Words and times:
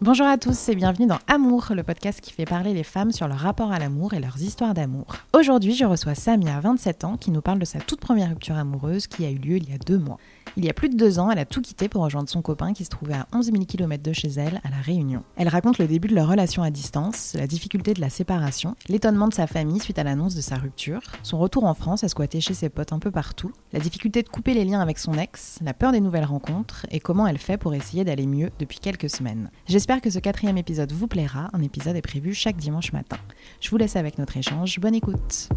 Bonjour 0.00 0.26
à 0.26 0.36
tous 0.38 0.68
et 0.68 0.74
bienvenue 0.74 1.06
dans 1.06 1.20
Amour, 1.28 1.68
le 1.70 1.84
podcast 1.84 2.20
qui 2.20 2.32
fait 2.32 2.44
parler 2.44 2.74
les 2.74 2.82
femmes 2.82 3.12
sur 3.12 3.28
leur 3.28 3.38
rapport 3.38 3.70
à 3.72 3.78
l'amour 3.78 4.12
et 4.12 4.18
leurs 4.18 4.42
histoires 4.42 4.74
d'amour. 4.74 5.06
Aujourd'hui, 5.32 5.72
je 5.72 5.84
reçois 5.84 6.16
Samia, 6.16 6.58
27 6.60 7.04
ans, 7.04 7.16
qui 7.16 7.30
nous 7.30 7.40
parle 7.40 7.60
de 7.60 7.64
sa 7.64 7.78
toute 7.78 8.00
première 8.00 8.30
rupture 8.30 8.56
amoureuse 8.56 9.06
qui 9.06 9.24
a 9.24 9.30
eu 9.30 9.36
lieu 9.36 9.56
il 9.56 9.70
y 9.70 9.72
a 9.72 9.78
deux 9.78 9.98
mois. 9.98 10.18
Il 10.56 10.64
y 10.64 10.70
a 10.70 10.72
plus 10.72 10.88
de 10.88 10.96
deux 10.96 11.18
ans, 11.18 11.30
elle 11.30 11.38
a 11.38 11.44
tout 11.44 11.60
quitté 11.60 11.88
pour 11.88 12.02
rejoindre 12.02 12.28
son 12.28 12.42
copain 12.42 12.72
qui 12.72 12.84
se 12.84 12.90
trouvait 12.90 13.14
à 13.14 13.26
11 13.32 13.46
000 13.46 13.64
km 13.64 14.02
de 14.02 14.12
chez 14.12 14.28
elle, 14.28 14.60
à 14.64 14.70
La 14.70 14.80
Réunion. 14.80 15.22
Elle 15.36 15.48
raconte 15.48 15.78
le 15.78 15.86
début 15.86 16.08
de 16.08 16.14
leur 16.14 16.28
relation 16.28 16.62
à 16.62 16.70
distance, 16.70 17.34
la 17.34 17.46
difficulté 17.46 17.92
de 17.94 18.00
la 18.00 18.10
séparation, 18.10 18.76
l'étonnement 18.88 19.28
de 19.28 19.34
sa 19.34 19.46
famille 19.46 19.80
suite 19.80 19.98
à 19.98 20.04
l'annonce 20.04 20.34
de 20.34 20.40
sa 20.40 20.56
rupture, 20.56 21.00
son 21.22 21.38
retour 21.38 21.64
en 21.64 21.74
France 21.74 22.04
à 22.04 22.08
squatter 22.08 22.40
chez 22.40 22.54
ses 22.54 22.68
potes 22.68 22.92
un 22.92 22.98
peu 22.98 23.10
partout, 23.10 23.52
la 23.72 23.80
difficulté 23.80 24.22
de 24.22 24.28
couper 24.28 24.54
les 24.54 24.64
liens 24.64 24.80
avec 24.80 24.98
son 24.98 25.14
ex, 25.14 25.58
la 25.62 25.74
peur 25.74 25.92
des 25.92 26.00
nouvelles 26.00 26.24
rencontres 26.24 26.86
et 26.90 27.00
comment 27.00 27.26
elle 27.26 27.38
fait 27.38 27.56
pour 27.56 27.74
essayer 27.74 28.04
d'aller 28.04 28.26
mieux 28.26 28.50
depuis 28.58 28.78
quelques 28.78 29.10
semaines. 29.10 29.50
J'espère 29.66 30.00
que 30.00 30.10
ce 30.10 30.18
quatrième 30.18 30.58
épisode 30.58 30.92
vous 30.92 31.08
plaira, 31.08 31.50
un 31.52 31.62
épisode 31.62 31.96
est 31.96 32.02
prévu 32.02 32.34
chaque 32.34 32.56
dimanche 32.56 32.92
matin. 32.92 33.18
Je 33.60 33.70
vous 33.70 33.76
laisse 33.76 33.96
avec 33.96 34.18
notre 34.18 34.36
échange, 34.36 34.78
bonne 34.78 34.94
écoute 34.94 35.48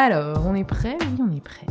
alors, 0.00 0.46
on 0.46 0.54
est 0.54 0.62
prêt 0.62 0.96
Oui, 1.00 1.18
on 1.28 1.36
est 1.36 1.42
prêt. 1.42 1.66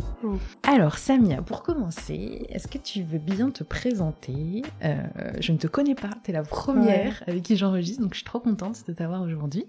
Alors, 0.62 0.98
Samia, 0.98 1.40
pour 1.40 1.62
commencer, 1.62 2.44
est-ce 2.50 2.68
que 2.68 2.76
tu 2.76 3.02
veux 3.02 3.18
bien 3.18 3.48
te 3.48 3.64
présenter 3.64 4.60
euh, 4.84 5.02
Je 5.40 5.50
ne 5.50 5.56
te 5.56 5.66
connais 5.66 5.94
pas, 5.94 6.10
tu 6.22 6.30
es 6.30 6.34
la 6.34 6.42
première 6.42 7.24
avec 7.26 7.42
qui 7.42 7.56
j'enregistre, 7.56 8.02
donc 8.02 8.12
je 8.12 8.18
suis 8.18 8.26
trop 8.26 8.38
contente 8.38 8.86
de 8.86 8.92
t'avoir 8.92 9.22
aujourd'hui. 9.22 9.64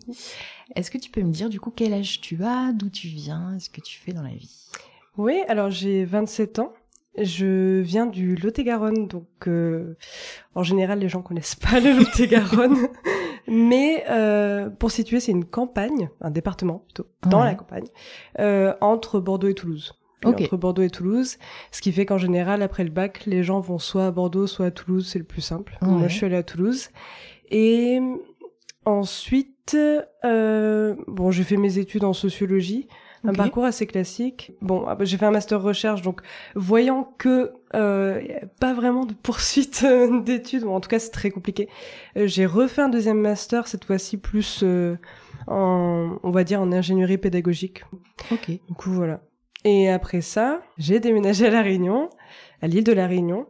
Est-ce 0.75 0.91
que 0.91 0.97
tu 0.97 1.09
peux 1.09 1.21
me 1.21 1.31
dire 1.31 1.47
du 1.47 1.61
coup 1.61 1.71
quel 1.73 1.93
âge 1.93 2.19
tu 2.19 2.43
as, 2.43 2.73
d'où 2.73 2.89
tu 2.89 3.07
viens, 3.07 3.57
ce 3.59 3.69
que 3.69 3.79
tu 3.79 3.97
fais 3.97 4.11
dans 4.11 4.23
la 4.23 4.33
vie? 4.33 4.67
Oui, 5.15 5.39
alors 5.47 5.69
j'ai 5.69 6.03
27 6.03 6.59
ans. 6.59 6.73
Je 7.17 7.79
viens 7.79 8.07
du 8.07 8.35
Lot-et-Garonne, 8.35 9.07
donc 9.07 9.47
euh, 9.47 9.95
en 10.53 10.63
général 10.63 10.99
les 10.99 11.07
gens 11.07 11.21
connaissent 11.21 11.55
pas 11.55 11.79
le 11.79 11.93
Lot-et-Garonne. 11.99 12.89
Mais 13.49 14.05
euh, 14.09 14.69
pour 14.69 14.91
situer, 14.91 15.19
c'est 15.19 15.31
une 15.31 15.45
campagne, 15.45 16.09
un 16.21 16.31
département 16.31 16.83
plutôt, 16.85 17.07
dans 17.27 17.43
la 17.43 17.55
campagne, 17.55 17.87
euh, 18.39 18.73
entre 18.79 19.19
Bordeaux 19.19 19.47
et 19.47 19.55
Toulouse. 19.55 19.95
Entre 20.25 20.57
Bordeaux 20.57 20.81
et 20.81 20.89
Toulouse, 20.89 21.37
ce 21.71 21.81
qui 21.81 21.93
fait 21.93 22.05
qu'en 22.05 22.17
général, 22.17 22.61
après 22.61 22.83
le 22.83 22.89
bac, 22.89 23.25
les 23.25 23.41
gens 23.41 23.61
vont 23.61 23.79
soit 23.79 24.05
à 24.05 24.11
Bordeaux, 24.11 24.47
soit 24.47 24.65
à 24.65 24.71
Toulouse, 24.71 25.07
c'est 25.07 25.19
le 25.19 25.25
plus 25.25 25.41
simple. 25.41 25.77
Moi, 25.81 26.07
je 26.07 26.15
suis 26.15 26.25
allée 26.25 26.35
à 26.35 26.43
Toulouse. 26.43 26.89
Et 27.49 28.01
ensuite, 28.85 29.77
euh, 30.25 30.95
bon, 31.07 31.31
j'ai 31.31 31.43
fait 31.43 31.57
mes 31.57 31.77
études 31.77 32.03
en 32.03 32.13
sociologie 32.13 32.87
un 33.23 33.33
parcours 33.33 33.65
assez 33.65 33.85
classique. 33.85 34.53
Bon, 34.61 34.85
j'ai 35.01 35.17
fait 35.17 35.25
un 35.25 35.31
master 35.31 35.61
recherche, 35.61 36.01
donc 36.01 36.21
voyant 36.55 37.13
que 37.17 37.53
euh, 37.75 38.21
pas 38.59 38.73
vraiment 38.73 39.05
de 39.05 39.13
poursuite 39.13 39.83
euh, 39.85 40.21
d'études, 40.23 40.63
ou 40.63 40.71
en 40.71 40.79
tout 40.79 40.89
cas 40.89 40.99
c'est 40.99 41.11
très 41.11 41.29
compliqué, 41.29 41.69
euh, 42.17 42.27
j'ai 42.27 42.45
refait 42.45 42.81
un 42.81 42.89
deuxième 42.89 43.19
master 43.19 43.67
cette 43.67 43.85
fois-ci 43.85 44.17
plus 44.17 44.61
euh, 44.63 44.97
en, 45.47 46.17
on 46.23 46.31
va 46.31 46.43
dire 46.43 46.61
en 46.61 46.71
ingénierie 46.71 47.17
pédagogique. 47.17 47.83
Ok. 48.31 48.47
Du 48.49 48.73
coup 48.73 48.91
voilà. 48.91 49.21
Et 49.65 49.89
après 49.89 50.21
ça, 50.21 50.61
j'ai 50.77 50.99
déménagé 50.99 51.47
à 51.47 51.49
la 51.49 51.61
Réunion, 51.61 52.09
à 52.61 52.67
l'île 52.67 52.85
de 52.85 52.93
la 52.93 53.07
Réunion. 53.07 53.45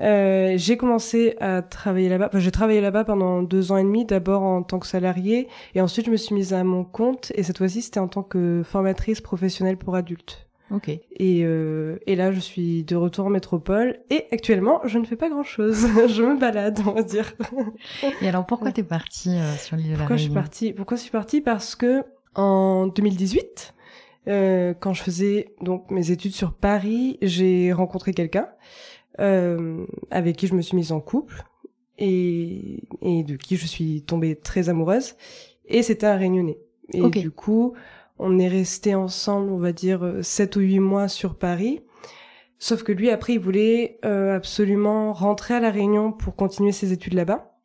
Euh, 0.00 0.54
j'ai 0.56 0.76
commencé 0.76 1.36
à 1.40 1.62
travailler 1.62 2.08
là-bas. 2.08 2.28
Enfin, 2.28 2.38
j'ai 2.38 2.50
travaillé 2.50 2.80
là-bas 2.80 3.04
pendant 3.04 3.42
deux 3.42 3.72
ans 3.72 3.76
et 3.76 3.82
demi, 3.82 4.04
d'abord 4.04 4.42
en 4.42 4.62
tant 4.62 4.78
que 4.78 4.86
salarié, 4.86 5.48
et 5.74 5.80
ensuite 5.80 6.06
je 6.06 6.10
me 6.10 6.16
suis 6.16 6.34
mise 6.34 6.52
à 6.54 6.64
mon 6.64 6.84
compte. 6.84 7.32
Et 7.34 7.42
cette 7.42 7.58
fois-ci, 7.58 7.82
c'était 7.82 8.00
en 8.00 8.08
tant 8.08 8.22
que 8.22 8.62
formatrice 8.64 9.20
professionnelle 9.20 9.76
pour 9.76 9.94
adultes. 9.94 10.48
Ok. 10.70 10.88
Et, 10.88 11.42
euh, 11.44 11.98
et 12.06 12.16
là, 12.16 12.32
je 12.32 12.40
suis 12.40 12.82
de 12.84 12.96
retour 12.96 13.26
en 13.26 13.30
métropole. 13.30 13.98
Et 14.08 14.24
actuellement, 14.32 14.80
je 14.84 14.98
ne 14.98 15.04
fais 15.04 15.16
pas 15.16 15.28
grand-chose. 15.28 15.86
je 16.08 16.22
me 16.22 16.38
balade, 16.38 16.80
on 16.86 16.92
va 16.92 17.02
dire. 17.02 17.34
Et 18.22 18.28
alors, 18.28 18.46
pourquoi 18.46 18.72
t'es 18.72 18.82
partie 18.82 19.36
euh, 19.36 19.54
sur 19.56 19.76
l'île 19.76 19.88
de 19.88 19.92
la 19.92 19.98
Pourquoi 19.98 20.16
je 20.16 20.22
suis 20.22 20.32
partie? 20.32 20.72
Pourquoi 20.72 20.96
je 20.96 21.02
suis 21.02 21.10
partie? 21.10 21.40
Parce 21.42 21.76
que 21.76 22.04
en 22.34 22.86
2018, 22.86 23.74
euh, 24.28 24.72
quand 24.78 24.94
je 24.94 25.02
faisais 25.02 25.54
donc 25.60 25.90
mes 25.90 26.10
études 26.10 26.34
sur 26.34 26.54
Paris, 26.54 27.18
j'ai 27.20 27.72
rencontré 27.72 28.14
quelqu'un 28.14 28.48
euh, 29.20 29.84
avec 30.10 30.36
qui 30.36 30.46
je 30.46 30.54
me 30.54 30.62
suis 30.62 30.76
mise 30.76 30.92
en 30.92 31.00
couple 31.00 31.44
et, 31.98 32.82
et 33.02 33.22
de 33.22 33.36
qui 33.36 33.56
je 33.56 33.66
suis 33.66 34.02
tombée 34.02 34.36
très 34.36 34.68
amoureuse. 34.68 35.14
Et 35.66 35.82
c'était 35.82 36.06
un 36.06 36.16
réunionnais. 36.16 36.58
Et 36.92 37.08
du 37.08 37.30
coup, 37.30 37.74
on 38.18 38.38
est 38.38 38.48
resté 38.48 38.94
ensemble, 38.94 39.50
on 39.50 39.58
va 39.58 39.72
dire, 39.72 40.18
7 40.20 40.56
ou 40.56 40.60
8 40.60 40.80
mois 40.80 41.08
sur 41.08 41.36
Paris. 41.36 41.80
Sauf 42.62 42.84
que 42.84 42.92
lui, 42.92 43.10
après, 43.10 43.32
il 43.32 43.40
voulait 43.40 43.98
euh, 44.04 44.36
absolument 44.36 45.12
rentrer 45.12 45.54
à 45.54 45.60
La 45.60 45.72
Réunion 45.72 46.12
pour 46.12 46.36
continuer 46.36 46.70
ses 46.70 46.92
études 46.92 47.14
là-bas. 47.14 47.56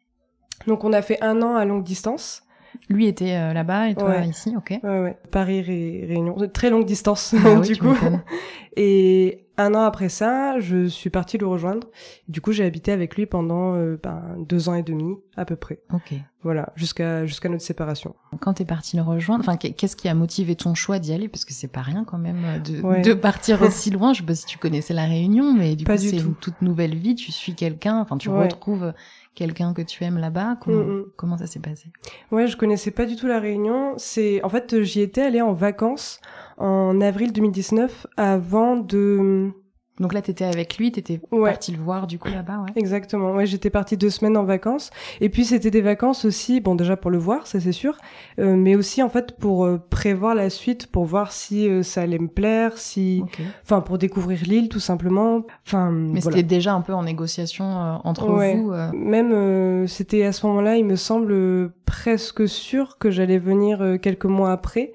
Donc 0.65 0.83
on 0.83 0.91
a 0.91 1.03
fait 1.03 1.21
un 1.21 1.43
an 1.43 1.55
à 1.55 1.65
longue 1.65 1.83
distance. 1.83 2.41
Lui 2.89 3.05
était 3.05 3.35
euh, 3.35 3.53
là-bas 3.53 3.89
et 3.89 3.95
toi 3.95 4.17
ici, 4.21 4.55
ok. 4.57 4.79
Ouais, 4.83 4.99
ouais. 5.01 5.17
Paris 5.29 5.61
Ré 5.61 6.05
Réunion, 6.07 6.35
très 6.51 6.71
longue 6.71 6.85
distance 6.85 7.35
ah 7.45 7.59
du 7.59 7.77
coup. 7.77 7.95
Et 8.79 9.47
un 9.57 9.73
an 9.73 9.81
après 9.81 10.07
ça, 10.07 10.59
je 10.59 10.85
suis 10.85 11.09
partie 11.09 11.39
le 11.39 11.47
rejoindre. 11.47 11.87
Du 12.27 12.41
coup, 12.41 12.51
j'ai 12.51 12.63
habité 12.63 12.91
avec 12.91 13.15
lui 13.15 13.25
pendant 13.25 13.73
euh, 13.73 13.99
ben, 14.01 14.21
deux 14.37 14.69
ans 14.69 14.75
et 14.75 14.83
demi 14.83 15.15
à 15.35 15.45
peu 15.45 15.55
près. 15.55 15.79
Ok. 15.91 16.13
Voilà, 16.43 16.71
jusqu'à 16.75 17.25
jusqu'à 17.25 17.49
notre 17.49 17.63
séparation. 17.63 18.15
Quand 18.39 18.53
t'es 18.53 18.65
partie 18.65 18.95
le 18.95 19.01
rejoindre, 19.01 19.41
enfin, 19.41 19.57
qu'est-ce 19.57 19.95
qui 19.95 20.07
a 20.07 20.13
motivé 20.13 20.55
ton 20.55 20.75
choix 20.75 20.99
d'y 20.99 21.11
aller? 21.11 21.27
Parce 21.27 21.43
que 21.43 21.53
c'est 21.53 21.67
pas 21.67 21.81
rien 21.81 22.03
quand 22.05 22.19
même 22.19 22.45
euh, 22.45 22.59
de, 22.59 23.01
de 23.01 23.13
partir 23.15 23.61
aussi 23.63 23.89
loin. 23.89 24.13
Je 24.13 24.19
sais 24.19 24.25
pas 24.25 24.35
si 24.35 24.45
tu 24.45 24.59
connaissais 24.59 24.93
la 24.93 25.05
Réunion, 25.05 25.55
mais 25.55 25.75
du 25.75 25.85
coup, 25.85 25.97
c'est 25.97 26.17
une 26.17 26.35
toute 26.35 26.61
nouvelle 26.61 26.95
vie. 26.95 27.15
Tu 27.15 27.31
suis 27.31 27.55
quelqu'un, 27.55 27.99
enfin, 27.99 28.17
tu 28.17 28.29
retrouves 28.29 28.93
quelqu'un 29.37 29.73
que 29.73 29.83
tu 29.83 30.03
aimes 30.03 30.17
là-bas 30.17 30.57
comment, 30.59 30.83
mm, 30.83 30.97
mm. 30.97 31.05
comment 31.15 31.37
ça 31.37 31.45
s'est 31.45 31.59
passé? 31.59 31.91
Ouais, 32.31 32.47
je 32.47 32.57
connaissais 32.57 32.91
pas 32.91 33.05
du 33.05 33.15
tout 33.15 33.27
la 33.27 33.39
Réunion. 33.39 33.93
C'est 33.97 34.43
en 34.43 34.49
fait 34.49 34.81
j'y 34.81 35.01
étais 35.01 35.21
allée 35.21 35.41
en 35.41 35.53
vacances 35.53 36.19
en 36.57 36.99
avril 36.99 37.31
2019 37.31 38.07
avant 38.17 38.75
de 38.75 39.51
donc 39.99 40.13
là, 40.13 40.21
t'étais 40.21 40.45
avec 40.45 40.77
lui, 40.77 40.91
t'étais 40.91 41.19
ouais. 41.31 41.49
parti 41.49 41.71
le 41.71 41.79
voir 41.79 42.05
du 42.05 42.19
coup 42.19 42.27
là-bas, 42.27 42.59
ouais. 42.59 42.71
Exactement. 42.75 43.31
Ouais, 43.31 43.47
j'étais 43.47 43.71
partie 43.71 43.97
deux 43.97 44.11
semaines 44.11 44.37
en 44.37 44.43
vacances. 44.43 44.91
Et 45.21 45.29
puis 45.29 45.43
c'était 45.43 45.71
des 45.71 45.81
vacances 45.81 46.23
aussi, 46.23 46.61
bon 46.61 46.75
déjà 46.75 46.95
pour 46.95 47.09
le 47.09 47.17
voir, 47.17 47.47
ça 47.47 47.59
c'est 47.59 47.71
sûr, 47.71 47.97
euh, 48.39 48.55
mais 48.55 48.75
aussi 48.75 49.01
en 49.01 49.09
fait 49.09 49.37
pour 49.37 49.65
euh, 49.65 49.81
prévoir 49.89 50.35
la 50.35 50.51
suite, 50.51 50.87
pour 50.87 51.05
voir 51.05 51.31
si 51.31 51.67
euh, 51.67 51.81
ça 51.81 52.01
allait 52.01 52.19
me 52.19 52.27
plaire, 52.27 52.77
si, 52.77 53.23
enfin 53.63 53.81
pour 53.81 53.97
découvrir 53.97 54.39
l'île 54.45 54.69
tout 54.69 54.79
simplement. 54.79 55.41
Enfin. 55.65 55.91
Mais 55.91 56.21
c'était 56.21 56.43
déjà 56.43 56.73
un 56.73 56.81
peu 56.81 56.93
en 56.93 57.03
négociation 57.03 57.65
entre 58.03 58.27
vous. 58.27 58.71
Même 58.93 59.87
c'était 59.87 60.23
à 60.23 60.31
ce 60.31 60.45
moment-là, 60.45 60.77
il 60.77 60.85
me 60.85 60.95
semble 60.95 61.71
presque 61.85 62.47
sûr 62.47 62.97
que 62.99 63.09
j'allais 63.09 63.39
venir 63.39 63.97
quelques 64.01 64.25
mois 64.25 64.51
après. 64.51 64.91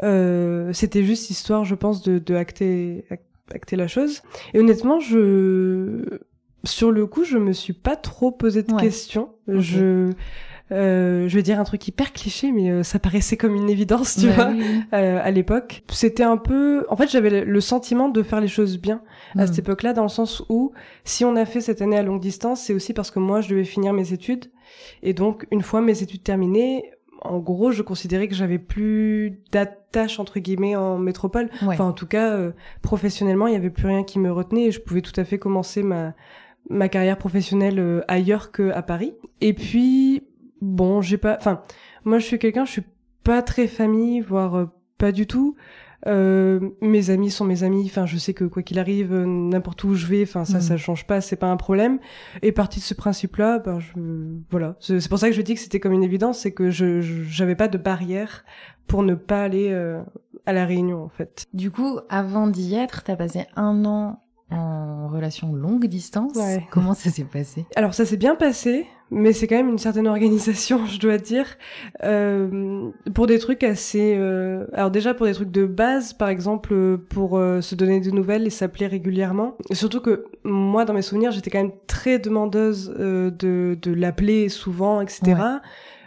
c'était 0.00 1.04
juste 1.04 1.28
histoire, 1.28 1.64
je 1.64 1.74
pense, 1.74 2.02
de, 2.02 2.18
de 2.18 2.34
acter 2.34 3.04
acter 3.10 3.27
la 3.72 3.88
chose. 3.88 4.22
Et 4.54 4.60
honnêtement, 4.60 5.00
je 5.00 6.20
sur 6.64 6.90
le 6.90 7.06
coup, 7.06 7.24
je 7.24 7.38
me 7.38 7.52
suis 7.52 7.72
pas 7.72 7.96
trop 7.96 8.30
posé 8.30 8.62
de 8.62 8.72
questions. 8.72 9.30
Je 9.46 10.12
euh, 10.70 11.28
je 11.28 11.34
vais 11.34 11.42
dire 11.42 11.58
un 11.58 11.64
truc 11.64 11.86
hyper 11.88 12.12
cliché, 12.12 12.52
mais 12.52 12.70
euh, 12.70 12.82
ça 12.82 12.98
paraissait 12.98 13.36
comme 13.36 13.54
une 13.54 13.70
évidence, 13.70 14.16
tu 14.20 14.28
vois, 14.28 14.52
euh, 14.92 15.20
à 15.22 15.30
l'époque. 15.30 15.82
C'était 15.90 16.24
un 16.24 16.36
peu, 16.36 16.84
en 16.90 16.96
fait, 16.96 17.08
j'avais 17.08 17.44
le 17.44 17.60
sentiment 17.60 18.08
de 18.08 18.22
faire 18.22 18.40
les 18.40 18.48
choses 18.48 18.78
bien 18.78 19.00
à 19.36 19.46
cette 19.46 19.56
hmm. 19.56 19.60
époque-là, 19.60 19.92
dans 19.94 20.02
le 20.02 20.08
sens 20.08 20.42
où 20.48 20.72
si 21.04 21.24
on 21.24 21.36
a 21.36 21.46
fait 21.46 21.60
cette 21.60 21.80
année 21.80 21.96
à 21.96 22.02
longue 22.02 22.20
distance, 22.20 22.60
c'est 22.62 22.74
aussi 22.74 22.92
parce 22.92 23.10
que 23.10 23.18
moi, 23.18 23.40
je 23.40 23.48
devais 23.48 23.64
finir 23.64 23.92
mes 23.92 24.12
études, 24.12 24.46
et 25.02 25.14
donc 25.14 25.46
une 25.50 25.62
fois 25.62 25.80
mes 25.80 26.02
études 26.02 26.22
terminées, 26.22 26.90
en 27.22 27.38
gros, 27.38 27.72
je 27.72 27.82
considérais 27.82 28.28
que 28.28 28.34
j'avais 28.34 28.58
plus 28.58 29.40
d'attache 29.52 30.18
entre 30.18 30.38
guillemets 30.38 30.76
en 30.76 30.98
métropole. 30.98 31.50
Enfin, 31.62 31.84
en 31.84 31.92
tout 31.92 32.06
cas, 32.06 32.32
euh, 32.32 32.52
professionnellement, 32.82 33.46
il 33.46 33.54
y 33.54 33.56
avait 33.56 33.70
plus 33.70 33.86
rien 33.86 34.04
qui 34.04 34.18
me 34.18 34.30
retenait 34.32 34.66
et 34.66 34.70
je 34.70 34.80
pouvais 34.80 35.02
tout 35.02 35.18
à 35.18 35.24
fait 35.24 35.38
commencer 35.38 35.82
ma 35.82 36.14
ma 36.70 36.88
carrière 36.88 37.16
professionnelle 37.16 37.78
euh, 37.78 38.02
ailleurs 38.08 38.50
que 38.50 38.70
à 38.70 38.82
Paris. 38.82 39.14
Et 39.40 39.54
puis, 39.54 40.24
bon, 40.60 41.00
j'ai 41.00 41.18
pas. 41.18 41.36
Enfin, 41.38 41.62
moi, 42.04 42.18
je 42.18 42.26
suis 42.26 42.38
quelqu'un, 42.38 42.64
je 42.64 42.72
suis 42.72 42.84
pas 43.24 43.42
très 43.42 43.66
famille, 43.66 44.20
voire 44.20 44.56
euh, 44.56 44.66
pas 44.98 45.12
du 45.12 45.26
tout. 45.26 45.56
Euh, 46.06 46.60
mes 46.80 47.10
amis 47.10 47.30
sont 47.30 47.44
mes 47.44 47.64
amis. 47.64 47.84
Enfin, 47.86 48.06
je 48.06 48.16
sais 48.18 48.32
que 48.34 48.44
quoi 48.44 48.62
qu'il 48.62 48.78
arrive, 48.78 49.12
euh, 49.12 49.26
n'importe 49.26 49.82
où 49.84 49.94
je 49.94 50.06
vais, 50.06 50.22
enfin 50.22 50.44
ça, 50.44 50.58
Mhm. 50.58 50.62
ça 50.62 50.76
change 50.76 51.06
pas, 51.06 51.20
c'est 51.20 51.36
pas 51.36 51.48
un 51.50 51.56
problème. 51.56 51.98
Et 52.42 52.52
parti 52.52 52.78
de 52.78 52.84
ce 52.84 52.94
principe-là, 52.94 53.58
ben 53.58 53.80
je, 53.80 53.90
voilà. 54.50 54.76
C'est 54.80 55.08
pour 55.08 55.18
ça 55.18 55.28
que 55.28 55.34
je 55.34 55.42
dis 55.42 55.54
que 55.54 55.60
c'était 55.60 55.80
comme 55.80 55.92
une 55.92 56.04
évidence, 56.04 56.38
c'est 56.38 56.52
que 56.52 56.70
je 56.70 57.00
je- 57.00 57.22
j'avais 57.24 57.56
pas 57.56 57.68
de 57.68 57.78
barrière 57.78 58.44
pour 58.86 59.02
ne 59.02 59.14
pas 59.14 59.42
aller 59.42 59.70
euh, 59.72 60.00
à 60.46 60.52
la 60.52 60.64
Réunion 60.66 61.02
en 61.02 61.08
fait. 61.08 61.46
Du 61.52 61.70
coup, 61.70 61.98
avant 62.08 62.46
d'y 62.46 62.74
être, 62.74 63.02
t'as 63.02 63.16
passé 63.16 63.46
un 63.56 63.84
an 63.84 64.22
en 64.50 65.08
relation 65.08 65.52
longue 65.52 65.86
distance. 65.86 66.36
Ouais. 66.36 66.64
Comment 66.70 66.94
ça 66.94 67.10
s'est 67.10 67.24
passé? 67.24 67.66
Alors 67.76 67.92
ça 67.92 68.06
s'est 68.06 68.16
bien 68.16 68.34
passé, 68.36 68.86
mais 69.10 69.32
c'est 69.32 69.46
quand 69.46 69.56
même 69.56 69.68
une 69.70 69.78
certaine 69.78 70.06
organisation, 70.06 70.84
je 70.86 70.98
dois 70.98 71.18
dire, 71.18 71.46
euh, 72.04 72.90
pour 73.14 73.26
des 73.26 73.38
trucs 73.38 73.62
assez. 73.64 74.14
euh, 74.16 74.66
Alors 74.72 74.90
déjà 74.90 75.14
pour 75.14 75.26
des 75.26 75.32
trucs 75.32 75.50
de 75.50 75.66
base, 75.66 76.12
par 76.12 76.28
exemple 76.28 76.72
euh, 76.72 76.96
pour 77.08 77.38
euh, 77.38 77.60
se 77.60 77.74
donner 77.74 78.00
des 78.00 78.12
nouvelles 78.12 78.46
et 78.46 78.50
s'appeler 78.50 78.86
régulièrement. 78.86 79.56
Surtout 79.72 80.00
que 80.00 80.24
moi, 80.44 80.84
dans 80.84 80.94
mes 80.94 81.02
souvenirs, 81.02 81.30
j'étais 81.32 81.50
quand 81.50 81.62
même 81.62 81.72
très 81.86 82.18
demandeuse 82.18 82.94
euh, 82.98 83.30
de 83.30 83.78
de 83.80 83.92
l'appeler 83.92 84.48
souvent, 84.48 85.00
etc. 85.00 85.20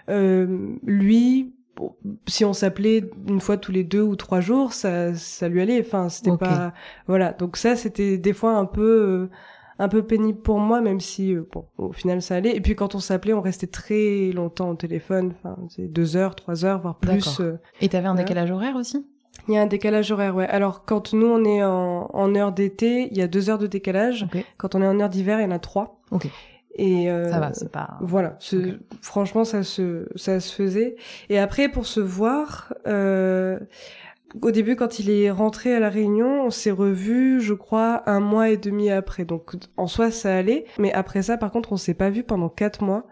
Euh, 0.09 0.75
lui. 0.85 1.53
bon, 1.75 1.95
si 2.27 2.43
on 2.45 2.53
s'appelait 2.53 3.09
une 3.29 3.39
fois 3.39 3.57
tous 3.57 3.71
les 3.71 3.83
deux 3.83 4.01
ou 4.01 4.15
trois 4.15 4.41
jours, 4.41 4.73
ça, 4.73 5.13
ça 5.15 5.47
lui 5.47 5.61
allait. 5.61 5.79
Enfin, 5.85 6.09
c'était 6.09 6.35
pas, 6.37 6.73
voilà. 7.07 7.31
Donc 7.33 7.57
ça, 7.57 7.75
c'était 7.75 8.17
des 8.17 8.33
fois 8.33 8.53
un 8.57 8.65
peu, 8.65 8.81
euh, 8.81 9.29
un 9.81 9.87
peu 9.87 10.03
pénible 10.03 10.39
pour 10.39 10.59
moi, 10.59 10.79
même 10.79 10.99
si 10.99 11.33
euh, 11.33 11.47
bon, 11.51 11.65
au 11.77 11.91
final 11.91 12.21
ça 12.21 12.35
allait. 12.35 12.55
Et 12.55 12.61
puis 12.61 12.75
quand 12.75 12.93
on 12.93 12.99
s'appelait, 12.99 13.33
on 13.33 13.41
restait 13.41 13.67
très 13.67 14.31
longtemps 14.31 14.69
au 14.69 14.75
téléphone, 14.75 15.33
enfin 15.37 15.57
c'est 15.69 15.87
deux 15.91 16.15
heures, 16.15 16.35
trois 16.35 16.65
heures, 16.65 16.79
voire 16.81 16.95
plus. 16.97 17.39
Euh. 17.39 17.57
Et 17.81 17.89
t'avais 17.89 18.07
un 18.07 18.15
décalage 18.15 18.51
horaire 18.51 18.75
aussi? 18.75 19.05
Il 19.47 19.55
y 19.55 19.57
a 19.57 19.61
un 19.61 19.65
décalage 19.65 20.11
horaire, 20.11 20.35
ouais. 20.35 20.47
Alors 20.47 20.85
quand 20.85 21.13
nous 21.13 21.25
on 21.25 21.43
est 21.43 21.63
en, 21.63 22.09
en 22.13 22.35
heure 22.35 22.51
d'été, 22.51 23.07
il 23.11 23.17
y 23.17 23.21
a 23.23 23.27
deux 23.27 23.49
heures 23.49 23.57
de 23.57 23.67
décalage. 23.67 24.27
Quand 24.57 24.75
on 24.75 24.81
est 24.83 24.87
en 24.87 24.99
heure 24.99 25.09
d'hiver, 25.09 25.39
il 25.39 25.43
y 25.43 25.47
en 25.47 25.51
a 25.51 25.59
trois. 25.59 25.99
Ok. 26.11 26.27
Et 26.75 27.11
euh, 27.11 27.29
Ça 27.29 27.39
va, 27.39 27.53
c'est 27.53 27.69
pas. 27.71 27.97
voilà, 27.99 28.37
franchement, 29.01 29.43
ça 29.43 29.61
se, 29.63 30.07
ça 30.15 30.39
se 30.39 30.53
faisait. 30.55 30.95
Et 31.29 31.37
après, 31.37 31.67
pour 31.67 31.85
se 31.85 31.99
voir, 31.99 32.73
euh, 32.87 33.59
au 34.41 34.51
début, 34.51 34.75
quand 34.75 34.99
il 34.99 35.09
est 35.09 35.31
rentré 35.31 35.75
à 35.75 35.79
la 35.79 35.89
Réunion, 35.89 36.45
on 36.45 36.49
s'est 36.49 36.71
revu, 36.71 37.41
je 37.41 37.53
crois, 37.53 38.03
un 38.09 38.19
mois 38.19 38.49
et 38.49 38.57
demi 38.57 38.89
après. 38.89 39.25
Donc, 39.25 39.55
en 39.77 39.87
soi, 39.87 40.11
ça 40.11 40.35
allait. 40.35 40.65
Mais 40.79 40.93
après 40.93 41.21
ça, 41.21 41.37
par 41.37 41.51
contre, 41.51 41.73
on 41.73 41.77
s'est 41.77 41.93
pas 41.93 42.09
vu 42.09 42.23
pendant 42.23 42.49
quatre 42.49 42.83
mois. 42.83 43.05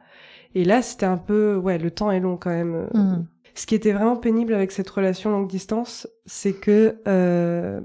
Et 0.56 0.63
là, 0.66 0.81
c'était 0.81 1.06
un 1.06 1.18
peu, 1.18 1.56
ouais, 1.56 1.77
le 1.77 1.92
temps 1.92 2.12
est 2.12 2.19
long 2.19 2.38
quand 2.38 2.50
même. 2.50 2.89
Mhm. 2.94 3.25
Ce 3.56 3.66
qui 3.66 3.75
était 3.75 3.92
vraiment 3.92 4.16
pénible 4.16 4.54
avec 4.54 4.71
cette 4.71 4.89
relation 4.89 5.31
longue 5.31 5.48
distance, 5.48 6.07
c'est 6.25 6.54
que 6.54 6.98
euh, 7.07 7.81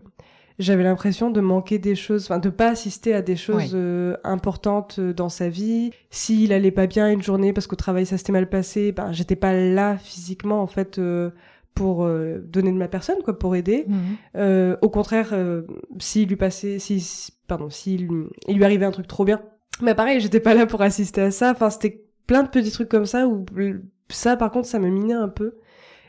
j'avais 0.58 0.84
l'impression 0.84 1.30
de 1.30 1.40
manquer 1.40 1.78
des 1.78 1.96
choses, 1.96 2.24
enfin 2.24 2.38
de 2.38 2.48
pas 2.48 2.68
assister 2.68 3.12
à 3.14 3.22
des 3.22 3.36
choses 3.36 3.72
euh, 3.74 4.16
importantes 4.22 4.96
euh, 4.98 5.12
dans 5.12 5.28
sa 5.28 5.48
vie. 5.48 5.90
S'il 6.10 6.52
allait 6.52 6.70
pas 6.70 6.86
bien 6.86 7.10
une 7.10 7.22
journée 7.22 7.52
parce 7.52 7.66
qu'au 7.66 7.76
travail 7.76 8.06
ça 8.06 8.18
s'était 8.18 8.32
mal 8.32 8.48
passé, 8.48 8.92
ben 8.92 9.12
j'étais 9.12 9.36
pas 9.36 9.52
là 9.52 9.98
physiquement 9.98 10.62
en 10.62 10.66
fait 10.66 10.98
euh, 10.98 11.30
pour 11.74 12.04
euh, 12.04 12.38
donner 12.38 12.70
de 12.70 12.76
ma 12.76 12.88
personne 12.88 13.18
quoi, 13.24 13.38
pour 13.38 13.56
aider. 13.56 13.84
Mhm. 13.88 13.96
Euh, 14.36 14.76
au 14.82 14.88
contraire, 14.88 15.30
euh, 15.32 15.62
s'il 15.98 16.28
lui 16.28 16.36
passait, 16.36 16.78
si, 16.78 17.32
pardon, 17.46 17.68
s'il 17.70 18.08
il 18.48 18.56
lui 18.56 18.64
arrivait 18.64 18.86
un 18.86 18.90
truc 18.90 19.06
trop 19.06 19.24
bien, 19.24 19.42
mais 19.82 19.94
pareil, 19.94 20.20
j'étais 20.20 20.40
pas 20.40 20.54
là 20.54 20.66
pour 20.66 20.82
assister 20.82 21.20
à 21.20 21.30
ça. 21.30 21.50
Enfin, 21.50 21.70
c'était 21.70 22.04
plein 22.26 22.42
de 22.42 22.48
petits 22.48 22.70
trucs 22.70 22.88
comme 22.88 23.06
ça 23.06 23.26
où 23.26 23.44
ça, 24.08 24.36
par 24.36 24.50
contre, 24.50 24.68
ça 24.68 24.78
me 24.78 24.88
minait 24.88 25.14
un 25.14 25.28
peu. 25.28 25.54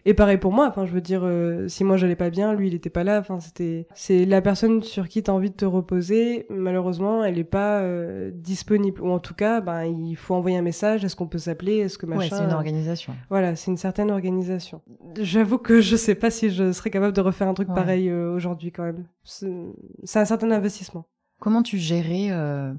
Et 0.07 0.13
pareil 0.13 0.37
pour 0.37 0.51
moi. 0.53 0.67
Enfin, 0.69 0.85
je 0.85 0.91
veux 0.91 1.01
dire, 1.01 1.21
euh, 1.23 1.67
si 1.67 1.83
moi 1.83 1.97
j'allais 1.97 2.15
pas 2.15 2.29
bien, 2.29 2.53
lui 2.53 2.67
il 2.67 2.75
était 2.75 2.91
pas 2.91 3.03
là. 3.03 3.19
Enfin, 3.19 3.39
c'était, 3.39 3.87
c'est 3.95 4.25
la 4.25 4.39
personne 4.41 4.83
sur 4.83 5.07
qui 5.07 5.23
t'as 5.23 5.31
envie 5.31 5.49
de 5.49 5.55
te 5.55 5.65
reposer. 5.65 6.45
Malheureusement, 6.51 7.23
elle 7.23 7.39
est 7.39 7.43
pas 7.43 7.79
euh, 7.81 8.29
disponible. 8.33 9.01
Ou 9.01 9.09
en 9.09 9.17
tout 9.19 9.33
cas, 9.33 9.61
ben 9.61 9.83
il 9.83 10.15
faut 10.15 10.35
envoyer 10.35 10.57
un 10.57 10.61
message. 10.61 11.03
Est-ce 11.03 11.15
qu'on 11.15 11.27
peut 11.27 11.39
s'appeler 11.39 11.77
Est-ce 11.77 11.97
que 11.97 12.05
machin 12.05 12.19
Ouais, 12.21 12.29
c'est 12.29 12.43
une 12.43 12.53
organisation. 12.53 13.13
voilà, 13.31 13.55
c'est 13.55 13.71
une 13.71 13.77
certaine 13.77 14.11
organisation. 14.11 14.81
J'avoue 15.19 15.57
que 15.57 15.81
je 15.81 15.95
sais 15.95 16.15
pas 16.15 16.29
si 16.29 16.51
je 16.51 16.71
serais 16.71 16.91
capable 16.91 17.13
de 17.15 17.21
refaire 17.21 17.47
un 17.47 17.53
truc 17.55 17.69
Ouais. 17.69 17.75
pareil 17.75 18.09
euh, 18.09 18.31
aujourd'hui 18.35 18.71
quand 18.71 18.83
même. 18.83 19.05
C'est 19.23 20.19
un 20.19 20.25
certain 20.25 20.51
investissement. 20.51 21.07
Comment 21.39 21.63
tu 21.63 21.77
gérais 21.79 22.27
euh, 22.29 22.71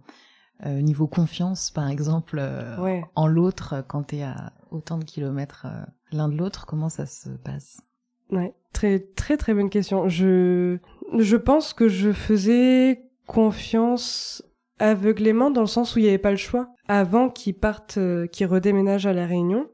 euh, 0.65 0.81
niveau 0.81 1.07
confiance, 1.09 1.71
par 1.73 1.89
exemple, 1.91 2.39
euh, 2.41 2.79
Ouais. 2.81 3.05
en 3.17 3.27
l'autre 3.27 3.75
euh, 3.75 3.83
quand 3.87 4.05
t'es 4.05 4.23
à 4.23 4.53
autant 4.71 4.97
de 4.99 5.05
kilomètres 5.05 5.67
euh, 5.69 5.85
l'un 6.13 6.29
de 6.29 6.37
l'autre 6.37 6.67
Comment 6.67 6.89
ça 6.89 7.07
se 7.07 7.29
passe? 7.31 7.81
Ouais, 8.31 8.55
très 8.73 9.01
très 9.01 9.37
très 9.37 9.55
bonne 9.55 9.71
question. 9.71 10.09
Je 10.09 10.79
je 11.19 11.37
pense 11.37 11.73
que 11.73 11.89
je 11.89 12.13
faisais 12.13 13.03
confiance 13.27 14.43
aveuglément 14.79 15.51
dans 15.51 15.63
le 15.63 15.67
sens 15.67 15.95
où 15.95 15.99
il 15.99 16.03
n'y 16.03 16.09
avait 16.09 16.19
pas 16.19 16.31
le 16.31 16.37
choix. 16.37 16.69
Avant 16.89 17.31
qu'ils 17.31 17.55
partent, 17.55 17.99
euh, 17.99 18.27
qu'ils 18.27 18.47
redéménagent 18.47 19.07
à 19.07 19.13
la 19.13 19.27
Réunion, 19.27 19.69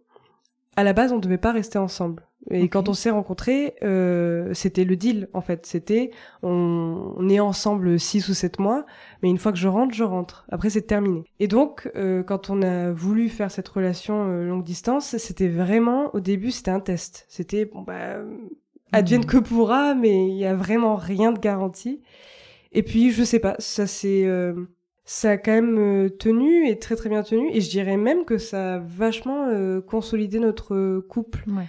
à 0.76 0.84
la 0.84 0.92
base 0.92 1.12
on 1.12 1.18
devait 1.18 1.38
pas 1.38 1.52
rester 1.52 1.78
ensemble. 1.78 2.26
Et 2.50 2.68
quand 2.68 2.88
on 2.88 2.92
s'est 2.92 3.10
rencontrés, 3.10 3.74
euh, 3.82 4.52
c'était 4.52 4.84
le 4.84 4.96
deal 4.96 5.28
en 5.32 5.40
fait. 5.40 5.64
C'était 5.64 6.10
on, 6.42 7.14
on 7.16 7.28
est 7.28 7.38
ensemble 7.40 8.00
six 8.00 8.28
ou 8.28 8.34
sept 8.34 8.58
mois, 8.58 8.84
mais 9.22 9.30
une 9.30 9.38
fois 9.38 9.52
que 9.52 9.58
je 9.58 9.68
rentre, 9.68 9.94
je 9.94 10.02
rentre. 10.04 10.44
Après 10.50 10.68
c'est 10.68 10.82
terminé. 10.82 11.24
Et 11.38 11.46
donc 11.46 11.90
euh, 11.94 12.22
quand 12.24 12.50
on 12.50 12.60
a 12.62 12.90
voulu 12.92 13.28
faire 13.28 13.50
cette 13.50 13.68
relation 13.68 14.24
euh, 14.28 14.44
longue 14.44 14.64
distance, 14.64 15.16
c'était 15.18 15.48
vraiment 15.48 16.12
au 16.14 16.20
début 16.20 16.50
c'était 16.50 16.72
un 16.72 16.80
test. 16.80 17.26
C'était 17.28 17.64
bon 17.64 17.82
bah 17.82 18.16
advienne 18.90 19.20
Mhm. 19.20 19.26
que 19.26 19.36
pourra, 19.38 19.94
mais 19.94 20.28
il 20.28 20.36
y 20.36 20.44
a 20.44 20.54
vraiment 20.54 20.96
rien 20.96 21.32
de 21.32 21.38
garanti. 21.38 22.02
Et 22.72 22.82
puis 22.82 23.10
je 23.12 23.22
sais 23.22 23.38
pas, 23.38 23.54
ça 23.58 23.86
c'est 23.86 24.24
euh, 24.26 24.52
ça 25.04 25.30
a 25.32 25.36
quand 25.36 25.52
même 25.52 25.78
euh, 25.78 26.08
tenu 26.08 26.68
et 26.68 26.78
très 26.78 26.96
très 26.96 27.08
bien 27.08 27.22
tenu 27.22 27.50
et 27.52 27.60
je 27.60 27.70
dirais 27.70 27.96
même 27.96 28.24
que 28.24 28.38
ça 28.38 28.74
a 28.74 28.78
vachement 28.78 29.46
euh, 29.48 29.80
consolidé 29.80 30.38
notre 30.40 31.00
couple 31.08 31.44
Ouais. 31.48 31.66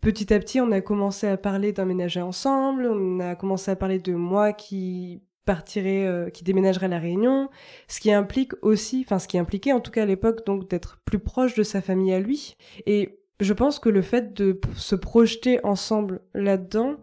Petit 0.00 0.32
à 0.32 0.38
petit, 0.38 0.60
on 0.60 0.70
a 0.72 0.80
commencé 0.80 1.26
à 1.26 1.36
parler 1.36 1.72
d'emménager 1.72 2.20
ensemble, 2.20 2.86
on 2.86 3.20
a 3.20 3.34
commencé 3.34 3.70
à 3.70 3.76
parler 3.76 3.98
de 3.98 4.14
moi 4.14 4.52
qui 4.52 5.22
partirait, 5.44 6.06
euh, 6.06 6.30
qui 6.30 6.44
déménagerait 6.44 6.86
à 6.86 6.88
la 6.88 6.98
Réunion, 6.98 7.50
ce 7.88 8.00
qui 8.00 8.12
implique 8.12 8.52
aussi, 8.62 9.02
enfin 9.04 9.18
ce 9.18 9.28
qui 9.28 9.38
impliquait 9.38 9.72
en 9.72 9.80
tout 9.80 9.90
cas 9.90 10.02
à 10.02 10.06
l'époque 10.06 10.46
donc 10.46 10.68
d'être 10.68 11.00
plus 11.04 11.18
proche 11.18 11.54
de 11.54 11.62
sa 11.62 11.80
famille 11.80 12.12
à 12.12 12.20
lui. 12.20 12.56
Et 12.86 13.18
je 13.40 13.52
pense 13.52 13.78
que 13.78 13.88
le 13.88 14.02
fait 14.02 14.32
de 14.32 14.60
se 14.74 14.94
projeter 14.94 15.64
ensemble 15.64 16.20
là-dedans 16.34 16.96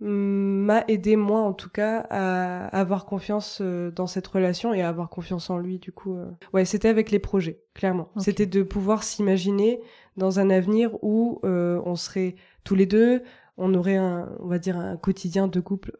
mm, 0.00 0.06
m'a 0.06 0.84
aidé 0.88 1.16
moi 1.16 1.40
en 1.40 1.52
tout 1.52 1.70
cas 1.70 2.06
à 2.10 2.66
avoir 2.68 3.06
confiance 3.06 3.58
euh, 3.60 3.90
dans 3.90 4.06
cette 4.06 4.26
relation 4.26 4.72
et 4.72 4.82
à 4.82 4.88
avoir 4.88 5.08
confiance 5.08 5.50
en 5.50 5.58
lui 5.58 5.78
du 5.78 5.90
coup. 5.90 6.16
euh. 6.16 6.30
Ouais, 6.52 6.64
c'était 6.64 6.88
avec 6.88 7.10
les 7.10 7.18
projets, 7.18 7.60
clairement. 7.74 8.10
C'était 8.18 8.46
de 8.46 8.62
pouvoir 8.62 9.02
s'imaginer 9.02 9.80
dans 10.20 10.38
un 10.38 10.48
avenir 10.50 10.96
où 11.02 11.40
euh, 11.44 11.80
on 11.84 11.96
serait 11.96 12.36
tous 12.62 12.76
les 12.76 12.86
deux, 12.86 13.22
on 13.56 13.74
aurait 13.74 13.96
un, 13.96 14.28
on 14.38 14.46
va 14.46 14.58
dire 14.60 14.78
un 14.78 14.96
quotidien 14.96 15.48
de 15.48 15.58
couple 15.60 15.96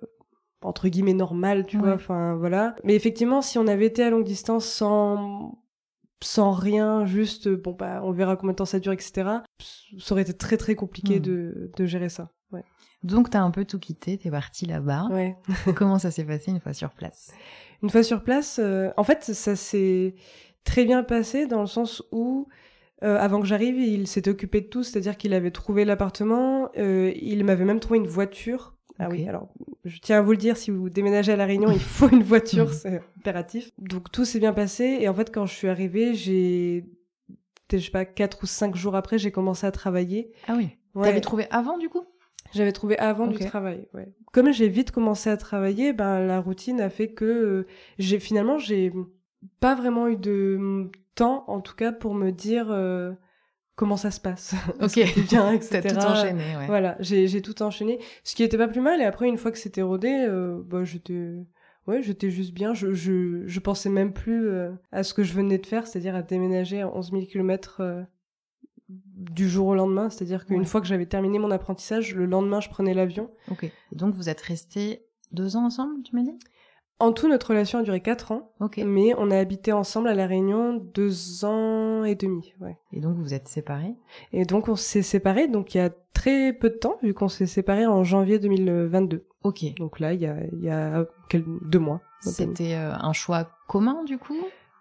entre 0.62 0.88
guillemets 0.88 1.14
normal, 1.14 1.66
tu 1.66 1.76
Ouais. 1.78 1.82
vois. 1.84 1.94
Enfin 1.94 2.36
voilà. 2.36 2.76
Mais 2.84 2.94
effectivement, 2.94 3.42
si 3.42 3.58
on 3.58 3.66
avait 3.66 3.86
été 3.86 4.04
à 4.04 4.10
longue 4.10 4.24
distance 4.24 4.66
sans 4.66 5.58
sans 6.22 6.50
rien, 6.52 7.06
juste 7.06 7.48
bon 7.48 7.72
bah 7.72 8.02
on 8.04 8.12
verra 8.12 8.36
combien 8.36 8.52
de 8.52 8.56
temps 8.56 8.66
ça 8.66 8.78
dure, 8.78 8.92
etc. 8.92 9.12
Ça 9.98 10.12
aurait 10.12 10.22
été 10.22 10.34
très 10.34 10.58
très 10.58 10.74
compliqué 10.74 11.18
Hmm. 11.18 11.22
de 11.22 11.70
de 11.76 11.86
gérer 11.86 12.10
ça. 12.10 12.28
Ouais. 12.52 12.62
Donc 13.02 13.30
t'as 13.30 13.40
un 13.40 13.50
peu 13.50 13.64
tout 13.64 13.78
quitté, 13.78 14.18
t'es 14.18 14.30
parti 14.30 14.66
là-bas. 14.66 15.08
Ouais. 15.10 15.36
Comment 15.76 15.98
ça 15.98 16.10
s'est 16.10 16.24
passé 16.24 16.50
une 16.50 16.60
fois 16.60 16.74
sur 16.74 16.90
place? 16.90 17.32
Une 17.82 17.88
fois 17.88 18.02
sur 18.02 18.22
place, 18.22 18.58
euh, 18.62 18.90
en 18.98 19.04
fait, 19.04 19.24
ça 19.24 19.56
s'est 19.56 20.14
très 20.64 20.84
bien 20.84 21.02
passé 21.02 21.46
dans 21.46 21.62
le 21.62 21.66
sens 21.66 22.02
où, 22.12 22.46
euh, 23.02 23.18
avant 23.18 23.40
que 23.40 23.46
j'arrive, 23.46 23.78
il 23.78 24.06
s'était 24.06 24.30
occupé 24.30 24.60
de 24.60 24.66
tout, 24.66 24.82
c'est-à-dire 24.82 25.16
qu'il 25.16 25.32
avait 25.34 25.50
trouvé 25.50 25.84
l'appartement, 25.84 26.70
euh, 26.78 27.12
il 27.20 27.44
m'avait 27.44 27.64
même 27.64 27.80
trouvé 27.80 27.98
une 27.98 28.06
voiture. 28.06 28.74
Ah 28.98 29.08
oui, 29.10 29.26
alors 29.26 29.48
je 29.84 29.98
tiens 30.00 30.18
à 30.18 30.22
vous 30.22 30.32
le 30.32 30.36
dire, 30.36 30.56
si 30.58 30.70
vous 30.70 30.90
déménagez 30.90 31.32
à 31.32 31.36
La 31.36 31.46
Réunion, 31.46 31.70
il 31.70 31.80
faut 31.80 32.08
une 32.10 32.22
voiture, 32.22 32.72
c'est 32.74 33.00
impératif. 33.18 33.70
Donc 33.78 34.12
tout 34.12 34.24
s'est 34.26 34.38
bien 34.40 34.52
passé, 34.52 34.98
et 35.00 35.08
en 35.08 35.14
fait, 35.14 35.32
quand 35.32 35.46
je 35.46 35.54
suis 35.54 35.68
arrivée, 35.68 36.14
j'ai, 36.14 36.84
je 37.72 37.78
sais 37.78 37.90
pas, 37.90 38.04
quatre 38.04 38.42
ou 38.42 38.46
cinq 38.46 38.76
jours 38.76 38.94
après, 38.96 39.18
j'ai 39.18 39.30
commencé 39.30 39.66
à 39.66 39.70
travailler. 39.70 40.30
Ah 40.48 40.54
oui. 40.56 40.68
Ouais. 40.94 41.06
T'avais 41.06 41.20
trouvé 41.20 41.46
avant 41.50 41.78
du 41.78 41.88
coup? 41.88 42.04
J'avais 42.52 42.72
trouvé 42.72 42.98
avant 42.98 43.28
Ok. 43.30 43.38
du 43.38 43.44
travail, 43.46 43.86
ouais. 43.94 44.08
Comme 44.32 44.52
j'ai 44.52 44.68
vite 44.68 44.90
commencé 44.90 45.30
à 45.30 45.36
travailler, 45.36 45.92
ben 45.92 46.20
la 46.26 46.40
routine 46.40 46.80
a 46.80 46.90
fait 46.90 47.08
que 47.12 47.24
euh, 47.24 47.66
j'ai 47.98 48.18
finalement 48.18 48.58
j'ai 48.58 48.92
pas 49.60 49.74
vraiment 49.74 50.08
eu 50.08 50.16
de 50.16 50.90
temps, 51.14 51.44
en 51.48 51.60
tout 51.60 51.74
cas, 51.74 51.92
pour 51.92 52.14
me 52.14 52.30
dire 52.30 52.66
euh, 52.70 53.12
comment 53.76 53.96
ça 53.96 54.10
se 54.10 54.20
passe. 54.20 54.54
Ok. 54.80 55.00
Bien, 55.28 55.52
etc. 55.54 55.80
Tout 55.88 55.96
enchaîné, 55.96 56.56
ouais. 56.56 56.66
Voilà, 56.66 56.96
j'ai 57.00 57.42
tout 57.42 57.62
enchaîné, 57.62 57.98
ce 58.24 58.34
qui 58.34 58.42
était 58.42 58.58
pas 58.58 58.68
plus 58.68 58.80
mal. 58.80 59.00
Et 59.00 59.04
après, 59.04 59.28
une 59.28 59.36
fois 59.38 59.50
que 59.52 59.58
c'était 59.58 59.82
rodé, 59.82 60.08
euh, 60.28 60.60
bah 60.64 60.84
j'étais 60.84 61.46
ouais, 61.86 62.02
j'étais 62.02 62.30
juste 62.30 62.52
bien. 62.54 62.74
Je, 62.74 62.92
je 62.92 63.42
je 63.46 63.60
pensais 63.60 63.88
même 63.90 64.12
plus 64.12 64.48
euh, 64.48 64.70
à 64.92 65.02
ce 65.02 65.14
que 65.14 65.22
je 65.22 65.32
venais 65.32 65.58
de 65.58 65.66
faire, 65.66 65.86
c'est-à-dire 65.86 66.14
à 66.14 66.22
déménager 66.22 66.80
à 66.82 66.88
11 66.94 67.10
000 67.10 67.26
kilomètres. 67.26 67.80
euh, 67.80 68.02
du 68.88 69.48
jour 69.48 69.68
au 69.68 69.74
lendemain, 69.76 70.10
c'est-à-dire 70.10 70.46
qu'une 70.46 70.60
Ouais. 70.60 70.64
fois 70.64 70.80
que 70.80 70.86
j'avais 70.88 71.06
terminé 71.06 71.38
mon 71.38 71.52
apprentissage, 71.52 72.12
le 72.16 72.26
lendemain, 72.26 72.60
je 72.60 72.68
prenais 72.68 72.92
l'avion. 72.94 73.30
Ok. 73.48 73.62
Et 73.64 73.72
donc 73.92 74.14
vous 74.16 74.28
êtes 74.28 74.40
restés 74.40 75.04
deux 75.30 75.56
ans 75.56 75.64
ensemble, 75.64 76.02
tu 76.02 76.16
m'as 76.16 76.22
dit? 76.22 76.36
En 77.00 77.12
tout, 77.12 77.28
notre 77.28 77.48
relation 77.48 77.78
a 77.78 77.82
duré 77.82 78.00
quatre 78.00 78.30
ans, 78.30 78.52
Ok. 78.60 78.78
mais 78.84 79.14
on 79.16 79.30
a 79.30 79.38
habité 79.38 79.72
ensemble 79.72 80.08
à 80.08 80.14
La 80.14 80.26
Réunion 80.26 80.74
deux 80.94 81.44
ans 81.46 82.04
et 82.04 82.14
demi. 82.14 82.52
Ouais. 82.60 82.76
Et 82.92 83.00
donc 83.00 83.16
vous 83.16 83.32
êtes 83.34 83.48
séparés? 83.48 83.94
Et 84.32 84.44
donc, 84.44 84.68
on 84.68 84.76
s'est 84.76 85.02
séparés, 85.02 85.48
donc 85.48 85.74
il 85.74 85.78
y 85.78 85.80
a 85.80 85.90
très 86.12 86.52
peu 86.52 86.68
de 86.68 86.74
temps, 86.74 86.98
vu 87.02 87.14
qu'on 87.14 87.28
s'est 87.28 87.46
séparés 87.46 87.86
en 87.86 88.04
janvier 88.04 88.38
2022. 88.38 89.24
Ok. 89.44 89.64
Donc 89.78 89.98
là, 89.98 90.12
il 90.12 90.20
y 90.20 90.26
a, 90.26 90.36
il 90.52 90.62
y 90.62 90.68
a 90.68 91.06
deux 91.32 91.78
mois. 91.78 92.00
C'était 92.20 92.74
euh, 92.74 92.92
un 93.00 93.14
choix 93.14 93.48
commun 93.66 94.04
du 94.04 94.18
coup? 94.18 94.36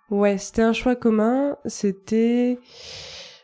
Ouais, 0.09 0.37
c'était 0.37 0.63
un 0.63 0.73
choix 0.73 0.95
commun. 0.97 1.55
C'était, 1.65 2.59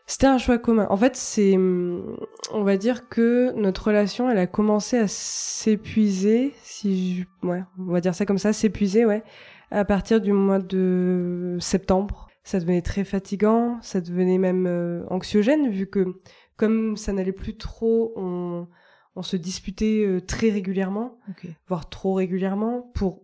c'était 0.07 0.27
un 0.27 0.37
choix 0.37 0.57
commun. 0.57 0.87
En 0.89 0.97
fait, 0.97 1.15
c'est, 1.15 1.57
on 1.57 2.63
va 2.63 2.77
dire 2.77 3.09
que 3.09 3.51
notre 3.55 3.87
relation, 3.87 4.29
elle 4.29 4.37
a 4.37 4.47
commencé 4.47 4.97
à 4.97 5.07
s'épuiser, 5.07 6.53
si 6.63 7.15
je... 7.43 7.47
ouais, 7.47 7.63
on 7.79 7.91
va 7.91 8.01
dire 8.01 8.13
ça 8.15 8.25
comme 8.25 8.37
ça, 8.37 8.53
s'épuiser, 8.53 9.05
ouais, 9.05 9.23
à 9.71 9.85
partir 9.85 10.21
du 10.21 10.31
mois 10.31 10.59
de 10.59 11.57
septembre. 11.59 12.27
Ça 12.43 12.59
devenait 12.59 12.83
très 12.83 13.03
fatigant, 13.03 13.79
ça 13.81 14.01
devenait 14.01 14.37
même 14.37 14.67
euh, 14.67 15.03
anxiogène, 15.09 15.69
vu 15.69 15.87
que 15.87 16.05
comme 16.57 16.95
ça 16.95 17.11
n'allait 17.11 17.31
plus 17.31 17.57
trop, 17.57 18.13
on, 18.15 18.67
on 19.15 19.23
se 19.23 19.35
disputait 19.35 20.03
euh, 20.05 20.21
très 20.21 20.49
régulièrement 20.51 21.17
voire 21.67 21.89
trop 21.89 22.13
régulièrement 22.13 22.91
pour 22.93 23.23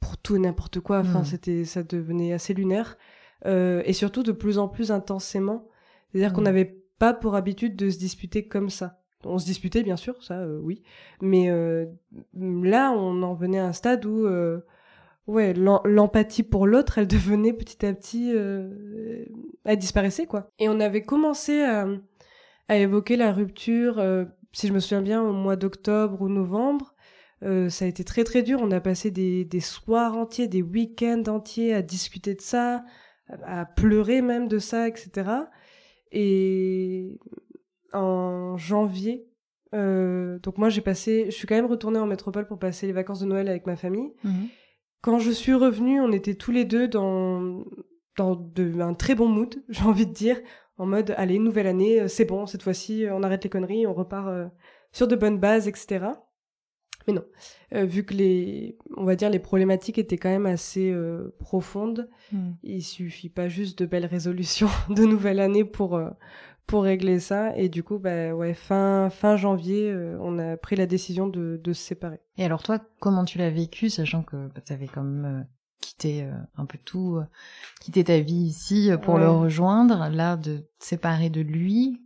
pour 0.00 0.16
tout 0.18 0.34
et 0.34 0.40
n'importe 0.40 0.80
quoi 0.80 0.98
enfin 0.98 1.20
Mhm. 1.20 1.24
c'était 1.24 1.64
ça 1.64 1.82
devenait 1.84 2.32
assez 2.32 2.54
lunaire 2.54 2.98
Euh, 3.44 3.82
et 3.86 3.92
surtout 3.92 4.22
de 4.22 4.32
plus 4.32 4.58
en 4.58 4.68
plus 4.68 4.90
intensément 4.92 5.66
c'est-à-dire 6.12 6.32
qu'on 6.32 6.40
Mhm. 6.40 6.46
n'avait 6.46 6.76
pas 6.98 7.12
pour 7.14 7.34
habitude 7.34 7.74
de 7.76 7.90
se 7.90 7.98
disputer 7.98 8.46
comme 8.46 8.70
ça 8.70 8.98
on 9.24 9.38
se 9.38 9.44
disputait 9.46 9.82
bien 9.84 9.96
sûr 9.96 10.22
ça 10.22 10.40
euh, 10.40 10.58
oui 10.62 10.82
mais 11.20 11.48
euh, 11.50 11.86
là 12.34 12.92
on 12.92 13.22
en 13.22 13.34
venait 13.34 13.58
à 13.60 13.66
un 13.66 13.72
stade 13.72 14.04
où 14.04 14.26
euh, 14.26 14.60
ouais 15.26 15.52
l'em- 15.52 15.80
l'empathie 15.84 16.42
pour 16.42 16.66
l'autre 16.66 16.98
elle 16.98 17.06
devenait 17.06 17.52
petit 17.52 17.86
à 17.86 17.92
petit 17.92 18.32
elle 19.64 19.76
disparaissait 19.78 20.26
quoi 20.26 20.50
et 20.58 20.68
on 20.68 20.80
avait 20.80 21.02
commencé 21.02 21.62
à, 21.62 21.86
à 22.68 22.76
évoquer 22.76 23.16
la 23.16 23.32
rupture 23.32 24.02
si 24.52 24.66
je 24.68 24.72
me 24.72 24.80
souviens 24.80 25.02
bien 25.02 25.22
au 25.22 25.32
mois 25.32 25.56
d'octobre 25.56 26.20
ou 26.22 26.28
novembre 26.28 26.94
euh, 27.44 27.68
ça 27.68 27.86
a 27.86 27.88
été 27.88 28.04
très 28.04 28.22
très 28.22 28.44
dur. 28.44 28.60
On 28.62 28.70
a 28.70 28.78
passé 28.80 29.10
des, 29.10 29.44
des 29.44 29.58
soirs 29.58 30.16
entiers, 30.16 30.46
des 30.46 30.62
week-ends 30.62 31.24
entiers 31.26 31.74
à 31.74 31.82
discuter 31.82 32.36
de 32.36 32.40
ça, 32.40 32.84
à, 33.28 33.62
à 33.62 33.64
pleurer 33.64 34.22
même 34.22 34.46
de 34.46 34.60
ça, 34.60 34.86
etc. 34.86 35.10
Et 36.12 37.18
en 37.92 38.56
janvier, 38.56 39.26
euh, 39.74 40.38
donc 40.40 40.58
moi 40.58 40.68
j'ai 40.68 40.82
passé, 40.82 41.26
je 41.26 41.30
suis 41.30 41.46
quand 41.46 41.54
même 41.54 41.66
retournée 41.66 41.98
en 41.98 42.06
métropole 42.06 42.46
pour 42.46 42.58
passer 42.58 42.86
les 42.86 42.92
vacances 42.92 43.20
de 43.20 43.26
Noël 43.26 43.48
avec 43.48 43.66
ma 43.66 43.76
famille. 43.76 44.12
Mhm. 44.24 44.48
Quand 45.00 45.18
je 45.18 45.30
suis 45.30 45.54
revenue, 45.54 46.00
on 46.00 46.12
était 46.12 46.34
tous 46.34 46.52
les 46.52 46.64
deux 46.64 46.88
dans 46.88 47.64
dans 48.18 48.36
de, 48.36 48.78
un 48.80 48.92
très 48.92 49.14
bon 49.14 49.26
mood, 49.26 49.62
j'ai 49.70 49.84
envie 49.84 50.06
de 50.06 50.12
dire, 50.12 50.38
en 50.76 50.86
mode 50.86 51.14
allez 51.16 51.38
nouvelle 51.38 51.66
année, 51.66 52.02
euh, 52.02 52.08
c'est 52.08 52.26
bon 52.26 52.46
cette 52.46 52.62
fois-ci, 52.62 53.06
on 53.10 53.22
arrête 53.22 53.44
les 53.44 53.50
conneries, 53.50 53.86
on 53.86 53.94
repart 53.94 54.28
euh, 54.28 54.46
sur 54.92 55.08
de 55.08 55.16
bonnes 55.16 55.38
bases, 55.38 55.66
etc. 55.66 56.06
Mais 57.06 57.14
non, 57.14 57.24
Euh, 57.74 57.84
vu 57.84 58.04
que 58.04 58.14
les, 58.14 58.76
on 58.96 59.04
va 59.04 59.16
dire 59.16 59.30
les 59.30 59.38
problématiques 59.38 59.98
étaient 59.98 60.18
quand 60.18 60.28
même 60.28 60.46
assez 60.46 60.90
euh, 60.90 61.34
profondes, 61.38 62.08
Mhm. 62.32 62.56
il 62.62 62.82
suffit 62.82 63.28
pas 63.30 63.48
juste 63.48 63.78
de 63.78 63.86
belles 63.86 64.06
résolutions 64.06 64.68
de 64.90 65.04
nouvelle 65.04 65.40
année 65.40 65.64
pour 65.64 65.96
euh, 65.96 66.10
pour 66.66 66.84
régler 66.84 67.18
ça. 67.18 67.56
Et 67.56 67.68
du 67.68 67.82
coup, 67.82 67.98
bah 67.98 68.34
ouais, 68.34 68.54
fin 68.54 69.10
fin 69.10 69.36
janvier, 69.36 69.92
on 70.20 70.38
a 70.38 70.56
pris 70.56 70.76
la 70.76 70.86
décision 70.86 71.26
de 71.26 71.60
de 71.62 71.72
se 71.72 71.82
séparer. 71.82 72.20
Et 72.36 72.44
alors 72.44 72.62
toi, 72.62 72.78
comment 73.00 73.24
tu 73.24 73.38
l'as 73.38 73.50
vécu, 73.50 73.90
sachant 73.90 74.22
que 74.22 74.48
tu 74.64 74.72
avais 74.72 74.86
quand 74.88 75.02
même 75.02 75.46
quitté 75.80 76.22
euh, 76.22 76.32
un 76.56 76.64
peu 76.66 76.78
tout, 76.84 77.20
quitté 77.80 78.04
ta 78.04 78.20
vie 78.20 78.34
ici 78.46 78.90
pour 79.02 79.14
Ouais. 79.14 79.20
le 79.22 79.30
rejoindre, 79.30 80.08
là 80.10 80.36
de 80.36 80.58
te 80.78 80.84
séparer 80.84 81.28
de 81.30 81.40
lui, 81.40 82.00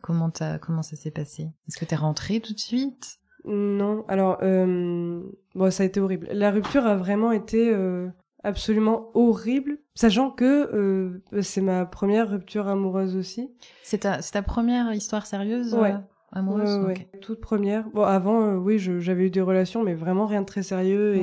comment 0.00 0.30
comment 0.60 0.82
ça 0.82 0.96
s'est 0.96 1.10
passé? 1.10 1.48
Est-ce 1.66 1.76
que 1.78 1.84
t'es 1.84 1.96
rentrée 1.96 2.40
tout 2.40 2.52
de 2.54 2.58
suite? 2.60 3.18
Non, 3.48 4.04
alors 4.08 4.38
euh, 4.42 5.22
bon, 5.54 5.70
ça 5.70 5.82
a 5.82 5.86
été 5.86 6.00
horrible. 6.00 6.28
La 6.32 6.50
rupture 6.50 6.86
a 6.86 6.94
vraiment 6.96 7.32
été 7.32 7.72
euh, 7.74 8.08
absolument 8.44 9.10
horrible, 9.14 9.78
sachant 9.94 10.30
que 10.30 10.70
euh, 10.74 11.22
c'est 11.42 11.60
ma 11.62 11.86
première 11.86 12.28
rupture 12.30 12.68
amoureuse 12.68 13.16
aussi. 13.16 13.50
C'est 13.82 13.98
ta 13.98 14.22
c'est 14.22 14.32
ta 14.32 14.42
première 14.42 14.92
histoire 14.92 15.26
sérieuse 15.26 15.74
Ouais. 15.74 15.94
amoureuse? 16.32 16.84
Ouais. 16.84 17.08
Toute 17.20 17.40
première. 17.40 17.88
Bon, 17.90 18.02
avant, 18.02 18.54
oui, 18.56 18.78
j'avais 18.78 19.24
eu 19.26 19.30
des 19.30 19.40
relations, 19.40 19.82
mais 19.82 19.94
vraiment 19.94 20.26
rien 20.26 20.42
de 20.42 20.46
très 20.46 20.62
sérieux 20.62 21.16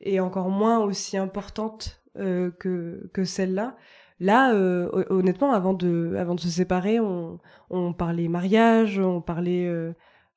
et, 0.00 0.18
encore 0.20 0.48
moins 0.48 0.78
aussi 0.78 1.16
importante 1.18 2.02
que, 2.16 3.10
que 3.12 3.24
celle-là. 3.24 3.76
Là, 4.18 4.52
euh, 4.54 4.88
hon- 4.92 5.16
honnêtement, 5.18 5.52
avant 5.52 5.72
de, 5.72 6.14
avant 6.18 6.34
de 6.34 6.40
se 6.40 6.48
séparer, 6.48 7.00
on, 7.00 7.38
on 7.70 7.92
parlait 7.94 8.28
mariage, 8.28 8.98
on 8.98 9.20
parlait 9.22 9.66
euh, 9.66 9.92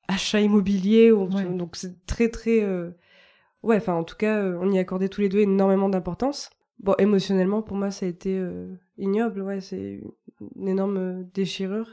achat 0.08 0.40
immobilier, 0.40 1.12
on- 1.12 1.28
Ouais. 1.30 1.44
donc 1.44 1.76
c'est 1.76 2.04
très 2.06 2.28
très... 2.28 2.62
euh, 2.62 2.90
Ouais, 3.62 3.76
enfin 3.78 3.94
en 3.94 4.04
tout 4.04 4.16
cas, 4.16 4.42
euh, 4.42 4.58
on 4.60 4.70
y 4.70 4.78
accordait 4.78 5.08
tous 5.08 5.22
les 5.22 5.30
deux 5.30 5.40
énormément 5.40 5.88
d'importance. 5.88 6.50
Bon, 6.80 6.94
émotionnellement, 6.98 7.62
pour 7.62 7.76
moi, 7.78 7.90
ça 7.90 8.04
a 8.04 8.08
été 8.10 8.36
euh, 8.38 8.74
ignoble, 8.98 9.40
ouais, 9.40 9.60
c'est 9.62 10.00
une 10.56 10.68
énorme 10.68 10.96
euh, 10.98 11.22
déchirure. 11.32 11.88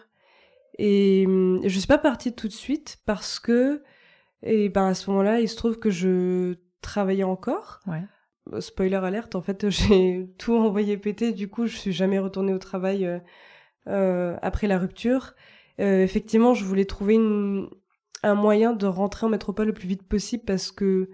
Et 0.77 1.23
hum, 1.27 1.59
je 1.63 1.77
suis 1.79 1.87
pas 1.87 1.97
partie 1.97 2.33
tout 2.33 2.47
de 2.47 2.53
suite 2.53 2.97
parce 3.05 3.39
que, 3.39 3.83
et 4.43 4.67
ben 4.69 4.87
à 4.87 4.93
ce 4.93 5.09
moment-là, 5.11 5.39
il 5.39 5.47
se 5.47 5.55
trouve 5.55 5.79
que 5.79 5.89
je 5.91 6.55
travaillais 6.81 7.23
encore. 7.23 7.79
Ouais. 7.87 8.03
Spoiler 8.59 8.95
alerte, 8.95 9.35
en 9.35 9.41
fait, 9.41 9.69
j'ai 9.69 10.27
tout 10.37 10.55
envoyé 10.55 10.97
péter. 10.97 11.31
Du 11.31 11.47
coup, 11.47 11.67
je 11.67 11.77
suis 11.77 11.93
jamais 11.93 12.19
retournée 12.19 12.53
au 12.53 12.57
travail 12.59 13.05
euh, 13.05 13.19
euh, 13.87 14.35
après 14.41 14.67
la 14.67 14.77
rupture. 14.77 15.35
Euh, 15.79 16.03
effectivement, 16.03 16.53
je 16.53 16.65
voulais 16.65 16.85
trouver 16.85 17.13
une, 17.15 17.69
un 18.23 18.35
moyen 18.35 18.73
de 18.73 18.85
rentrer 18.85 19.25
en 19.25 19.29
métropole 19.29 19.67
le 19.67 19.73
plus 19.73 19.87
vite 19.87 20.03
possible 20.03 20.43
parce 20.45 20.71
que 20.71 21.09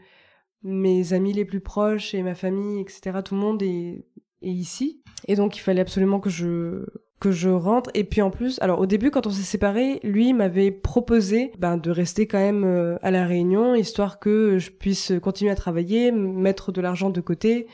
mes 0.64 1.14
amis 1.14 1.34
les 1.34 1.46
plus 1.46 1.62
proches 1.62 2.14
et 2.14 2.24
ma 2.24 2.36
famille, 2.36 2.82
etc., 2.82 3.20
tout 3.24 3.36
le 3.36 3.42
monde 3.42 3.62
est, 3.62 4.06
est 4.42 4.52
ici. 4.52 5.02
Et 5.28 5.36
donc, 5.36 5.58
il 5.58 5.62
fallait 5.62 5.82
absolument 5.82 6.20
que 6.20 6.30
je 6.30 6.86
que 7.20 7.32
je 7.32 7.50
rentre. 7.50 7.90
Et 7.94 8.04
puis 8.04 8.22
en 8.22 8.30
plus, 8.30 8.60
alors 8.62 8.80
au 8.80 8.86
début, 8.86 9.12
quand 9.12 9.28
on 9.28 9.32
s'est 9.32 9.42
séparés, 9.42 10.00
lui 10.04 10.34
m'avait 10.34 10.72
proposé 10.72 11.52
ben, 11.58 11.78
de 11.78 11.90
rester 11.90 12.28
quand 12.28 12.38
même 12.38 12.64
euh, 12.64 12.98
à 13.02 13.12
la 13.12 13.26
Réunion, 13.26 13.76
histoire 13.76 14.20
que 14.20 14.58
je 14.60 14.72
puisse 14.72 15.14
continuer 15.22 15.52
à 15.52 15.56
travailler, 15.56 16.12
mettre 16.12 16.72
de 16.72 16.82
l'argent 16.82 17.10
de 17.10 17.22
côté, 17.22 17.68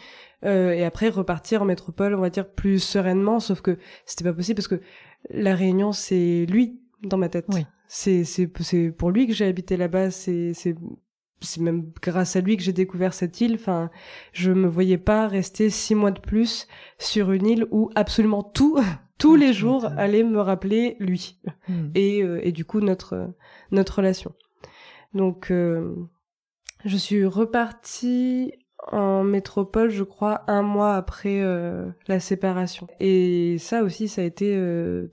euh, 0.46 0.72
et 0.72 0.84
après 0.84 1.10
repartir 1.10 1.62
en 1.62 1.66
métropole, 1.66 2.16
on 2.16 2.22
va 2.22 2.30
dire 2.30 2.50
plus 2.50 2.80
sereinement. 2.80 3.40
Sauf 3.40 3.62
que 3.62 3.78
c'était 4.06 4.24
pas 4.24 4.34
possible 4.34 4.56
parce 4.56 4.68
que 4.68 4.82
la 5.30 5.56
Réunion, 5.56 5.92
c'est 5.92 6.46
lui 6.46 6.80
dans 7.02 7.18
ma 7.18 7.30
tête. 7.30 7.46
Oui. 7.50 7.66
C'est 7.88 8.24
pour 8.98 9.12
lui 9.12 9.28
que 9.28 9.34
j'ai 9.34 9.46
habité 9.46 9.78
là-bas. 9.78 10.12
C'est 10.12 10.54
c'est 10.54 10.75
c'est 11.42 11.60
même 11.62 11.92
grâce 12.02 12.36
à 12.38 12.42
lui 12.42 12.56
que 12.58 12.63
j'ai 12.63 12.74
découvert 12.74 13.13
cette 13.13 13.42
île. 13.42 13.56
Enfin, 13.56 13.90
je 14.32 14.52
me 14.52 14.68
voyais 14.68 14.98
pas 14.98 15.28
rester 15.28 15.70
six 15.70 15.94
mois 15.94 16.12
de 16.12 16.20
plus 16.22 16.68
sur 17.00 17.32
une 17.32 17.46
île 17.46 17.68
où 17.72 17.90
absolument 17.96 18.44
tout, 18.44 18.80
tous 19.18 19.36
les 19.36 19.52
jours, 19.54 19.86
allait 19.98 20.24
me 20.24 20.40
rappeler 20.40 20.96
lui 21.00 21.40
Mhm. 21.68 21.92
et 21.96 22.24
euh, 22.24 22.40
et 22.44 22.52
du 22.52 22.66
coup 22.66 22.80
notre 22.80 23.34
notre 23.72 23.98
relation. 23.98 24.34
Donc, 25.13 25.52
euh, 25.52 25.94
je 26.86 26.98
suis 26.98 27.25
repartie 27.25 28.54
en 28.92 29.24
métropole, 29.24 29.90
je 29.90 30.04
crois, 30.04 30.44
un 30.48 30.62
mois 30.63 30.96
après 30.96 31.42
euh, 31.42 31.90
la 32.08 32.20
séparation. 32.20 32.88
Et 33.00 33.58
ça 33.60 33.84
aussi, 33.84 34.08
ça 34.08 34.22
a 34.22 34.25
été 34.25 34.58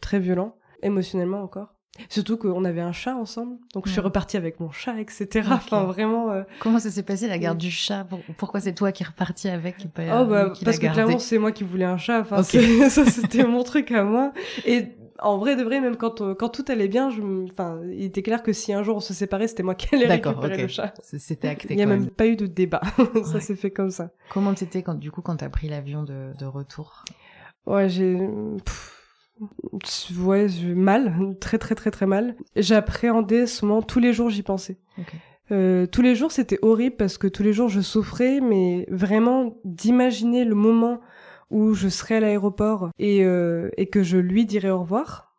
très 0.01 0.19
violent, 0.19 0.57
émotionnellement 0.83 1.43
encore. 1.43 1.75
Surtout 2.09 2.37
qu'on 2.37 2.65
avait 2.65 2.81
un 2.81 2.93
chat 2.93 3.15
ensemble, 3.15 3.57
donc 3.75 3.87
je 3.87 3.93
suis 3.93 4.01
repartie 4.01 4.37
avec 4.37 4.59
mon 4.61 4.71
chat, 4.71 4.99
etc. 5.01 5.49
Enfin, 5.53 5.85
vraiment. 5.85 6.31
euh, 6.31 6.43
Comment 6.61 6.79
ça 6.79 6.91
s'est 6.91 7.03
passé 7.03 7.29
la 7.29 7.39
garde 7.39 7.59
du 7.59 7.71
chat 7.71 8.05
Pour- 8.05 8.21
Pourquoi 8.37 8.61
c'est 8.61 8.75
toi 8.75 8.93
qui 8.93 9.03
es 9.03 9.07
reparti 9.07 9.49
avec 9.49 9.85
et 9.85 9.89
pas 9.89 10.23
Oh 10.23 10.27
bah 10.27 10.51
qui 10.51 10.65
parce 10.65 10.79
que 10.79 10.87
clairement 10.87 11.19
c'est 11.19 11.39
moi 11.39 11.53
qui 11.53 11.65
voulais 11.65 11.85
un 11.85 11.99
chat. 11.99 12.21
Enfin 12.21 12.43
ça 12.89 13.05
c'était 13.05 13.45
mon 13.45 13.63
truc 13.63 13.91
à 13.93 14.03
moi. 14.05 14.33
Et 14.65 14.87
en 15.23 15.37
vrai 15.37 15.55
de 15.55 15.63
vrai 15.63 15.81
même 15.81 15.97
quand 15.97 16.23
euh, 16.23 16.35
quand 16.35 16.49
tout 16.49 16.65
allait 16.69 16.89
bien, 16.89 17.11
je 17.11 17.21
me- 17.21 17.45
enfin 17.45 17.79
il 17.93 18.05
était 18.05 18.23
clair 18.23 18.43
que 18.43 18.53
si 18.55 18.73
un 18.73 18.83
jour 18.83 18.97
on 18.97 19.01
se 19.01 19.13
séparait 19.13 19.49
c'était 19.49 19.63
moi 19.63 19.75
qui 19.75 19.95
allais 19.95 20.07
récupérer 20.07 20.55
ok. 20.55 20.61
le 20.63 20.69
chat. 20.69 20.95
C'était 21.03 21.49
acté 21.49 21.69
Il 21.75 21.79
y 21.79 21.83
a 21.83 21.87
même 21.87 22.01
même. 22.01 22.11
pas 22.11 22.27
eu 22.27 22.37
de 22.37 22.47
débat. 22.47 22.81
ça 22.97 23.35
Ouais. 23.35 23.41
s'est 23.41 23.57
fait 23.57 23.71
comme 23.71 23.91
ça. 23.91 24.11
Comment 24.33 24.55
t'étais 24.55 24.83
quand 24.83 24.95
du 24.95 25.11
coup 25.11 25.21
quand 25.23 25.37
t'as 25.37 25.51
pris 25.51 25.69
l'avion 25.69 26.03
de, 26.05 26.33
de 26.39 26.47
retour? 26.47 27.05
Ouais 27.67 27.89
j'ai 27.91 28.17
pff, 28.65 29.00
ouais 30.19 30.47
mal 30.75 31.37
très 31.41 31.59
très 31.59 31.75
très 31.75 31.91
très 31.91 32.07
mal. 32.07 32.37
J'appréhendais 32.57 33.47
ce 33.47 33.65
moment 33.65 33.83
tous 33.83 34.01
les 34.01 34.13
jours 34.13 34.31
j'y 34.31 34.43
pensais. 34.43 34.79
Euh, 35.53 35.87
tous 35.87 36.03
les 36.03 36.15
jours, 36.15 36.31
c'était 36.31 36.59
horrible 36.63 36.95
parce 36.97 37.19
que 37.19 37.27
tous 37.27 37.43
les 37.43 37.53
jours, 37.53 37.69
je 37.69 37.81
souffrais, 37.81 38.41
mais 38.41 38.87
vraiment 38.89 39.57
d'imaginer 39.65 40.45
le 40.45 40.55
moment 40.55 41.01
où 41.51 41.75
je 41.75 41.89
serai 41.89 42.17
à 42.17 42.21
l'aéroport 42.21 42.91
et, 43.01 43.25
euh, 43.25 43.69
et 43.77 43.87
que 43.87 44.05
je 44.05 44.17
lui 44.19 44.45
dirai 44.47 44.71
au 44.71 44.79
revoir. 44.81 45.35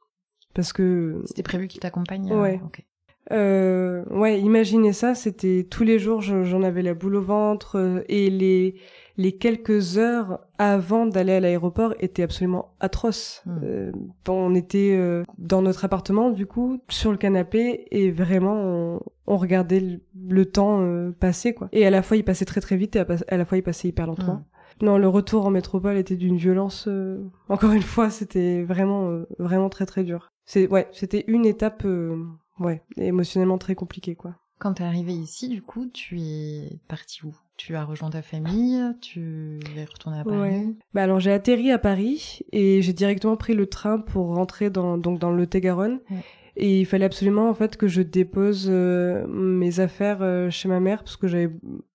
parce 0.53 0.73
que 0.73 1.21
C'était 1.27 1.43
prévu 1.43 1.69
qu'il 1.69 1.79
t'accompagne. 1.79 2.29
Ouais. 2.33 2.59
euh. 2.61 2.83
Euh, 3.31 4.03
ouais, 4.09 4.37
imaginez 4.41 4.91
ça, 4.91 5.15
c'était 5.15 5.65
tous 5.69 5.83
les 5.85 5.97
jours, 5.99 6.19
je- 6.21 6.43
j'en 6.43 6.61
avais 6.63 6.81
la 6.81 6.93
boule 6.93 7.15
au 7.15 7.21
ventre 7.21 8.03
et 8.09 8.29
les 8.29 8.75
les 9.17 9.33
quelques 9.33 9.97
heures 9.97 10.39
avant 10.57 11.05
d'aller 11.05 11.33
à 11.33 11.39
l'aéroport 11.39 11.93
étaient 11.99 12.23
absolument 12.23 12.73
atroces. 12.79 13.41
Hmm. 13.45 13.59
Euh, 13.63 13.91
on 14.27 14.55
était 14.55 14.95
euh, 14.97 15.23
dans 15.37 15.61
notre 15.61 15.85
appartement 15.85 16.29
du 16.29 16.45
coup 16.45 16.81
sur 16.89 17.11
le 17.11 17.17
canapé 17.17 17.87
et 17.91 18.11
vraiment 18.11 18.55
on, 18.55 18.99
on 19.27 19.37
regardait 19.37 19.79
le, 19.79 19.99
le 20.29 20.45
temps 20.45 20.81
euh, 20.81 21.11
passer 21.11 21.53
quoi. 21.53 21.69
Et 21.71 21.85
à 21.85 21.89
la 21.89 22.01
fois 22.01 22.17
il 22.17 22.23
passait 22.23 22.45
très 22.45 22.61
très 22.61 22.77
vite 22.77 22.95
et 22.95 22.99
à, 22.99 23.37
la 23.37 23.45
fois 23.45 23.57
il 23.57 23.63
passait 23.63 23.87
hyper 23.87 24.07
lentement. 24.07 24.43
Non, 24.81 24.97
le 24.97 25.07
retour 25.07 25.45
en 25.45 25.51
métropole 25.51 25.97
était 25.97 26.15
d'une 26.15 26.37
violence. 26.37 26.85
euh, 26.87 27.23
Encore 27.49 27.71
une 27.71 27.81
fois, 27.83 28.09
c'était 28.09 28.63
vraiment, 28.63 29.09
euh, 29.09 29.27
vraiment 29.37 29.69
très 29.69 29.85
très 29.85 30.03
dur. 30.03 30.31
C'est 30.45 30.67
ouais, 30.67 30.87
c'était 30.91 31.23
une 31.27 31.45
étape, 31.45 31.83
euh, 31.85 32.25
ouais, 32.59 32.81
émotionnellement 32.97 33.59
très 33.59 33.75
compliquée 33.75 34.15
quoi. 34.15 34.35
Quand 34.59 34.73
t'es 34.73 34.83
arrivé 34.83 35.13
ici, 35.13 35.49
du 35.49 35.61
coup, 35.61 35.87
tu 35.87 36.19
es 36.21 36.79
parti 36.87 37.25
où? 37.25 37.35
Tu 37.63 37.75
as 37.75 37.85
rejoint 37.85 38.09
ta 38.09 38.23
famille 38.23 38.81
Tu 39.01 39.59
es 39.77 39.83
retourné 39.83 40.17
à 40.17 40.23
Paris 40.23 40.39
Ouais. 40.39 40.65
Bah 40.95 41.03
alors 41.03 41.19
j'ai 41.19 41.31
atterri 41.31 41.71
à 41.71 41.77
Paris 41.77 42.39
et 42.51 42.81
j'ai 42.81 42.91
directement 42.91 43.37
pris 43.37 43.53
le 43.53 43.67
train 43.67 43.99
pour 43.99 44.33
rentrer 44.33 44.71
dans 44.71 44.97
donc 44.97 45.19
dans 45.19 45.29
le 45.29 45.37
Lot-et-Garonne. 45.37 45.99
Ouais. 46.09 46.17
Et 46.55 46.79
il 46.79 46.85
fallait 46.85 47.05
absolument 47.05 47.49
en 47.49 47.53
fait 47.53 47.77
que 47.77 47.87
je 47.87 48.01
dépose 48.01 48.65
euh, 48.67 49.27
mes 49.27 49.79
affaires 49.79 50.23
euh, 50.23 50.49
chez 50.49 50.69
ma 50.69 50.79
mère 50.79 51.03
parce 51.03 51.17
que 51.17 51.27
j'avais 51.27 51.51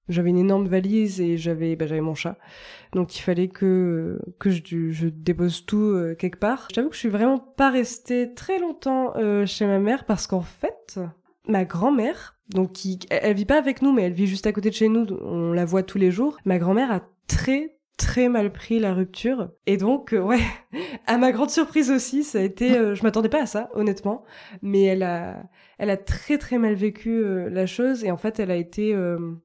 j'avais 0.08 0.30
une 0.30 0.38
énorme 0.38 0.68
valise 0.68 1.20
et 1.20 1.36
j'avais 1.36 1.74
bah, 1.74 1.88
j'avais 1.88 2.00
mon 2.00 2.14
chat. 2.14 2.38
Donc 2.92 3.16
il 3.18 3.22
fallait 3.22 3.48
que 3.48 4.20
que 4.38 4.50
je, 4.50 4.62
je 4.92 5.08
dépose 5.08 5.66
tout 5.66 5.78
euh, 5.78 6.14
quelque 6.14 6.38
part. 6.38 6.68
Je 6.70 6.76
t'avoue 6.76 6.90
que 6.90 6.94
je 6.94 7.00
suis 7.00 7.08
vraiment 7.08 7.40
pas 7.40 7.70
restée 7.72 8.34
très 8.34 8.60
longtemps 8.60 9.14
chez 9.46 9.66
ma 9.66 9.80
mère 9.80 10.04
parce 10.04 10.28
qu'en 10.28 10.42
fait 10.42 11.00
ma 11.48 11.64
grand-mère 11.64 12.36
donc 12.50 12.72
qui 12.72 12.98
elle, 13.10 13.34
vit 13.34 13.44
pas 13.44 13.58
avec 13.58 13.82
nous 13.82 13.92
mais 13.92 14.02
elle 14.02 14.12
vit 14.12 14.26
juste 14.26 14.46
à 14.46 14.52
côté 14.52 14.70
de 14.70 14.74
chez 14.74 14.88
nous 14.88 15.06
on 15.22 15.52
la 15.52 15.64
voit 15.64 15.82
tous 15.82 15.98
les 15.98 16.10
jours. 16.10 16.38
Ma 16.44 16.58
grand-mère 16.58 16.92
a 16.92 17.00
très 17.26 17.76
très 17.96 18.28
mal 18.28 18.52
pris 18.52 18.78
la 18.78 18.94
rupture. 18.94 19.50
Et 19.66 19.76
donc 19.76 20.12
euh, 20.12 20.20
ouais 20.20 20.40
à 21.06 21.16
ma 21.18 21.32
grande 21.32 21.50
surprise 21.50 21.90
aussi 21.90 22.24
ça 22.24 22.38
a 22.38 22.42
été 22.42 22.76
euh, 22.76 22.94
je 22.94 23.02
m'attendais 23.02 23.28
pas 23.28 23.42
à 23.42 23.46
ça 23.46 23.70
honnêtement. 23.74 24.24
Mais 24.62 24.82
elle 24.82 25.02
a 25.02 25.42
elle 25.78 25.90
a 25.90 25.96
très 25.96 26.38
très 26.38 26.58
mal 26.58 26.74
vécu 26.74 27.10
euh, 27.10 27.48
la 27.50 27.66
chose. 27.66 28.04
Et 28.04 28.10
en 28.10 28.16
fait 28.16 28.38
elle 28.38 28.50
a 28.50 28.56
été 28.56 28.94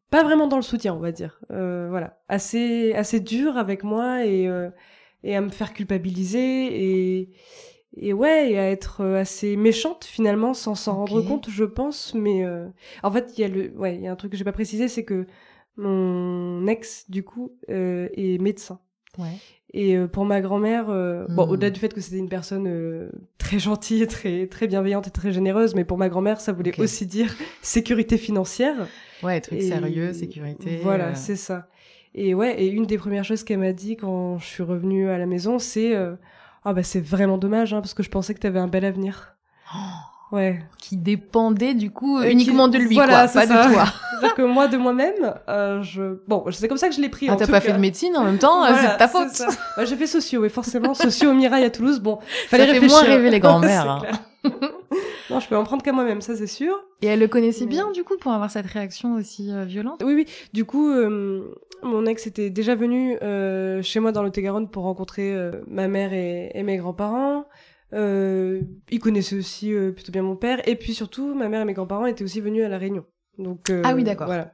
pas 0.09 0.23
vraiment 0.23 0.47
dans 0.47 0.57
le 0.57 0.61
soutien 0.61 0.93
on 0.93 0.99
va 0.99 1.11
dire. 1.11 1.39
Voilà. 1.49 2.19
Assez 2.27 2.93
assez 2.93 3.19
dure 3.19 3.57
avec 3.57 3.83
moi 3.83 4.25
et 4.25 4.49
et 5.23 5.35
à 5.35 5.41
me 5.41 5.49
faire 5.49 5.73
culpabiliser. 5.73 7.19
Et 7.19 7.29
et 7.97 8.13
ouais 8.13 8.51
et 8.51 8.57
à 8.57 8.69
être 8.69 9.01
euh, 9.01 9.19
assez 9.19 9.55
méchante 9.57 10.05
finalement 10.05 10.53
sans 10.53 10.75
s'en 10.75 10.95
rendre 10.95 11.21
compte 11.21 11.49
je 11.49 11.63
pense 11.65 12.13
mais 12.15 12.45
euh, 12.45 12.67
en 13.03 13.11
fait 13.11 13.33
il 13.37 13.41
y 13.41 13.43
a 13.43 13.47
le 13.47 13.71
ouais 13.77 13.95
il 13.95 14.01
y 14.01 14.07
a 14.07 14.11
un 14.11 14.15
truc 14.15 14.31
que 14.31 14.37
j'ai 14.37 14.43
pas 14.45 14.51
précisé 14.53 14.87
c'est 14.87 15.03
que 15.03 15.25
mon 15.77 16.67
ex 16.67 17.09
du 17.09 17.23
coup 17.23 17.53
euh, 17.69 18.07
est 18.13 18.37
médecin 18.41 18.79
Ouais. 19.19 19.27
et 19.73 19.97
euh, 19.97 20.07
pour 20.07 20.23
ma 20.23 20.39
grand-mère, 20.39 20.89
euh, 20.89 21.25
bon, 21.27 21.45
Hmm. 21.45 21.49
au-delà 21.49 21.69
du 21.69 21.81
fait 21.81 21.93
que 21.93 21.99
c'était 21.99 22.15
une 22.17 22.29
personne 22.29 22.65
euh, 22.65 23.09
très 23.37 23.59
gentille, 23.59 24.07
très 24.07 24.47
très 24.47 24.67
bienveillante 24.67 25.07
et 25.07 25.11
très 25.11 25.33
généreuse, 25.33 25.75
mais 25.75 25.83
pour 25.83 25.97
ma 25.97 26.07
grand-mère, 26.07 26.39
ça 26.39 26.53
voulait 26.53 26.79
aussi 26.79 27.05
dire 27.05 27.35
sécurité 27.61 28.17
financière. 28.17 28.87
Ouais, 29.21 29.41
truc 29.41 29.59
Et 29.59 29.63
sérieux, 29.63 30.13
sécurité. 30.13 30.79
Voilà, 30.81 31.13
c'est 31.15 31.35
ça. 31.35 31.67
Et 32.15 32.33
ouais, 32.33 32.63
et 32.63 32.67
une 32.69 32.85
des 32.85 32.97
premières 32.97 33.25
choses 33.25 33.43
qu'elle 33.43 33.59
m'a 33.59 33.73
dit 33.73 33.97
quand 33.97 34.37
je 34.37 34.45
suis 34.45 34.63
revenue 34.63 35.09
à 35.09 35.17
la 35.17 35.25
maison, 35.25 35.59
c'est 35.59 35.93
euh, 35.93 36.15
ah 36.63 36.73
bah 36.73 36.83
c'est 36.83 36.99
vraiment 37.05 37.37
dommage, 37.37 37.73
hein, 37.73 37.81
parce 37.81 37.93
que 37.93 38.03
je 38.03 38.09
pensais 38.09 38.33
que 38.33 38.39
t'avais 38.39 38.59
un 38.59 38.67
bel 38.67 38.85
avenir. 38.85 39.35
Ouais. 40.31 40.61
qui 40.77 40.95
dépendait 40.95 41.73
du 41.73 41.91
coup 41.91 42.21
uniquement 42.21 42.69
qui- 42.69 42.77
de 42.77 42.83
lui, 42.85 42.95
voilà, 42.95 43.27
quoi, 43.27 43.41
pas 43.41 43.47
ça. 43.47 43.67
de 43.67 43.73
toi. 43.73 43.83
C'est-à-dire 44.11 44.35
que 44.35 44.41
moi, 44.43 44.67
de 44.69 44.77
moi-même, 44.77 45.33
euh, 45.49 45.81
je 45.81 46.19
bon, 46.27 46.45
c'est 46.51 46.67
comme 46.69 46.77
ça 46.77 46.87
que 46.87 46.95
je 46.95 47.01
l'ai 47.01 47.09
pris. 47.09 47.27
Ah, 47.29 47.35
t'as 47.35 47.47
pas 47.47 47.53
cas. 47.53 47.61
fait 47.61 47.73
de 47.73 47.77
médecine 47.79 48.15
en 48.15 48.23
même 48.23 48.37
temps, 48.37 48.63
euh, 48.63 48.67
Voilà, 48.71 48.81
c'est 48.87 48.93
de 48.93 48.97
ta 48.97 49.07
faute. 49.09 49.41
Bah, 49.75 49.83
j'ai 49.83 49.95
fait 49.97 50.07
sociaux, 50.07 50.41
oui, 50.43 50.49
forcément. 50.49 50.93
Sociaux 50.93 51.31
au 51.31 51.33
Mirail 51.33 51.65
à 51.65 51.69
Toulouse. 51.69 51.99
Bon, 51.99 52.19
fallait 52.47 52.65
fait 52.67 52.71
réfléchir. 52.73 52.97
moins 52.97 53.07
rêver 53.07 53.29
les 53.29 53.39
grands-mères, 53.41 53.89
hein. 53.89 54.49
non, 55.29 55.39
je 55.39 55.47
peux 55.47 55.57
en 55.57 55.63
prendre 55.63 55.83
qu'à 55.83 55.91
moi-même, 55.91 56.21
ça 56.21 56.35
c'est 56.37 56.47
sûr. 56.47 56.75
Et 57.01 57.07
elle 57.07 57.19
le 57.19 57.27
connaissait 57.27 57.65
Mais- 57.65 57.71
bien 57.71 57.91
du 57.91 58.03
coup 58.05 58.15
pour 58.17 58.31
avoir 58.31 58.49
cette 58.51 58.67
réaction 58.67 59.15
aussi 59.15 59.51
euh, 59.51 59.65
violente? 59.65 60.01
Oui, 60.05 60.13
oui. 60.13 60.25
Du 60.53 60.63
coup, 60.65 60.89
euh, 60.91 61.55
mon 61.83 62.05
ex 62.05 62.27
était 62.27 62.49
déjà 62.49 62.75
venu 62.75 63.17
euh, 63.21 63.81
chez 63.81 63.99
moi 63.99 64.11
dans 64.11 64.21
le 64.21 64.27
Lot-et-Garonne 64.27 64.69
pour 64.69 64.83
rencontrer 64.83 65.33
euh, 65.33 65.61
ma 65.67 65.87
mère 65.87 66.13
et, 66.13 66.51
et 66.53 66.63
mes 66.63 66.77
grands-parents. 66.77 67.45
Euh, 67.93 68.61
il 68.89 68.99
connaissait 68.99 69.35
aussi 69.35 69.73
plutôt 69.93 70.11
bien 70.11 70.23
mon 70.23 70.35
père. 70.35 70.67
Et 70.67 70.75
puis 70.75 70.93
surtout, 70.93 71.33
ma 71.33 71.49
mère 71.49 71.61
et 71.61 71.65
mes 71.65 71.73
grands-parents 71.73 72.05
étaient 72.05 72.23
aussi 72.23 72.41
venus 72.41 72.63
à 72.63 72.69
La 72.69 72.77
Réunion. 72.77 73.05
Donc, 73.37 73.71
Ah 73.83 73.93
oui, 73.95 74.03
d'accord. 74.03 74.27
Voilà. 74.27 74.53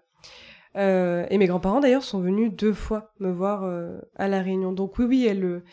Et 1.30 1.38
mes 1.38 1.48
grands-parents 1.48 1.80
d'ailleurs 1.80 2.04
sont 2.04 2.20
venus 2.20 2.52
deux 2.54 2.74
fois 2.74 3.14
me 3.20 3.32
voir 3.32 3.64
à 4.16 4.28
La 4.28 4.42
Réunion. 4.42 4.72
Donc 4.72 4.98
oui, 5.00 5.06
oui, 5.06 5.26
elle, 5.28 5.64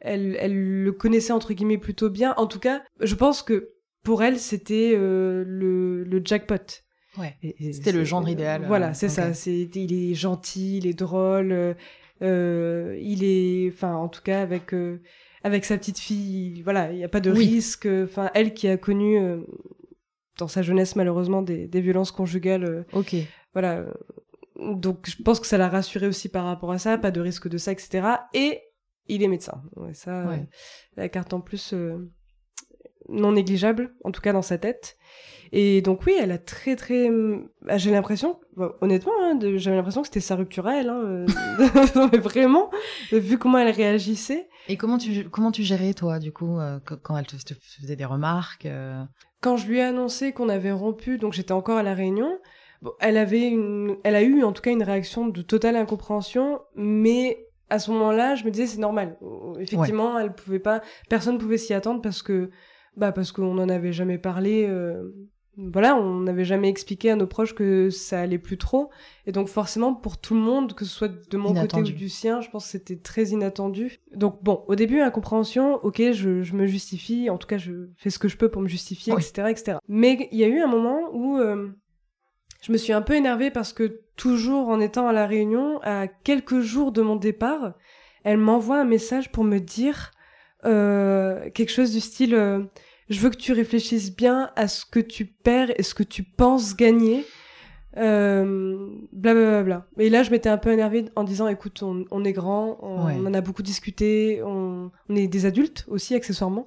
elle, 0.00 0.36
elle 0.38 0.82
le 0.84 0.92
connaissait 0.92 1.32
entre 1.32 1.52
guillemets 1.52 1.78
plutôt 1.78 2.10
bien. 2.10 2.34
En 2.36 2.46
tout 2.46 2.60
cas, 2.60 2.82
je 3.00 3.14
pense 3.14 3.42
que 3.42 3.70
pour 4.02 4.22
elle, 4.22 4.38
c'était 4.38 4.94
le, 4.96 6.04
le 6.04 6.22
jackpot. 6.24 6.82
Ouais. 7.18 7.36
C'était 7.72 7.92
le 7.92 8.00
c'est- 8.00 8.04
genre 8.06 8.28
idéal, 8.28 8.64
Voilà, 8.66 8.90
euh, 8.90 8.94
c'est 8.94 9.06
ok. 9.06 9.12
ça. 9.12 9.34
C'est, 9.34 9.68
il 9.74 9.92
est 9.92 10.14
gentil, 10.14 10.78
il 10.78 10.86
est 10.86 10.94
drôle. 10.98 11.52
euh, 11.52 11.74
euh, 12.22 12.98
il 13.02 13.24
est, 13.24 13.68
enfin, 13.72 13.94
en 13.96 14.08
tout 14.08 14.22
cas, 14.22 14.40
avec 14.42 14.72
euh, 14.72 15.00
avec 15.44 15.64
sa 15.64 15.76
petite 15.76 15.98
fille, 15.98 16.54
il- 16.58 16.62
voilà, 16.62 16.92
il 16.92 16.96
n'y 16.96 17.04
a 17.04 17.08
pas 17.08 17.20
de 17.20 17.30
Oui. 17.32 17.38
risque. 17.38 17.86
Enfin, 18.04 18.30
elle 18.34 18.54
qui 18.54 18.68
a 18.68 18.76
connu 18.76 19.18
euh, 19.18 19.40
dans 20.38 20.48
sa 20.48 20.62
jeunesse 20.62 20.94
malheureusement 20.96 21.42
des, 21.42 21.66
des 21.66 21.80
violences 21.80 22.12
conjugales, 22.12 22.64
euh, 22.64 22.82
Ok. 22.92 23.14
voilà. 23.52 23.78
euh, 23.78 23.92
Donc, 24.56 25.08
je 25.10 25.20
pense 25.22 25.40
que 25.40 25.46
ça 25.46 25.58
l'a 25.58 25.68
rassurée 25.68 26.06
aussi 26.06 26.28
par 26.28 26.44
rapport 26.44 26.70
à 26.70 26.78
ça, 26.78 26.96
pas 26.96 27.10
de 27.10 27.20
risque 27.20 27.48
de 27.48 27.58
ça, 27.58 27.72
etc. 27.72 28.06
Et 28.32 28.60
il 29.08 29.22
est 29.22 29.28
médecin. 29.28 29.62
Ouais, 29.76 29.92
ça, 29.94 30.24
Ouais. 30.26 30.34
euh, 30.38 30.46
la 30.96 31.08
carte 31.08 31.32
en 31.34 31.40
plus 31.40 31.72
euh, 31.74 32.08
non 33.12 33.32
négligeable, 33.32 33.94
en 34.04 34.10
tout 34.10 34.20
cas 34.20 34.32
dans 34.32 34.42
sa 34.42 34.58
tête. 34.58 34.96
Et 35.54 35.82
donc 35.82 36.06
oui, 36.06 36.14
elle 36.18 36.32
a 36.32 36.38
très 36.38 36.76
très, 36.76 37.10
bah, 37.60 37.76
j'ai 37.76 37.90
l'impression, 37.90 38.40
bah, 38.56 38.74
honnêtement, 38.80 39.12
hein, 39.20 39.34
de- 39.34 39.58
j'avais 39.58 39.76
l'impression 39.76 40.00
que 40.00 40.08
c'était 40.08 40.20
sa 40.20 40.34
rupture 40.34 40.66
à 40.66 40.76
elle, 40.80 40.88
hein, 40.88 41.02
euh, 41.04 41.26
non, 41.94 42.08
mais 42.10 42.18
vraiment, 42.18 42.70
vu 43.12 43.36
comment 43.38 43.58
elle 43.58 43.70
réagissait. 43.70 44.48
Et 44.68 44.76
comment 44.78 44.96
tu 44.96 45.28
comment 45.28 45.52
tu 45.52 45.62
gérais 45.62 45.92
toi 45.92 46.18
du 46.20 46.32
coup 46.32 46.58
euh, 46.58 46.78
qu- 46.80 46.96
quand 47.02 47.16
elle 47.18 47.26
te, 47.26 47.36
te 47.36 47.54
faisait 47.80 47.96
des 47.96 48.04
remarques 48.06 48.64
euh, 48.64 49.02
Quand 49.42 49.56
je 49.58 49.66
lui 49.66 49.78
ai 49.78 49.82
annoncé 49.82 50.32
qu'on 50.32 50.48
avait 50.48 50.72
rompu, 50.72 51.18
donc 51.18 51.32
j'étais 51.34 51.52
encore 51.52 51.76
à 51.76 51.82
la 51.82 51.92
Réunion, 51.94 52.38
bon, 52.80 52.92
elle 53.00 53.18
avait 53.18 53.48
une, 53.48 53.96
elle 54.04 54.14
a 54.16 54.22
eu 54.22 54.44
en 54.44 54.52
tout 54.52 54.62
cas 54.62 54.70
une 54.70 54.82
réaction 54.84 55.26
de 55.28 55.42
totale 55.42 55.76
incompréhension, 55.76 56.60
mais 56.76 57.46
à 57.68 57.78
ce 57.78 57.90
moment-là, 57.90 58.36
je 58.36 58.44
me 58.44 58.50
disais 58.50 58.66
c'est 58.66 58.80
normal. 58.80 59.18
Effectivement, 59.58 60.18
elle 60.18 60.32
pouvait 60.34 60.58
pas, 60.60 60.80
personne 61.10 61.36
pouvait 61.38 61.58
s'y 61.58 61.74
attendre 61.74 62.00
parce 62.00 62.22
que, 62.22 62.50
bah 62.96 63.12
parce 63.12 63.32
qu'on 63.32 63.54
n'en 63.54 63.68
avait 63.68 63.92
jamais 63.92 64.18
parlé. 64.18 64.66
euh, 64.68 65.10
voilà, 65.58 65.96
on 65.96 66.20
n'avait 66.20 66.46
jamais 66.46 66.70
expliqué 66.70 67.10
à 67.10 67.14
nos 67.16 67.26
proches 67.26 67.54
que 67.54 67.90
ça 67.90 68.20
allait 68.20 68.38
plus 68.38 68.56
trop, 68.56 68.88
et 69.26 69.32
donc 69.32 69.48
forcément 69.48 69.92
pour 69.92 70.16
tout 70.18 70.32
le 70.34 70.40
monde, 70.40 70.72
que 70.72 70.86
ce 70.86 70.90
soit 70.90 71.08
de 71.28 71.36
mon 71.36 71.50
Inattendu. 71.50 71.82
côté 71.82 71.94
ou 71.94 71.98
du 71.98 72.08
sien, 72.08 72.40
je 72.40 72.48
pense 72.48 72.64
que 72.64 72.70
c'était 72.70 72.96
très 72.96 73.24
inattendu. 73.26 73.98
Donc 74.14 74.42
bon, 74.42 74.64
au 74.68 74.74
début 74.76 75.00
incompréhension, 75.00 75.74
ok, 75.84 76.00
je, 76.12 76.42
je 76.42 76.54
me 76.54 76.66
justifie, 76.66 77.28
en 77.28 77.36
tout 77.36 77.46
cas 77.46 77.58
je 77.58 77.90
fais 77.98 78.08
ce 78.08 78.18
que 78.18 78.28
je 78.28 78.38
peux 78.38 78.48
pour 78.48 78.62
me 78.62 78.68
justifier, 78.68 79.12
Oui. 79.12 79.20
etc., 79.20 79.48
etc. 79.50 79.76
Mais 79.88 80.26
il 80.32 80.38
y 80.38 80.44
a 80.44 80.48
eu 80.48 80.60
un 80.60 80.66
moment 80.68 81.10
où 81.12 81.36
euh, 81.36 81.68
je 82.62 82.72
me 82.72 82.78
suis 82.78 82.94
un 82.94 83.02
peu 83.02 83.14
énervée 83.14 83.50
parce 83.50 83.74
que 83.74 84.00
toujours 84.16 84.68
en 84.70 84.80
étant 84.80 85.06
à 85.06 85.12
la 85.12 85.26
Réunion, 85.26 85.80
à 85.82 86.06
quelques 86.06 86.60
jours 86.60 86.92
de 86.92 87.02
mon 87.02 87.16
départ, 87.16 87.74
elle 88.24 88.38
m'envoie 88.38 88.80
un 88.80 88.84
message 88.86 89.30
pour 89.30 89.44
me 89.44 89.58
dire 89.58 90.12
euh, 90.64 91.50
quelque 91.50 91.70
chose 91.70 91.92
du 91.92 92.00
style 92.00 92.34
euh, 92.34 92.62
je 93.08 93.18
veux 93.20 93.30
que 93.30 93.36
tu 93.36 93.52
réfléchisses 93.52 94.14
bien 94.14 94.50
à 94.56 94.68
ce 94.68 94.84
que 94.86 95.00
tu 95.00 95.26
perds 95.26 95.72
et 95.78 95.82
ce 95.82 95.94
que 95.94 96.02
tu 96.02 96.22
penses 96.22 96.76
gagner. 96.76 97.24
Euh, 97.98 98.88
blablabla. 99.12 99.86
Et 99.98 100.08
là, 100.08 100.22
je 100.22 100.30
m'étais 100.30 100.48
un 100.48 100.56
peu 100.56 100.72
énervée 100.72 101.04
en 101.14 101.24
disant, 101.24 101.46
écoute, 101.48 101.82
on, 101.82 102.06
on 102.10 102.24
est 102.24 102.32
grand, 102.32 102.78
on, 102.80 103.04
Ouais. 103.04 103.14
on 103.18 103.26
en 103.26 103.34
a 103.34 103.42
beaucoup 103.42 103.62
discuté, 103.62 104.40
on, 104.42 104.90
on 105.10 105.16
est 105.16 105.26
des 105.28 105.44
adultes 105.44 105.84
aussi, 105.88 106.14
accessoirement, 106.14 106.64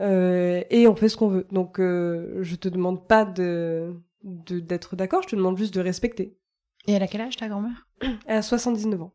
et 0.00 0.86
on 0.88 0.96
fait 0.96 1.08
ce 1.08 1.16
qu'on 1.16 1.28
veut. 1.28 1.46
Donc, 1.52 1.76
je 1.78 2.54
te 2.56 2.68
demande 2.68 3.06
pas 3.06 3.24
de 3.24 3.94
de- 4.24 4.58
d'être 4.58 4.96
d'accord, 4.96 5.22
je 5.22 5.28
te 5.28 5.36
demande 5.36 5.56
juste 5.56 5.72
de 5.74 5.80
respecter. 5.80 6.36
Et 6.88 6.92
elle 6.94 7.02
a 7.04 7.06
quel 7.06 7.20
âge 7.20 7.36
ta 7.36 7.46
grand-mère? 7.48 7.86
Elle 8.26 8.38
a 8.38 8.42
79 8.42 9.02
ans. 9.02 9.12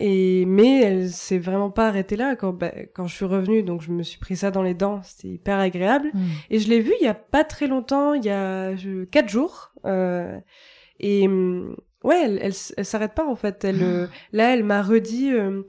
Et 0.00 0.44
mais 0.46 0.80
elle 0.82 1.10
s'est 1.10 1.38
vraiment 1.38 1.70
pas 1.70 1.88
arrêtée 1.88 2.16
là 2.16 2.36
quand 2.36 2.52
bah, 2.52 2.72
quand 2.94 3.06
je 3.06 3.14
suis 3.14 3.24
revenue, 3.24 3.62
donc 3.62 3.82
je 3.82 3.90
me 3.90 4.02
suis 4.02 4.18
pris 4.18 4.36
ça 4.36 4.50
dans 4.50 4.62
les 4.62 4.74
dents. 4.74 5.00
C'était 5.02 5.28
hyper 5.28 5.58
agréable. 5.58 6.10
Hmm. 6.14 6.26
Et 6.50 6.58
je 6.58 6.68
l'ai 6.68 6.80
vue 6.80 6.94
il 7.00 7.04
y 7.04 7.08
a 7.08 7.14
pas 7.14 7.44
très 7.44 7.66
longtemps, 7.66 8.14
il 8.14 8.24
y 8.24 8.30
a 8.30 8.74
je- 8.76 9.04
quatre 9.04 9.28
jours. 9.28 9.72
Euh, 9.84 10.38
et 10.98 11.26
hum, 11.28 11.76
ouais, 12.04 12.22
elle, 12.24 12.38
elle, 12.76 12.84
s'arrête 12.84 13.14
pas 13.14 13.26
en 13.26 13.36
fait. 13.36 13.64
Elle, 13.64 13.82
euh, 13.82 14.06
là, 14.32 14.54
elle 14.54 14.64
m'a 14.64 14.82
redit, 14.82 15.32
euh, 15.32 15.62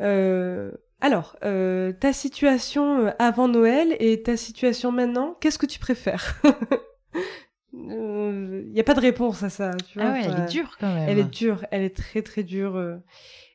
euh, 0.00 0.70
Alors, 1.00 1.36
euh, 1.44 1.92
ta 1.92 2.12
situation 2.12 3.12
avant 3.20 3.46
Noël 3.48 3.96
et 4.00 4.22
ta 4.22 4.36
situation 4.36 4.90
maintenant, 4.92 5.36
qu'est-ce 5.40 5.58
que 5.58 5.66
tu 5.66 5.78
préfères? 5.78 6.40
Il 7.72 8.70
n'y 8.72 8.80
a 8.80 8.84
pas 8.84 8.94
de 8.94 9.00
réponse 9.00 9.42
à 9.42 9.50
ça, 9.50 9.72
tu 9.88 9.98
vois. 9.98 10.08
Ah 10.08 10.12
ouais, 10.12 10.24
elle 10.24 10.44
est 10.44 10.48
dure 10.50 10.76
quand 10.80 10.92
même. 10.94 11.08
Elle 11.08 11.18
est 11.18 11.30
dure, 11.30 11.64
elle 11.70 11.82
est 11.82 11.94
très 11.96 12.22
très 12.22 12.42
dure. 12.42 12.76
euh, 12.76 12.96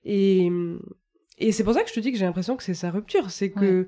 Et, 0.05 0.51
et 1.39 1.51
c'est 1.51 1.63
pour 1.63 1.73
ça 1.73 1.81
que 1.83 1.89
je 1.89 1.93
te 1.95 1.99
dis 1.99 2.11
que 2.11 2.17
j'ai 2.17 2.25
l'impression 2.25 2.55
que 2.55 2.63
c'est 2.63 2.73
sa 2.73 2.91
rupture. 2.91 3.31
C'est 3.31 3.49
que 3.51 3.87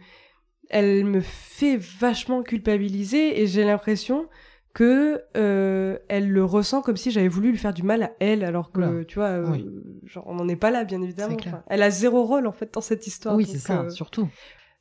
elle 0.70 1.06
me 1.06 1.22
fait 1.22 1.78
vachement 1.78 2.42
culpabiliser 2.42 3.40
et 3.42 3.46
j'ai 3.48 3.64
l'impression 3.64 4.28
que 4.74 5.22
euh, 5.38 5.98
elle 6.10 6.30
le 6.30 6.44
ressent 6.44 6.82
comme 6.82 6.98
si 6.98 7.10
j'avais 7.12 7.30
voulu 7.30 7.52
lui 7.52 7.58
faire 7.58 7.74
du 7.74 7.84
mal 7.84 8.04
à 8.04 8.12
elle, 8.20 8.44
alors 8.44 8.72
que 8.72 9.04
tu 9.04 9.16
vois, 9.20 9.28
euh, 9.28 9.50
Oui. 9.52 9.66
genre, 10.04 10.26
on 10.28 10.34
n'en 10.36 10.48
est 10.50 10.58
pas 10.58 10.70
là, 10.72 10.84
bien 10.84 11.02
évidemment. 11.02 11.38
Enfin, 11.40 11.64
elle 11.68 11.82
a 11.82 11.90
zéro 11.92 12.24
rôle 12.26 12.46
en 12.46 12.52
fait 12.52 12.74
dans 12.74 12.82
cette 12.82 13.08
histoire. 13.08 13.36
Oui, 13.36 13.46
c'est 13.46 13.60
ça, 13.60 13.84
euh, 13.84 13.90
surtout. 13.90 14.28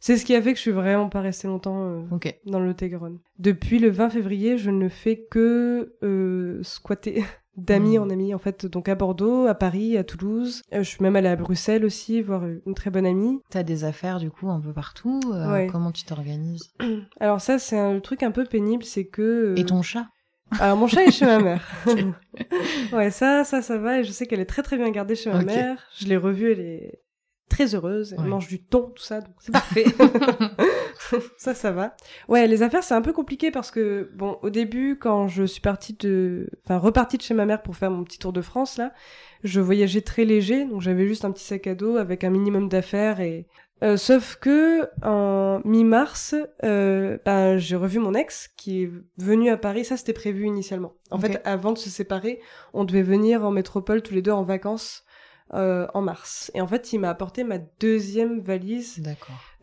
C'est 0.06 0.18
ce 0.18 0.26
qui 0.26 0.34
a 0.34 0.42
fait 0.42 0.52
que 0.52 0.56
je 0.58 0.60
suis 0.62 0.70
vraiment 0.70 1.08
pas 1.08 1.22
restée 1.22 1.48
longtemps 1.48 1.82
euh, 1.86 2.00
dans 2.44 2.60
le 2.60 2.74
Tegron. 2.74 3.20
Depuis 3.38 3.78
le 3.78 3.88
20 3.88 4.10
février, 4.10 4.58
je 4.58 4.70
ne 4.70 4.90
fais 4.90 5.16
que 5.30 5.94
euh, 6.02 6.60
squatter 6.62 7.24
d'ami 7.56 7.96
Mm. 7.96 8.02
en 8.02 8.10
ami, 8.10 8.34
en 8.34 8.38
fait, 8.38 8.66
donc 8.66 8.90
à 8.90 8.96
Bordeaux, 8.96 9.46
à 9.46 9.54
Paris, 9.54 9.96
à 9.96 10.04
Toulouse. 10.04 10.60
Euh, 10.74 10.82
je 10.82 10.88
suis 10.90 11.02
même 11.02 11.16
allée 11.16 11.28
à 11.28 11.36
Bruxelles 11.36 11.86
aussi, 11.86 12.20
voir 12.20 12.42
une 12.44 12.74
très 12.74 12.90
bonne 12.90 13.06
amie. 13.06 13.40
T'as 13.48 13.62
des 13.62 13.84
affaires 13.84 14.18
du 14.18 14.30
coup 14.30 14.50
un 14.50 14.60
peu 14.60 14.74
partout. 14.74 15.20
euh, 15.32 15.50
Ouais. 15.50 15.68
Comment 15.72 15.90
tu 15.90 16.04
t'organises? 16.04 16.70
Alors 17.20 17.40
ça, 17.40 17.58
c'est 17.58 17.78
un 17.78 17.98
truc 18.00 18.22
un 18.22 18.30
peu 18.30 18.44
pénible, 18.44 18.84
c'est 18.84 19.06
que... 19.06 19.54
Et 19.56 19.64
ton 19.64 19.80
chat? 19.80 20.06
Alors 20.60 20.76
mon 20.76 20.86
chat 20.86 21.02
est 21.04 21.10
chez 21.12 21.24
ma 21.24 21.38
mère. 21.40 21.66
ouais, 22.92 23.10
ça, 23.10 23.42
ça, 23.44 23.62
ça 23.62 23.78
va, 23.78 24.00
et 24.00 24.04
je 24.04 24.12
sais 24.12 24.26
qu'elle 24.26 24.40
est 24.40 24.44
très 24.44 24.62
très 24.62 24.76
bien 24.76 24.90
gardée 24.90 25.14
chez 25.16 25.30
ma 25.32 25.42
mère. 25.42 25.82
Je 25.98 26.06
l'ai 26.06 26.18
revue, 26.18 26.52
elle 26.52 26.60
est 26.60 27.00
très 27.54 27.74
heureuse, 27.74 28.14
elle 28.18 28.24
Ouais. 28.24 28.28
mange 28.28 28.48
du 28.48 28.60
thon, 28.60 28.92
tout 28.94 29.02
ça, 29.02 29.20
donc 29.20 29.34
c'est 29.38 29.52
parfait. 29.52 29.84
ça, 31.38 31.54
ça 31.54 31.70
va. 31.70 31.94
Ouais, 32.28 32.46
les 32.46 32.62
affaires, 32.62 32.82
c'est 32.82 32.94
un 32.94 33.02
peu 33.02 33.12
compliqué 33.12 33.50
parce 33.50 33.70
que, 33.70 34.10
bon, 34.14 34.38
au 34.42 34.50
début, 34.50 34.98
quand 34.98 35.28
je 35.28 35.44
suis 35.44 35.60
partie 35.60 35.94
de... 35.94 36.48
Enfin, 36.64 36.78
repartie 36.78 37.16
de 37.16 37.22
chez 37.22 37.34
ma 37.34 37.46
mère 37.46 37.62
pour 37.62 37.76
faire 37.76 37.90
mon 37.90 38.02
petit 38.04 38.18
tour 38.18 38.32
de 38.32 38.40
France, 38.40 38.76
là, 38.76 38.92
je 39.44 39.60
voyageais 39.60 40.00
très 40.00 40.24
léger, 40.24 40.64
donc 40.64 40.80
j'avais 40.80 41.06
juste 41.06 41.24
un 41.24 41.30
petit 41.30 41.44
sac 41.44 41.66
à 41.66 41.74
dos 41.74 41.96
avec 41.96 42.24
un 42.24 42.30
minimum 42.30 42.68
d'affaires 42.68 43.20
et... 43.20 43.46
Euh, 43.82 43.96
sauf 43.96 44.36
que 44.36 44.88
en 45.04 45.60
mi-mars, 45.64 46.34
euh, 46.64 47.18
ben, 47.26 47.58
j'ai 47.58 47.76
revu 47.76 47.98
mon 47.98 48.14
ex 48.14 48.48
qui 48.56 48.84
est 48.84 48.90
venu 49.18 49.50
à 49.50 49.56
Paris. 49.58 49.84
Ça, 49.84 49.96
c'était 49.96 50.12
prévu 50.14 50.46
initialement. 50.46 50.94
En 51.10 51.18
fait, 51.18 51.42
avant 51.44 51.72
de 51.72 51.78
se 51.78 51.90
séparer, 51.90 52.40
on 52.72 52.84
devait 52.84 53.02
venir 53.02 53.44
en 53.44 53.50
métropole 53.50 54.00
tous 54.00 54.14
les 54.14 54.22
deux 54.22 54.30
en 54.30 54.44
vacances 54.44 55.03
euh, 55.54 55.86
en 55.94 56.02
mars. 56.02 56.50
Et 56.54 56.60
en 56.60 56.66
fait, 56.66 56.92
il 56.92 56.98
m'a 56.98 57.10
apporté 57.10 57.44
ma 57.44 57.58
deuxième 57.58 58.40
valise 58.40 59.02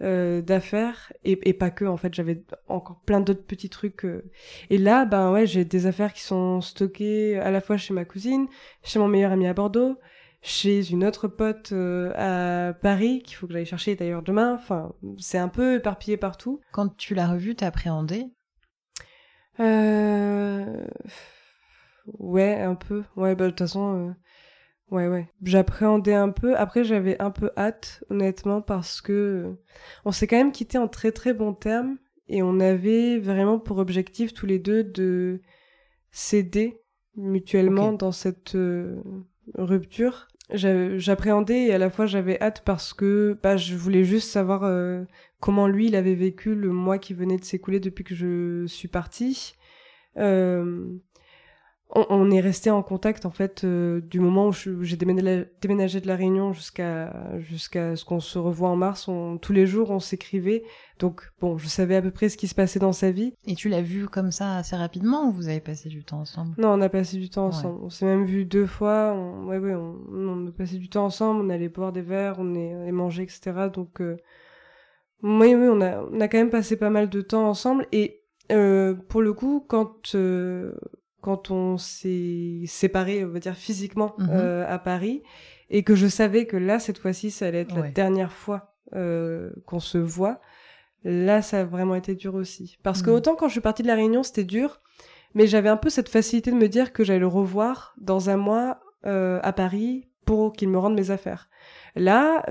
euh, 0.02 0.42
d'affaires 0.42 1.14
et, 1.24 1.40
et 1.50 1.54
pas 1.54 1.70
que. 1.70 1.86
En 1.86 1.98
fait, 1.98 2.14
j'avais 2.14 2.44
encore 2.68 3.02
plein 3.06 3.20
d'autres 3.20 3.46
petits 3.46 3.70
trucs. 3.70 4.06
euh. 4.06 4.30
Et 4.70 4.78
là, 4.78 5.06
ben 5.06 5.32
ouais, 5.32 5.46
j'ai 5.46 5.66
des 5.66 5.86
affaires 5.86 6.14
qui 6.14 6.22
sont 6.22 6.62
stockées 6.62 7.38
à 7.38 7.52
la 7.52 7.62
fois 7.62 7.78
chez 7.78 7.94
ma 7.94 8.06
cousine, 8.06 8.48
chez 8.84 9.00
mon 9.00 9.08
meilleur 9.08 9.32
ami 9.32 9.48
à 9.48 9.54
Bordeaux, 9.54 10.00
chez 10.42 10.92
une 10.92 11.04
autre 11.06 11.28
pote 11.28 11.72
euh, 11.72 12.12
à 12.16 12.74
Paris 12.74 13.22
qu'il 13.24 13.36
faut 13.36 13.48
que 13.48 13.54
j'aille 13.54 13.66
chercher 13.66 13.96
d'ailleurs 13.96 14.24
demain. 14.24 14.56
Enfin, 14.56 14.94
c'est 15.18 15.38
un 15.38 15.50
peu 15.50 15.76
éparpillé 15.76 16.18
partout. 16.18 16.62
Quand 16.72 16.96
tu 16.98 17.14
l'as 17.14 17.28
revu, 17.30 17.56
t'as 17.56 17.68
appréhendé? 17.68 18.26
Euh... 19.60 20.88
Ouais, 22.18 22.60
un 22.60 22.74
peu. 22.74 23.04
Ouais, 23.16 23.36
bah 23.36 23.46
de 23.46 23.50
toute 23.52 23.60
façon, 23.60 24.10
euh, 24.10 24.14
ouais, 24.92 25.08
ouais. 25.08 25.28
J'appréhendais 25.44 26.14
un 26.14 26.30
peu. 26.30 26.56
Après, 26.56 26.84
j'avais 26.84 27.20
un 27.22 27.32
peu 27.32 27.52
hâte, 27.58 28.04
honnêtement, 28.10 28.62
parce 28.62 29.02
que 29.02 29.12
euh, 29.14 29.52
on 30.06 30.12
s'est 30.12 30.28
quand 30.28 30.38
même 30.38 30.52
quitté 30.52 30.78
en 30.78 30.88
très 30.88 31.12
très 31.12 31.34
bons 31.34 31.54
termes 31.54 31.98
et 32.28 32.44
on 32.44 32.60
avait 32.60 33.18
vraiment 33.20 33.60
pour 33.60 33.78
objectif 33.80 34.34
tous 34.34 34.46
les 34.46 34.60
deux 34.60 34.84
de 34.84 35.42
s'aider 36.12 36.78
mutuellement 37.16 37.94
dans 37.94 38.12
cette 38.12 38.56
euh, 38.56 39.02
rupture. 39.56 40.28
J'a- 40.54 40.98
J'appréhendais 40.98 41.64
et 41.68 41.74
à 41.74 41.78
la 41.78 41.90
fois 41.90 42.06
j'avais 42.06 42.42
hâte 42.42 42.64
parce 42.66 42.94
que 42.94 43.38
bah, 43.42 43.56
je 43.58 43.76
voulais 43.76 44.04
juste 44.04 44.30
savoir 44.30 44.64
euh, 44.64 45.04
comment 45.40 45.68
lui 45.68 45.88
il 45.88 45.96
avait 45.96 46.16
vécu 46.16 46.56
le 46.56 46.70
mois 46.72 46.98
qui 46.98 47.14
venait 47.14 47.38
de 47.38 47.44
s'écouler 47.46 47.80
depuis 47.80 48.04
que 48.04 48.16
je 48.16 48.66
suis 48.68 48.88
partie. 48.90 49.56
Euh, 50.18 50.88
on, 51.94 52.06
on 52.10 52.32
est 52.32 52.40
resté 52.40 52.70
en 52.70 52.82
contact 52.84 53.26
en 53.26 53.32
fait 53.32 53.64
euh, 53.64 54.02
du 54.02 54.20
moment 54.20 54.48
où 54.50 54.52
j'ai 54.84 54.96
déménagé, 54.98 55.46
déménagé 55.62 56.02
de 56.02 56.08
la 56.08 56.16
Réunion 56.16 56.54
jusqu'à 56.54 57.14
jusqu'à 57.40 57.96
ce 57.96 58.06
qu'on 58.06 58.20
se 58.20 58.40
revoie 58.40 58.70
en 58.70 58.76
mars. 58.76 59.08
On, 59.08 59.38
tous 59.38 59.54
les 59.54 59.66
jours 59.66 59.92
on 59.92 60.00
s'écrivait, 60.00 60.64
donc 61.00 61.22
bon, 61.40 61.58
je 61.58 61.68
savais 61.68 61.96
à 61.96 62.02
peu 62.02 62.12
près 62.12 62.30
ce 62.30 62.38
qui 62.38 62.48
se 62.48 62.56
passait 62.56 62.80
dans 62.80 62.94
sa 62.94 63.12
vie. 63.12 63.34
Et 63.46 63.56
tu 63.56 63.70
l'as 63.70 63.82
vu 63.82 64.08
comme 64.08 64.32
ça 64.32 64.58
assez 64.58 64.76
rapidement 64.76 65.28
ou 65.28 65.32
vous 65.32 65.48
avez 65.50 65.60
passé 65.60 65.90
du 65.90 66.04
temps 66.04 66.20
ensemble? 66.22 66.54
Non, 66.58 66.70
on 66.74 66.82
a 66.82 66.90
passé 66.90 67.18
du 67.18 67.30
temps 67.30 67.44
Ouais. 67.48 67.54
ensemble. 67.56 67.80
On 67.84 67.90
s'est 67.90 68.06
même 68.06 68.26
vu 68.26 68.46
deux 68.46 68.66
fois. 68.66 69.14
On, 69.16 69.48
ouais, 69.48 69.58
ouais, 69.60 69.74
on, 69.74 69.98
on 70.12 70.48
a 70.48 70.52
passé 70.52 70.78
du 70.78 70.90
temps 70.90 71.06
ensemble. 71.06 71.42
On 71.46 71.50
allait 71.50 71.70
boire 71.70 71.92
des 71.92 72.02
verres, 72.02 72.36
on 72.40 72.56
est 72.56 72.74
allé 72.74 72.92
manger, 72.92 73.24
etc. 73.24 73.52
Donc, 73.74 74.02
euh, 74.02 74.18
oui, 75.24 75.54
oui, 75.56 75.68
on 75.70 75.82
a, 75.82 76.02
on 76.12 76.20
a 76.20 76.28
quand 76.28 76.38
même 76.38 76.50
passé 76.50 76.78
pas 76.78 76.90
mal 76.90 77.10
de 77.10 77.22
temps 77.22 77.48
ensemble. 77.48 77.86
Et 77.92 78.22
euh, 78.52 78.96
pour 78.96 79.22
le 79.22 79.34
coup, 79.34 79.64
quand 79.68 80.16
euh, 80.16 80.74
quand 81.22 81.52
on 81.52 81.78
s'est 81.78 82.62
séparés, 82.66 83.24
on 83.24 83.30
va 83.30 83.40
dire 83.40 83.56
physiquement 83.56 84.14
Mhm. 84.18 84.30
euh, 84.32 84.66
à 84.68 84.80
Paris, 84.80 85.22
et 85.70 85.84
que 85.84 85.96
je 85.96 86.08
savais 86.08 86.46
que 86.48 86.58
là, 86.58 86.80
cette 86.80 86.98
fois-ci, 86.98 87.32
ça 87.32 87.48
allait 87.48 87.62
être 87.62 87.76
la 87.76 87.90
dernière 87.92 88.34
fois 88.34 88.74
euh, 88.94 89.52
qu'on 89.66 89.80
se 89.80 89.98
voit. 89.98 90.42
Là, 91.06 91.42
ça 91.42 91.62
a 91.62 91.64
vraiment 91.64 91.96
été 91.96 92.14
dur 92.14 92.36
aussi. 92.36 92.78
Parce 92.84 93.02
que 93.02 93.10
Mhm. 93.10 93.16
autant 93.16 93.36
quand 93.36 93.48
je 93.48 93.54
suis 93.54 93.62
partie 93.62 93.82
de 93.84 93.88
la 93.88 93.96
Réunion, 93.96 94.22
c'était 94.22 94.44
dur, 94.44 94.82
mais 95.34 95.48
j'avais 95.48 95.70
un 95.70 95.78
peu 95.78 95.90
cette 95.90 96.10
facilité 96.10 96.52
de 96.52 96.58
me 96.58 96.68
dire 96.68 96.92
que 96.92 97.04
j'allais 97.06 97.20
le 97.20 97.28
revoir 97.28 97.96
dans 97.98 98.30
un 98.30 98.38
mois 98.38 98.82
euh, 99.06 99.40
à 99.44 99.54
Paris 99.54 100.10
pour 100.26 100.52
qu'il 100.54 100.68
me 100.70 100.78
rende 100.78 100.94
mes 100.96 101.10
affaires. 101.10 101.50
Là, 101.96 102.44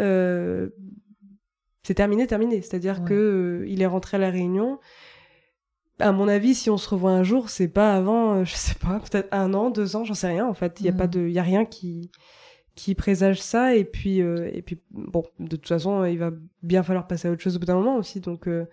c'est 1.83 1.95
terminé, 1.95 2.27
terminé. 2.27 2.63
C'est-à-dire 2.63 3.01
Ouais. 3.01 3.09
que 3.09 3.65
il 3.67 3.83
est 3.83 3.87
rentré 3.87 4.17
à 4.17 4.21
la 4.21 4.31
Réunion. 4.31 4.79
À 6.01 6.13
mon 6.13 6.29
avis, 6.29 6.55
si 6.55 6.71
on 6.71 6.77
se 6.79 6.89
revoit 6.89 7.13
un 7.13 7.23
jour, 7.23 7.51
c'est 7.51 7.69
pas 7.69 7.95
avant, 7.95 8.35
euh, 8.35 8.45
je 8.45 8.55
sais 8.55 8.75
pas, 8.75 9.01
peut-être 9.01 9.29
un 9.33 9.53
an, 9.55 9.71
deux 9.71 9.97
ans, 9.97 10.05
j'en 10.05 10.15
sais 10.15 10.29
rien. 10.29 10.47
En 10.47 10.55
fait, 10.55 10.81
il 10.81 10.87
y 10.87 10.89
a 10.89 10.93
pas 10.93 11.07
de, 11.07 11.21
il 11.21 11.33
y 11.33 11.39
a 11.39 11.43
rien 11.43 11.65
qui 11.65 12.11
qui 12.77 12.95
présage 12.95 13.43
ça. 13.43 13.75
Et 13.75 13.85
puis, 13.85 14.23
euh, 14.23 14.49
et 14.55 14.63
puis, 14.63 14.81
bon, 14.91 15.25
de 15.39 15.57
toute 15.57 15.69
façon, 15.69 16.05
il 16.05 16.19
va 16.19 16.31
bien 16.63 16.83
falloir 16.83 17.07
passer 17.07 17.29
à 17.29 17.31
autre 17.31 17.43
chose 17.43 17.57
au 17.57 17.59
bout 17.59 17.67
d'un 17.67 17.75
moment 17.75 17.97
aussi. 17.97 18.21
Donc, 18.21 18.49
euh, 18.49 18.65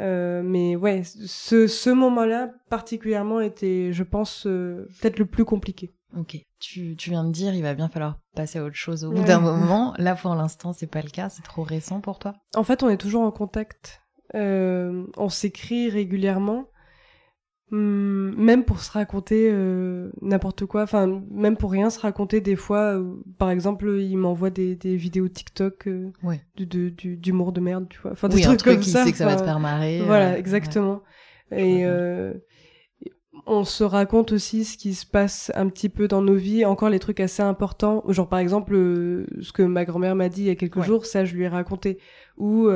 euh, 0.00 0.40
mais 0.44 0.76
ouais, 0.76 1.02
ce, 1.04 1.66
ce 1.66 1.90
moment-là 1.90 2.50
particulièrement 2.70 3.40
était, 3.40 3.92
je 3.92 4.02
pense, 4.04 4.44
peut-être 4.44 5.18
le 5.18 5.26
plus 5.26 5.44
compliqué. 5.44 5.92
Ok. 6.16 6.38
Tu, 6.58 6.96
tu 6.96 7.10
viens 7.10 7.22
de 7.24 7.30
dire 7.32 7.54
il 7.54 7.62
va 7.62 7.74
bien 7.74 7.88
falloir 7.88 8.18
passer 8.34 8.58
à 8.58 8.64
autre 8.64 8.74
chose 8.76 9.04
au 9.04 9.10
bout 9.10 9.18
Ouais. 9.18 9.24
d'un 9.24 9.40
moment. 9.40 9.92
Là 9.98 10.14
pour 10.14 10.34
l'instant 10.34 10.72
c'est 10.72 10.86
pas 10.86 11.02
le 11.02 11.10
cas, 11.10 11.28
c'est 11.28 11.42
trop 11.42 11.62
récent 11.62 12.00
pour 12.00 12.18
toi? 12.18 12.32
En 12.56 12.64
fait, 12.64 12.82
on 12.82 12.88
est 12.88 12.96
toujours 12.96 13.22
en 13.22 13.30
contact. 13.30 14.00
Euh, 14.34 15.04
on 15.16 15.28
s'écrit 15.28 15.88
régulièrement, 15.90 16.66
Hum, 17.70 18.34
même 18.38 18.64
pour 18.64 18.80
se 18.80 18.90
raconter 18.90 19.50
euh, 19.52 20.10
n'importe 20.22 20.64
quoi. 20.64 20.84
Enfin, 20.84 21.20
même 21.30 21.58
pour 21.58 21.70
rien 21.70 21.90
se 21.90 22.00
raconter 22.00 22.40
des 22.40 22.56
fois. 22.56 22.96
euh, 22.98 23.12
par 23.36 23.50
exemple, 23.50 23.90
il 24.00 24.16
m'envoie 24.16 24.48
des, 24.48 24.74
des 24.74 24.96
vidéos 24.96 25.28
TikTok 25.28 25.86
Ouais. 26.22 26.40
du- 26.56 26.90
d'humour 27.16 27.52
de 27.52 27.60
merde, 27.60 27.86
tu 27.90 27.98
vois. 28.00 28.12
Enfin, 28.12 28.28
des 28.28 28.36
oui, 28.36 28.44
un 28.44 28.48
trucs 28.48 28.58
truc 28.60 28.72
comme 28.76 28.82
qui 28.82 28.90
ça. 28.90 29.04
sait 29.04 29.12
que 29.12 29.18
ça 29.18 29.26
va 29.26 29.36
te 29.36 29.44
faire 29.44 29.60
marrer. 29.60 30.00
Voilà, 30.00 30.38
exactement. 30.38 31.02
Et 31.54 31.84
on 33.46 33.64
se 33.64 33.84
raconte 33.84 34.32
aussi 34.32 34.64
ce 34.64 34.76
qui 34.76 34.94
se 34.94 35.06
passe 35.06 35.52
un 35.54 35.68
petit 35.68 35.88
peu 35.90 36.08
dans 36.08 36.22
nos 36.22 36.34
vies, 36.34 36.64
encore 36.64 36.90
les 36.90 36.98
trucs 36.98 37.20
assez 37.20 37.42
importants, 37.42 38.02
genre 38.08 38.28
par 38.28 38.38
exemple 38.40 38.74
ce 39.40 39.52
que 39.52 39.62
ma 39.62 39.84
grand-mère 39.84 40.16
m'a 40.16 40.28
dit 40.28 40.42
il 40.42 40.46
y 40.48 40.50
a 40.50 40.54
quelques 40.56 40.76
Ouais. 40.76 40.84
jours, 40.86 41.06
ça 41.06 41.24
je 41.24 41.34
lui 41.34 41.44
ai 41.44 41.48
raconté, 41.48 41.98
ou 42.36 42.68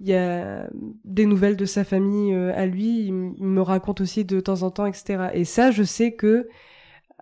il 0.00 0.08
y 0.08 0.14
a 0.14 0.68
des 1.04 1.26
nouvelles 1.26 1.56
de 1.56 1.64
sa 1.64 1.84
famille 1.84 2.34
euh, 2.34 2.52
à 2.54 2.66
lui, 2.66 3.06
il, 3.06 3.12
me 3.12 3.62
raconte 3.62 4.00
aussi 4.00 4.24
de 4.24 4.40
temps 4.40 4.62
en 4.62 4.70
temps, 4.70 4.86
etc. 4.86 5.30
Et 5.32 5.44
ça, 5.44 5.70
je 5.70 5.82
sais 5.82 6.12
que 6.12 6.48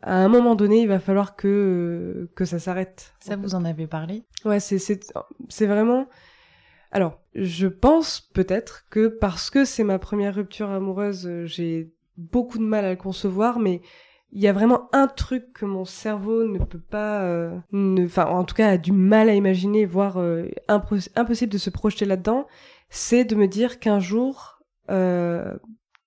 à 0.03 0.17
un 0.17 0.29
moment 0.29 0.55
donné, 0.55 0.83
il 0.83 0.89
va 0.89 0.99
falloir 0.99 1.37
que 1.37 1.49
euh, 1.49 2.31
que 2.35 2.45
ça 2.45 2.59
s'arrête. 2.59 3.15
Ça 3.21 3.37
vous 3.37 3.55
en 3.55 3.65
avez 3.65 3.87
parlé? 3.87 4.25
Ouais, 4.45 4.61
c'est 4.61 4.79
c'est 4.79 5.01
c'est 5.49 5.67
vraiment. 5.67 6.09
Alors, 6.91 7.21
je 7.35 7.67
pense 7.67 8.21
peut-être 8.21 8.87
que 8.91 9.09
parce 9.09 9.51
que 9.51 9.65
c'est 9.65 9.85
ma 9.85 9.99
première 9.99 10.35
rupture 10.35 10.71
amoureuse, 10.71 11.27
euh, 11.27 11.47
j'ai 11.47 11.93
beaucoup 12.17 12.59
de 12.59 12.65
mal 12.65 12.85
à 12.85 12.91
le 12.91 12.97
concevoir, 12.97 13.59
mais 13.59 13.83
il 14.35 14.41
y 14.43 14.49
a 14.49 14.53
vraiment 14.53 14.89
un 14.93 15.07
truc 15.07 15.53
que 15.55 15.65
mon 15.65 15.85
cerveau 15.85 16.45
ne 16.47 16.59
peut 16.59 16.81
pas, 16.81 17.23
euh, 17.23 17.57
ne- 17.73 18.05
enfin, 18.05 18.27
en 18.27 18.45
tout 18.45 18.55
cas, 18.57 18.69
a 18.71 18.77
du 18.79 18.93
mal 18.93 19.29
à 19.29 19.35
imaginer, 19.35 19.87
voire 19.87 20.19
euh, 20.19 20.49
impos- 20.69 21.09
impossible 21.17 21.53
de 21.53 21.59
se 21.59 21.71
projeter 21.71 22.05
là-dedans, 22.05 22.47
c'est 22.91 23.25
de 23.25 23.35
me 23.37 23.47
dire 23.47 23.79
qu'un 23.79 24.01
jour, 24.01 24.59
euh, 24.91 25.55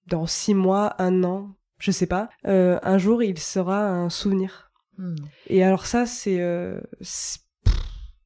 dans 0.07 0.25
six 0.27 0.53
mois, 0.53 0.93
un 1.01 1.23
an, 1.23 1.55
je 1.79 1.91
sais 1.91 2.05
pas, 2.07 2.29
euh, 2.45 2.77
un 2.83 2.97
jour, 2.97 3.23
il 3.23 3.37
sera 3.39 3.87
un 3.89 4.09
souvenir. 4.09 4.71
Hmm. 4.97 5.15
Et 5.47 5.63
alors 5.63 5.85
ça, 5.85 6.05
c'est... 6.05 6.41
euh, 6.41 6.79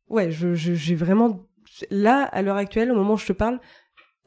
ouais, 0.10 0.32
je, 0.32 0.54
je- 0.54 0.74
j'ai 0.74 0.96
vraiment... 0.96 1.46
là, 1.90 2.24
à 2.24 2.42
l'heure 2.42 2.58
actuelle, 2.58 2.92
au 2.92 2.96
moment 2.96 3.14
où 3.14 3.18
je 3.18 3.28
te 3.28 3.34
parle, 3.34 3.60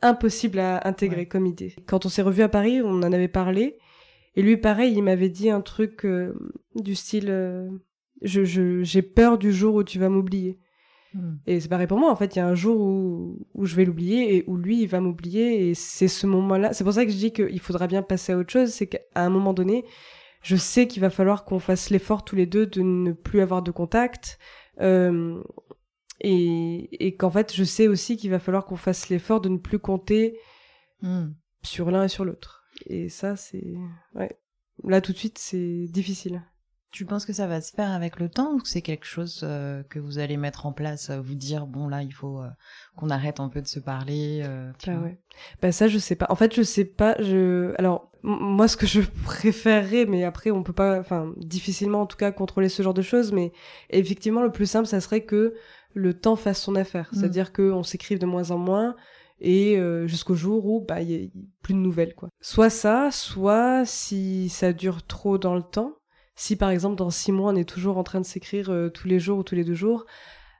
impossible 0.02 0.58
à 0.58 0.86
intégrer 0.86 1.20
Ouais. 1.22 1.26
comme 1.26 1.46
idée. 1.46 1.74
Quand 1.86 2.04
on 2.06 2.08
s'est 2.08 2.22
revu 2.22 2.42
à 2.42 2.48
Paris, 2.48 2.82
on 2.82 3.02
en 3.02 3.12
avait 3.12 3.28
parlé. 3.28 3.78
Et 4.36 4.42
lui, 4.42 4.56
pareil, 4.56 4.94
il 4.96 5.02
m'avait 5.02 5.28
dit 5.28 5.50
un 5.50 5.60
truc 5.60 6.04
euh, 6.04 6.34
du 6.74 6.94
style 6.94 7.28
euh, 7.28 7.68
je, 8.22 8.44
je, 8.44 8.82
J'ai 8.82 9.02
peur 9.02 9.38
du 9.38 9.52
jour 9.52 9.74
où 9.76 9.84
tu 9.84 9.98
vas 9.98 10.08
m'oublier. 10.08 10.58
Hmm. 11.12 11.36
Et 11.46 11.60
c'est 11.60 11.68
pareil 11.68 11.86
pour 11.86 11.98
moi, 11.98 12.10
en 12.10 12.16
fait, 12.16 12.34
il 12.34 12.38
y 12.38 12.42
a 12.42 12.46
un 12.46 12.54
jour 12.54 12.80
où, 12.80 13.46
où 13.54 13.66
je 13.66 13.76
vais 13.76 13.84
l'oublier 13.84 14.36
et 14.36 14.44
où 14.46 14.56
lui, 14.56 14.82
il 14.82 14.88
va 14.88 15.00
m'oublier. 15.00 15.68
Et 15.68 15.74
c'est 15.74 16.08
ce 16.08 16.26
moment-là. 16.26 16.72
C'est 16.72 16.84
pour 16.84 16.92
ça 16.92 17.04
que 17.04 17.12
je 17.12 17.16
dis 17.16 17.32
qu'il 17.32 17.60
faudra 17.60 17.86
bien 17.86 18.02
passer 18.02 18.32
à 18.32 18.38
autre 18.38 18.50
chose. 18.52 18.70
C'est 18.70 18.88
qu'à 18.88 18.98
un 19.14 19.30
moment 19.30 19.52
donné, 19.54 19.84
je 20.42 20.56
sais 20.56 20.88
qu'il 20.88 21.00
va 21.00 21.10
falloir 21.10 21.44
qu'on 21.44 21.60
fasse 21.60 21.90
l'effort 21.90 22.24
tous 22.24 22.36
les 22.36 22.46
deux 22.46 22.66
de 22.66 22.82
ne 22.82 23.12
plus 23.12 23.40
avoir 23.40 23.62
de 23.62 23.70
contact. 23.70 24.38
Euh, 24.80 25.40
et 26.20 27.06
et 27.06 27.16
qu'en 27.16 27.30
fait, 27.30 27.54
je 27.54 27.64
sais 27.64 27.88
aussi 27.88 28.16
qu'il 28.16 28.30
va 28.30 28.38
falloir 28.38 28.64
qu'on 28.64 28.76
fasse 28.76 29.08
l'effort 29.08 29.40
de 29.40 29.48
ne 29.48 29.58
plus 29.58 29.78
compter 29.78 30.38
Hmm. 31.04 31.34
sur 31.62 31.90
l'un 31.90 32.04
et 32.04 32.08
sur 32.08 32.24
l'autre. 32.24 32.63
Et 32.86 33.08
ça, 33.08 33.36
c'est. 33.36 33.74
Ouais. 34.14 34.36
Là, 34.82 35.00
tout 35.00 35.12
de 35.12 35.18
suite, 35.18 35.38
c'est 35.38 35.86
difficile. 35.88 36.42
Tu 36.90 37.04
penses 37.06 37.26
que 37.26 37.32
ça 37.32 37.48
va 37.48 37.60
se 37.60 37.72
faire 37.72 37.90
avec 37.90 38.20
le 38.20 38.28
temps 38.28 38.52
ou 38.52 38.60
que 38.60 38.68
c'est 38.68 38.80
quelque 38.82 39.04
chose 39.04 39.40
euh, 39.42 39.82
que 39.82 39.98
vous 39.98 40.20
allez 40.20 40.36
mettre 40.36 40.64
en 40.64 40.72
place, 40.72 41.10
euh, 41.10 41.20
vous 41.20 41.34
dire 41.34 41.66
bon 41.66 41.88
là 41.88 42.04
il 42.04 42.12
faut 42.12 42.40
euh, 42.40 42.46
qu'on 42.96 43.10
arrête 43.10 43.40
un 43.40 43.48
peu 43.48 43.60
de 43.60 43.66
se 43.66 43.80
parler. 43.80 44.42
euh, 44.44 44.70
Bah 44.86 44.92
ouais. 44.98 45.18
Bah 45.60 45.72
ça 45.72 45.88
je 45.88 45.98
sais 45.98 46.14
pas. 46.14 46.26
En 46.28 46.36
fait 46.36 46.54
je 46.54 46.62
sais 46.62 46.84
pas. 46.84 47.16
Je 47.20 47.74
alors 47.78 48.12
moi 48.22 48.68
ce 48.68 48.76
que 48.76 48.86
je 48.86 49.00
préférerais, 49.24 50.06
mais 50.06 50.22
après 50.22 50.52
on 50.52 50.62
peut 50.62 50.72
pas, 50.72 51.00
enfin 51.00 51.32
difficilement 51.36 52.02
en 52.02 52.06
tout 52.06 52.16
cas 52.16 52.30
contrôler 52.30 52.68
ce 52.68 52.84
genre 52.84 52.94
de 52.94 53.02
choses. 53.02 53.32
Mais 53.32 53.50
effectivement 53.90 54.42
le 54.44 54.52
plus 54.52 54.66
simple 54.66 54.86
ça 54.86 55.00
serait 55.00 55.24
que 55.24 55.54
le 55.94 56.14
temps 56.14 56.36
fasse 56.36 56.62
son 56.62 56.76
affaire. 56.76 57.08
Mm. 57.12 57.16
C'est-à-dire 57.18 57.52
que 57.52 57.72
on 57.72 57.82
s'écrive 57.82 58.20
de 58.20 58.26
moins 58.26 58.52
en 58.52 58.58
moins 58.58 58.94
et 59.40 59.78
euh, 59.78 60.06
jusqu'au 60.06 60.34
jour 60.34 60.66
où 60.66 60.80
bah 60.80 61.02
il 61.02 61.10
y 61.10 61.24
a 61.24 61.28
plus 61.62 61.74
de 61.74 61.78
nouvelles 61.78 62.14
quoi. 62.14 62.28
Soit 62.40 62.70
ça, 62.70 63.10
soit 63.10 63.84
si 63.84 64.48
ça 64.48 64.72
dure 64.72 65.04
trop 65.06 65.38
dans 65.38 65.54
le 65.54 65.62
temps. 65.62 65.96
Si 66.36 66.56
par 66.56 66.70
exemple 66.70 66.96
dans 66.96 67.10
six 67.10 67.32
mois 67.32 67.52
on 67.52 67.56
est 67.56 67.68
toujours 67.68 67.98
en 67.98 68.04
train 68.04 68.20
de 68.20 68.26
s'écrire 68.26 68.70
euh, 68.70 68.88
tous 68.88 69.08
les 69.08 69.20
jours 69.20 69.38
ou 69.38 69.42
tous 69.42 69.54
les 69.54 69.64
deux 69.64 69.74
jours, 69.74 70.06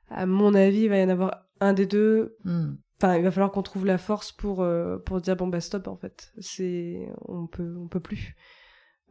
à 0.08 0.26
mon 0.26 0.54
avis 0.54 0.82
il 0.82 0.88
va 0.88 0.98
y 0.98 1.04
en 1.04 1.08
avoir 1.08 1.46
un 1.60 1.72
des 1.72 1.86
deux 1.86 2.36
Hmm. 2.44 2.74
Enfin, 3.02 3.16
il 3.16 3.24
va 3.24 3.32
falloir 3.32 3.50
qu'on 3.50 3.62
trouve 3.62 3.86
la 3.86 3.98
force 3.98 4.30
pour 4.30 4.62
euh, 4.62 4.98
pour 4.98 5.20
dire 5.20 5.34
bon 5.34 5.48
bah 5.48 5.60
stop 5.60 5.88
en 5.88 5.96
fait. 5.96 6.32
C'est 6.38 7.08
on 7.22 7.46
peut 7.46 7.74
on 7.76 7.88
peut 7.88 8.00
plus. 8.00 8.36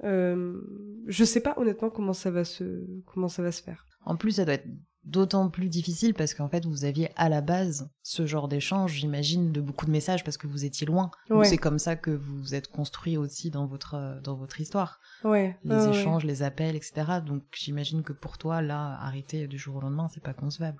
Je 0.01 1.23
sais 1.23 1.41
pas 1.41 1.53
honnêtement 1.57 1.89
comment 1.89 2.13
ça 2.13 2.31
va 2.31 2.43
se 2.43 2.85
comment 3.05 3.27
ça 3.27 3.43
va 3.43 3.51
se 3.51 3.61
faire. 3.61 3.85
En 4.05 4.15
plus, 4.15 4.31
ça 4.31 4.45
doit 4.45 4.55
être 4.55 4.67
d'autant 5.05 5.49
plus 5.49 5.67
difficile 5.67 6.13
parce 6.13 6.33
qu'en 6.33 6.47
fait, 6.47 6.65
vous 6.65 6.85
aviez 6.85 7.09
à 7.17 7.27
la 7.29 7.41
base 7.41 7.89
ce 8.03 8.25
genre 8.25 8.47
d'échange, 8.47 8.93
j'imagine, 8.93 9.51
de 9.51 9.59
beaucoup 9.61 9.85
de 9.85 9.91
messages 9.91 10.23
parce 10.23 10.37
que 10.37 10.47
vous 10.47 10.63
étiez 10.65 10.87
loin. 10.87 11.11
Ouais. 11.29 11.45
C'est 11.45 11.57
comme 11.57 11.77
ça 11.79 11.95
que 11.95 12.11
vous 12.11 12.55
êtes 12.55 12.67
construit 12.69 13.17
aussi 13.17 13.49
dans 13.51 13.65
votre 13.65 13.95
euh, 13.95 14.19
dans 14.21 14.35
votre 14.35 14.61
histoire, 14.61 14.99
Ouais. 15.23 15.57
les 15.65 15.75
ouais. 15.75 15.89
échanges, 15.89 16.23
les 16.23 16.41
appels, 16.41 16.75
etc. 16.75 17.19
Donc 17.25 17.43
j'imagine 17.53 18.01
que 18.03 18.13
pour 18.13 18.37
toi, 18.37 18.61
là, 18.61 18.97
arrêter 19.01 19.47
du 19.47 19.57
jour 19.57 19.75
au 19.75 19.81
lendemain, 19.81 20.07
c'est 20.13 20.23
pas 20.23 20.33
concevable. 20.33 20.79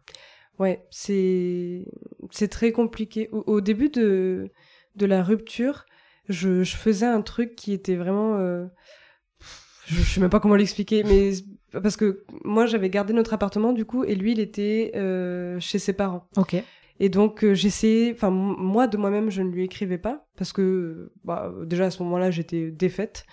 Ouais, 0.59 0.85
c'est 0.89 1.85
c'est 2.31 2.47
très 2.47 2.71
compliqué. 2.71 3.27
Au, 3.31 3.43
au 3.47 3.59
début 3.61 3.89
de 3.89 4.49
de 4.95 5.05
la 5.05 5.23
rupture, 5.23 5.85
je, 6.29 6.63
je 6.63 6.75
faisais 6.77 7.07
un 7.07 7.21
truc 7.21 7.55
qui 7.55 7.73
était 7.73 7.95
vraiment 7.95 8.37
euh, 8.37 8.67
je, 9.87 9.95
je 9.95 10.13
sais 10.13 10.21
même 10.21 10.29
pas 10.29 10.39
comment 10.39 10.55
l'expliquer, 10.55 11.03
mais 11.03 11.31
parce 11.81 11.97
que 11.97 12.23
moi 12.43 12.65
j'avais 12.65 12.89
gardé 12.89 13.13
notre 13.13 13.33
appartement 13.33 13.73
du 13.73 13.85
coup 13.85 14.03
et 14.03 14.15
lui 14.15 14.33
il 14.33 14.39
était 14.39 14.91
euh, 14.95 15.59
chez 15.59 15.79
ses 15.79 15.93
parents. 15.93 16.27
Ok. 16.37 16.55
Et 16.99 17.09
donc 17.09 17.43
euh, 17.43 17.53
j'essayais, 17.53 18.11
enfin 18.13 18.29
moi 18.29 18.87
de 18.87 18.97
moi-même 18.97 19.29
je 19.31 19.41
ne 19.41 19.49
lui 19.49 19.63
écrivais 19.63 19.97
pas 19.97 20.27
parce 20.37 20.53
que 20.53 21.11
bah, 21.23 21.51
déjà 21.65 21.85
à 21.85 21.91
ce 21.91 22.03
moment-là 22.03 22.29
j'étais 22.29 22.69
défaite 22.69 23.25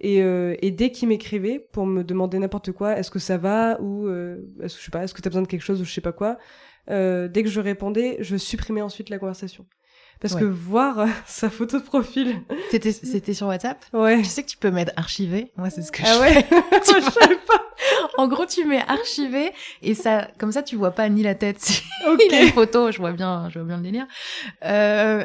et, 0.00 0.22
euh, 0.22 0.54
et 0.62 0.70
dès 0.70 0.92
qu'il 0.92 1.08
m'écrivait 1.08 1.58
pour 1.58 1.84
me 1.86 2.04
demander 2.04 2.38
n'importe 2.38 2.70
quoi, 2.70 2.96
est-ce 2.96 3.10
que 3.10 3.18
ça 3.18 3.36
va 3.36 3.80
ou 3.80 4.08
est-ce 4.08 4.74
que 4.74 4.80
je 4.80 4.84
sais 4.84 4.90
pas, 4.92 5.02
est-ce 5.02 5.14
que 5.14 5.20
t'as 5.20 5.30
besoin 5.30 5.42
de 5.42 5.48
quelque 5.48 5.62
chose 5.62 5.80
ou 5.80 5.84
je 5.84 5.92
sais 5.92 6.00
pas 6.00 6.12
quoi, 6.12 6.38
dès 6.88 7.42
que 7.42 7.48
je 7.48 7.60
répondais, 7.60 8.16
je 8.20 8.36
supprimais 8.36 8.82
ensuite 8.82 9.10
la 9.10 9.18
conversation 9.18 9.66
parce 10.20 10.34
Ouais. 10.34 10.40
que 10.40 10.46
voir 10.46 10.98
euh, 11.00 11.06
sa 11.26 11.50
photo 11.50 11.78
de 11.78 11.84
profil, 11.84 12.40
C'était 12.70 12.92
c'était 12.92 13.34
sur 13.34 13.46
WhatsApp? 13.46 13.84
Ouais. 13.92 14.18
Tu 14.18 14.24
sais 14.24 14.42
que 14.42 14.48
tu 14.48 14.56
peux 14.56 14.70
mettre 14.70 14.92
archivé? 14.96 15.52
Moi, 15.56 15.70
c'est 15.70 15.82
ce 15.82 15.92
que 15.92 16.02
Ah 16.04 16.14
je 16.14 16.20
ouais, 16.20 16.42
Tu 16.84 16.94
je 16.94 17.10
savais 17.10 17.36
pas. 17.46 17.64
En 18.16 18.26
gros, 18.26 18.44
tu 18.46 18.64
mets 18.64 18.82
archivé 18.88 19.52
et 19.82 19.94
ça, 19.94 20.28
comme 20.38 20.50
ça, 20.50 20.62
tu 20.64 20.74
vois 20.76 20.90
pas 20.90 21.08
ni 21.08 21.22
la 21.22 21.34
tête. 21.34 21.82
Ok. 22.08 22.22
Il 22.28 22.34
a 22.34 22.42
une 22.42 22.52
photo, 22.52 22.90
je 22.92 22.98
vois 22.98 23.10
bien, 23.12 23.48
je 23.50 23.58
vois 23.58 23.66
bien 23.66 23.76
le 23.76 23.82
délire. 23.82 24.06
Euh... 24.64 25.24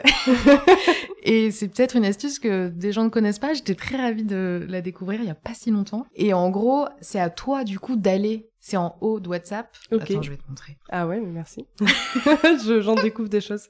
et 1.23 1.51
c'est 1.51 1.67
peut-être 1.67 1.95
une 1.95 2.03
astuce 2.05 2.39
que 2.39 2.67
des 2.69 2.91
gens 2.91 3.03
ne 3.03 3.09
connaissent 3.09 3.39
pas. 3.39 3.53
J'étais 3.53 3.75
très 3.75 3.95
ravie 3.97 4.23
de 4.23 4.65
la 4.67 4.81
découvrir 4.81 5.19
il 5.21 5.27
y 5.27 5.31
a 5.31 5.35
pas 5.35 5.53
si 5.53 5.69
longtemps. 5.71 6.05
Et 6.15 6.33
en 6.33 6.49
gros, 6.49 6.85
c'est 6.99 7.19
à 7.19 7.29
toi 7.29 7.63
du 7.63 7.79
coup 7.79 7.95
d'aller. 7.95 8.49
C'est 8.59 8.77
en 8.77 8.95
haut 9.01 9.19
de 9.19 9.27
WhatsApp. 9.27 9.67
Ok. 9.91 10.03
Attends, 10.09 10.21
je 10.21 10.31
vais 10.31 10.37
te 10.37 10.47
montrer. 10.47 10.77
Ah 10.89 11.05
ouais, 11.05 11.19
merci. 11.19 11.65
Je- 11.81 12.79
J'en 12.81 12.95
découvre 12.95 13.29
des 13.29 13.41
choses. 13.41 13.67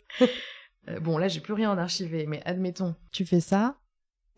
Euh, 0.89 0.99
bon, 0.99 1.17
là, 1.17 1.27
j'ai 1.27 1.39
plus 1.39 1.53
rien 1.53 1.71
en 1.71 1.77
archivé, 1.77 2.25
mais 2.27 2.41
admettons, 2.45 2.95
tu 3.11 3.25
fais 3.25 3.39
ça. 3.39 3.77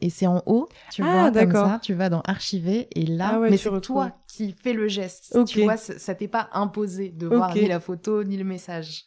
Et 0.02 0.10
c'est 0.10 0.28
en 0.28 0.44
haut, 0.46 0.68
tu 0.92 1.02
Ah, 1.04 1.30
vois, 1.32 1.42
comme 1.46 1.54
ça, 1.54 1.80
tu 1.82 1.94
vas 1.94 2.10
dans 2.10 2.20
archiver 2.22 2.90
et 3.00 3.06
là, 3.06 3.32
Ah 3.36 3.40
ouais, 3.40 3.50
mais 3.50 3.56
c'est 3.56 3.80
toi 3.80 4.12
qui 4.28 4.52
fais 4.52 4.74
le 4.74 4.90
geste. 4.90 5.38
Tu 5.48 5.64
vois, 5.64 5.78
ça 5.78 6.14
t'est 6.16 6.28
pas 6.28 6.50
imposé 6.52 7.10
de 7.10 7.28
voir 7.28 7.56
ni 7.56 7.66
la 7.66 7.80
photo 7.80 8.24
ni 8.26 8.36
le 8.36 8.44
message. 8.44 9.06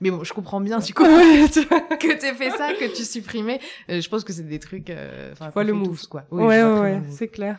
Mais 0.00 0.10
bon, 0.10 0.24
je 0.24 0.32
comprends 0.32 0.60
bien 0.60 0.78
du 0.78 0.94
coup 0.94 1.04
que 1.04 2.18
t'aies 2.18 2.34
fait 2.34 2.50
ça, 2.50 2.72
que 2.74 2.94
tu 2.96 3.04
supprimais. 3.04 3.60
Euh, 3.90 4.00
je 4.00 4.08
pense 4.08 4.24
que 4.24 4.32
c'est 4.32 4.46
des 4.48 4.58
trucs. 4.58 4.90
euh, 4.90 5.32
Enfin, 5.32 5.62
le 5.62 5.72
move. 5.72 5.88
tous, 5.88 6.06
quoi. 6.06 6.24
Oui, 6.30 6.42
ouais, 6.44 6.62
ouais, 6.62 7.00
c'est 7.10 7.28
clair. 7.28 7.58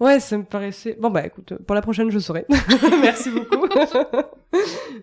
Ouais, 0.00 0.18
ça 0.18 0.36
me 0.38 0.42
paraissait. 0.42 0.96
Bon, 0.98 1.10
bah 1.10 1.24
écoute, 1.26 1.52
pour 1.66 1.74
la 1.76 1.82
prochaine, 1.82 2.10
je 2.10 2.18
saurai. 2.18 2.44
Merci 3.02 3.30
beaucoup. 3.30 3.68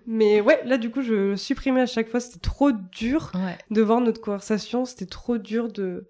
Mais 0.08 0.42
ouais, 0.42 0.62
là, 0.66 0.78
du 0.78 0.90
coup, 0.92 1.02
je 1.02 1.36
supprimais 1.36 1.82
à 1.82 1.86
chaque 1.86 2.10
fois. 2.10 2.20
C'était 2.20 2.40
trop 2.40 2.72
dur 2.72 3.32
Ouais. 3.36 3.58
de 3.72 3.82
voir 3.82 4.02
notre 4.02 4.20
conversation. 4.22 4.86
C'était 4.86 5.06
trop 5.06 5.38
dur 5.38 5.72
de. 5.72 6.06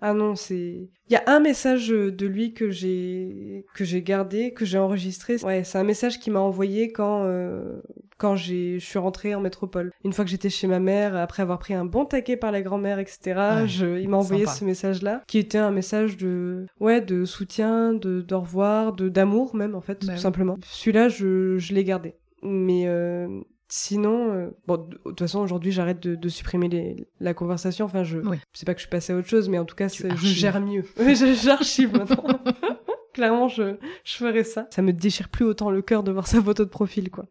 Ah 0.00 0.14
non, 0.14 0.34
c'est. 0.36 0.88
Il 1.08 1.12
y 1.12 1.16
a 1.16 1.22
un 1.26 1.40
message 1.40 1.88
de 1.88 2.26
lui 2.26 2.52
que 2.54 2.70
j'ai 2.70 3.64
que 3.74 3.84
j'ai 3.84 4.02
gardé, 4.02 4.52
que 4.52 4.64
j'ai 4.64 4.78
enregistré. 4.78 5.36
Ouais, 5.42 5.64
c'est 5.64 5.78
un 5.78 5.84
message 5.84 6.20
qu'il 6.20 6.32
m'a 6.32 6.40
envoyé 6.40 6.92
quand 6.92 7.24
euh, 7.24 7.80
quand 8.18 8.36
j'ai 8.36 8.78
je 8.78 8.84
suis 8.84 8.98
rentrée 8.98 9.34
en 9.34 9.40
métropole. 9.40 9.90
Une 10.04 10.12
fois 10.12 10.24
que 10.24 10.30
j'étais 10.30 10.50
chez 10.50 10.66
ma 10.66 10.78
mère, 10.80 11.16
après 11.16 11.42
avoir 11.42 11.58
pris 11.58 11.74
un 11.74 11.84
bon 11.84 12.04
taquet 12.04 12.36
par 12.36 12.52
la 12.52 12.62
grand-mère, 12.62 12.98
etc. 12.98 13.18
Ouais, 13.62 13.68
je, 13.68 13.98
il 13.98 14.08
m'a 14.08 14.18
envoyé 14.18 14.44
sympa. 14.44 14.56
ce 14.58 14.64
message-là, 14.66 15.22
qui 15.26 15.38
était 15.38 15.58
un 15.58 15.70
message 15.72 16.16
de 16.16 16.66
ouais 16.78 17.00
de 17.00 17.24
soutien, 17.24 17.94
de 17.94 18.20
d'au 18.20 18.40
revoir, 18.40 18.92
de 18.92 19.08
d'amour 19.08 19.56
même 19.56 19.74
en 19.74 19.80
fait, 19.80 19.94
Bah 20.02 20.06
tout 20.06 20.12
oui. 20.12 20.18
simplement. 20.20 20.58
Celui-là, 20.64 21.08
je 21.08 21.56
je 21.58 21.72
l'ai 21.74 21.84
gardé. 21.84 22.14
Mais 22.42 22.84
euh, 22.86 23.26
Sinon, 23.70 24.32
euh, 24.32 24.50
bon, 24.66 24.78
de 24.78 24.96
toute 25.04 25.18
façon, 25.18 25.40
aujourd'hui, 25.40 25.72
j'arrête 25.72 26.00
de, 26.00 26.14
de 26.14 26.28
supprimer 26.28 26.68
les, 26.68 27.06
la 27.20 27.34
conversation. 27.34 27.84
Enfin, 27.84 28.02
je, 28.02 28.18
Oui. 28.18 28.38
c'est 28.54 28.64
pas 28.64 28.72
que 28.74 28.78
je 28.80 28.84
suis 28.84 28.90
passée 28.90 29.12
à 29.12 29.16
autre 29.16 29.28
chose, 29.28 29.48
mais 29.50 29.58
en 29.58 29.66
tout 29.66 29.76
cas, 29.76 29.88
je 29.88 30.08
gère 30.16 30.60
mieux. 30.60 30.84
J'archive 31.42 31.92
maintenant. 31.92 32.24
Clairement, 33.12 33.48
je, 33.48 33.76
je 34.04 34.16
ferais 34.16 34.44
ça. 34.44 34.68
Ça 34.70 34.80
me 34.80 34.92
déchire 34.92 35.28
plus 35.28 35.44
autant 35.44 35.70
le 35.70 35.82
cœur 35.82 36.02
de 36.02 36.12
voir 36.12 36.26
sa 36.26 36.40
photo 36.42 36.64
de 36.64 36.70
profil, 36.70 37.10
quoi. 37.10 37.26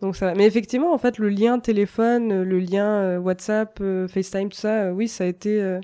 Donc 0.00 0.14
ça 0.16 0.26
va. 0.26 0.34
Mais 0.34 0.46
effectivement, 0.46 0.92
en 0.92 0.98
fait, 0.98 1.18
le 1.18 1.28
lien 1.28 1.58
téléphone, 1.58 2.32
euh, 2.32 2.44
le 2.44 2.58
lien 2.58 2.86
euh, 2.86 3.18
WhatsApp, 3.18 3.82
FaceTime, 4.08 4.50
tout 4.50 4.58
ça, 4.58 4.92
oui, 4.92 5.08
ça 5.08 5.24
a 5.24 5.26
été 5.28 5.60
euh, 5.62 5.80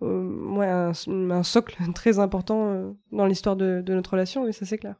ouais, 0.00 0.66
un, 0.66 0.92
un 1.30 1.42
socle 1.42 1.76
très 1.94 2.18
important 2.18 2.94
dans 3.12 3.26
l'histoire 3.26 3.56
de, 3.56 3.80
de 3.84 3.94
notre 3.94 4.10
relation, 4.10 4.44
oui, 4.44 4.52
ça 4.52 4.64
c'est 4.66 4.78
clair. 4.78 4.94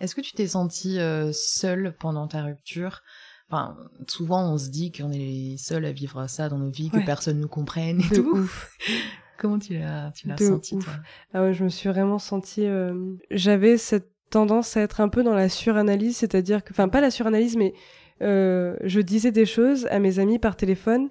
Est-ce 0.00 0.14
que 0.14 0.20
tu 0.22 0.32
t'es 0.32 0.46
sentie 0.46 0.98
euh, 1.00 1.30
seule 1.32 1.94
pendant 1.98 2.26
ta 2.26 2.42
rupture? 2.42 3.02
Enfin, 3.50 3.76
souvent 4.06 4.52
on 4.52 4.58
se 4.58 4.68
dit 4.68 4.92
qu'on 4.92 5.10
est 5.12 5.56
seuls 5.58 5.84
à 5.84 5.92
vivre 5.92 6.26
ça 6.28 6.48
dans 6.48 6.58
nos 6.58 6.70
vies, 6.70 6.88
que 6.90 7.04
personne 7.04 7.40
nous 7.40 7.48
comprenne 7.48 8.00
et 8.00 8.08
De 8.14 8.20
tout. 8.20 8.30
ouf. 8.36 8.76
Comment 9.38 9.58
tu 9.58 9.78
l'as, 9.78 10.12
tu 10.14 10.28
l'as 10.28 10.36
senti 10.36 10.74
ouf. 10.74 10.84
toi? 10.84 10.92
Ah 11.34 11.42
ouais, 11.42 11.54
je 11.54 11.64
me 11.64 11.68
suis 11.70 11.88
vraiment 11.88 12.18
sentie. 12.18 12.66
euh, 12.66 13.14
J'avais 13.30 13.76
cette 13.78 14.08
tendance 14.28 14.76
à 14.76 14.82
être 14.82 15.00
un 15.00 15.08
peu 15.08 15.22
dans 15.24 15.34
la 15.34 15.48
suranalyse, 15.48 16.18
c'est-à-dire 16.18 16.62
que, 16.62 16.72
enfin, 16.72 16.88
pas 16.88 17.00
la 17.00 17.10
suranalyse, 17.10 17.56
mais 17.56 17.72
euh, 18.22 18.76
je 18.84 19.00
disais 19.00 19.32
des 19.32 19.46
choses 19.46 19.86
à 19.90 19.98
mes 19.98 20.18
amis 20.18 20.38
par 20.38 20.56
téléphone. 20.56 21.08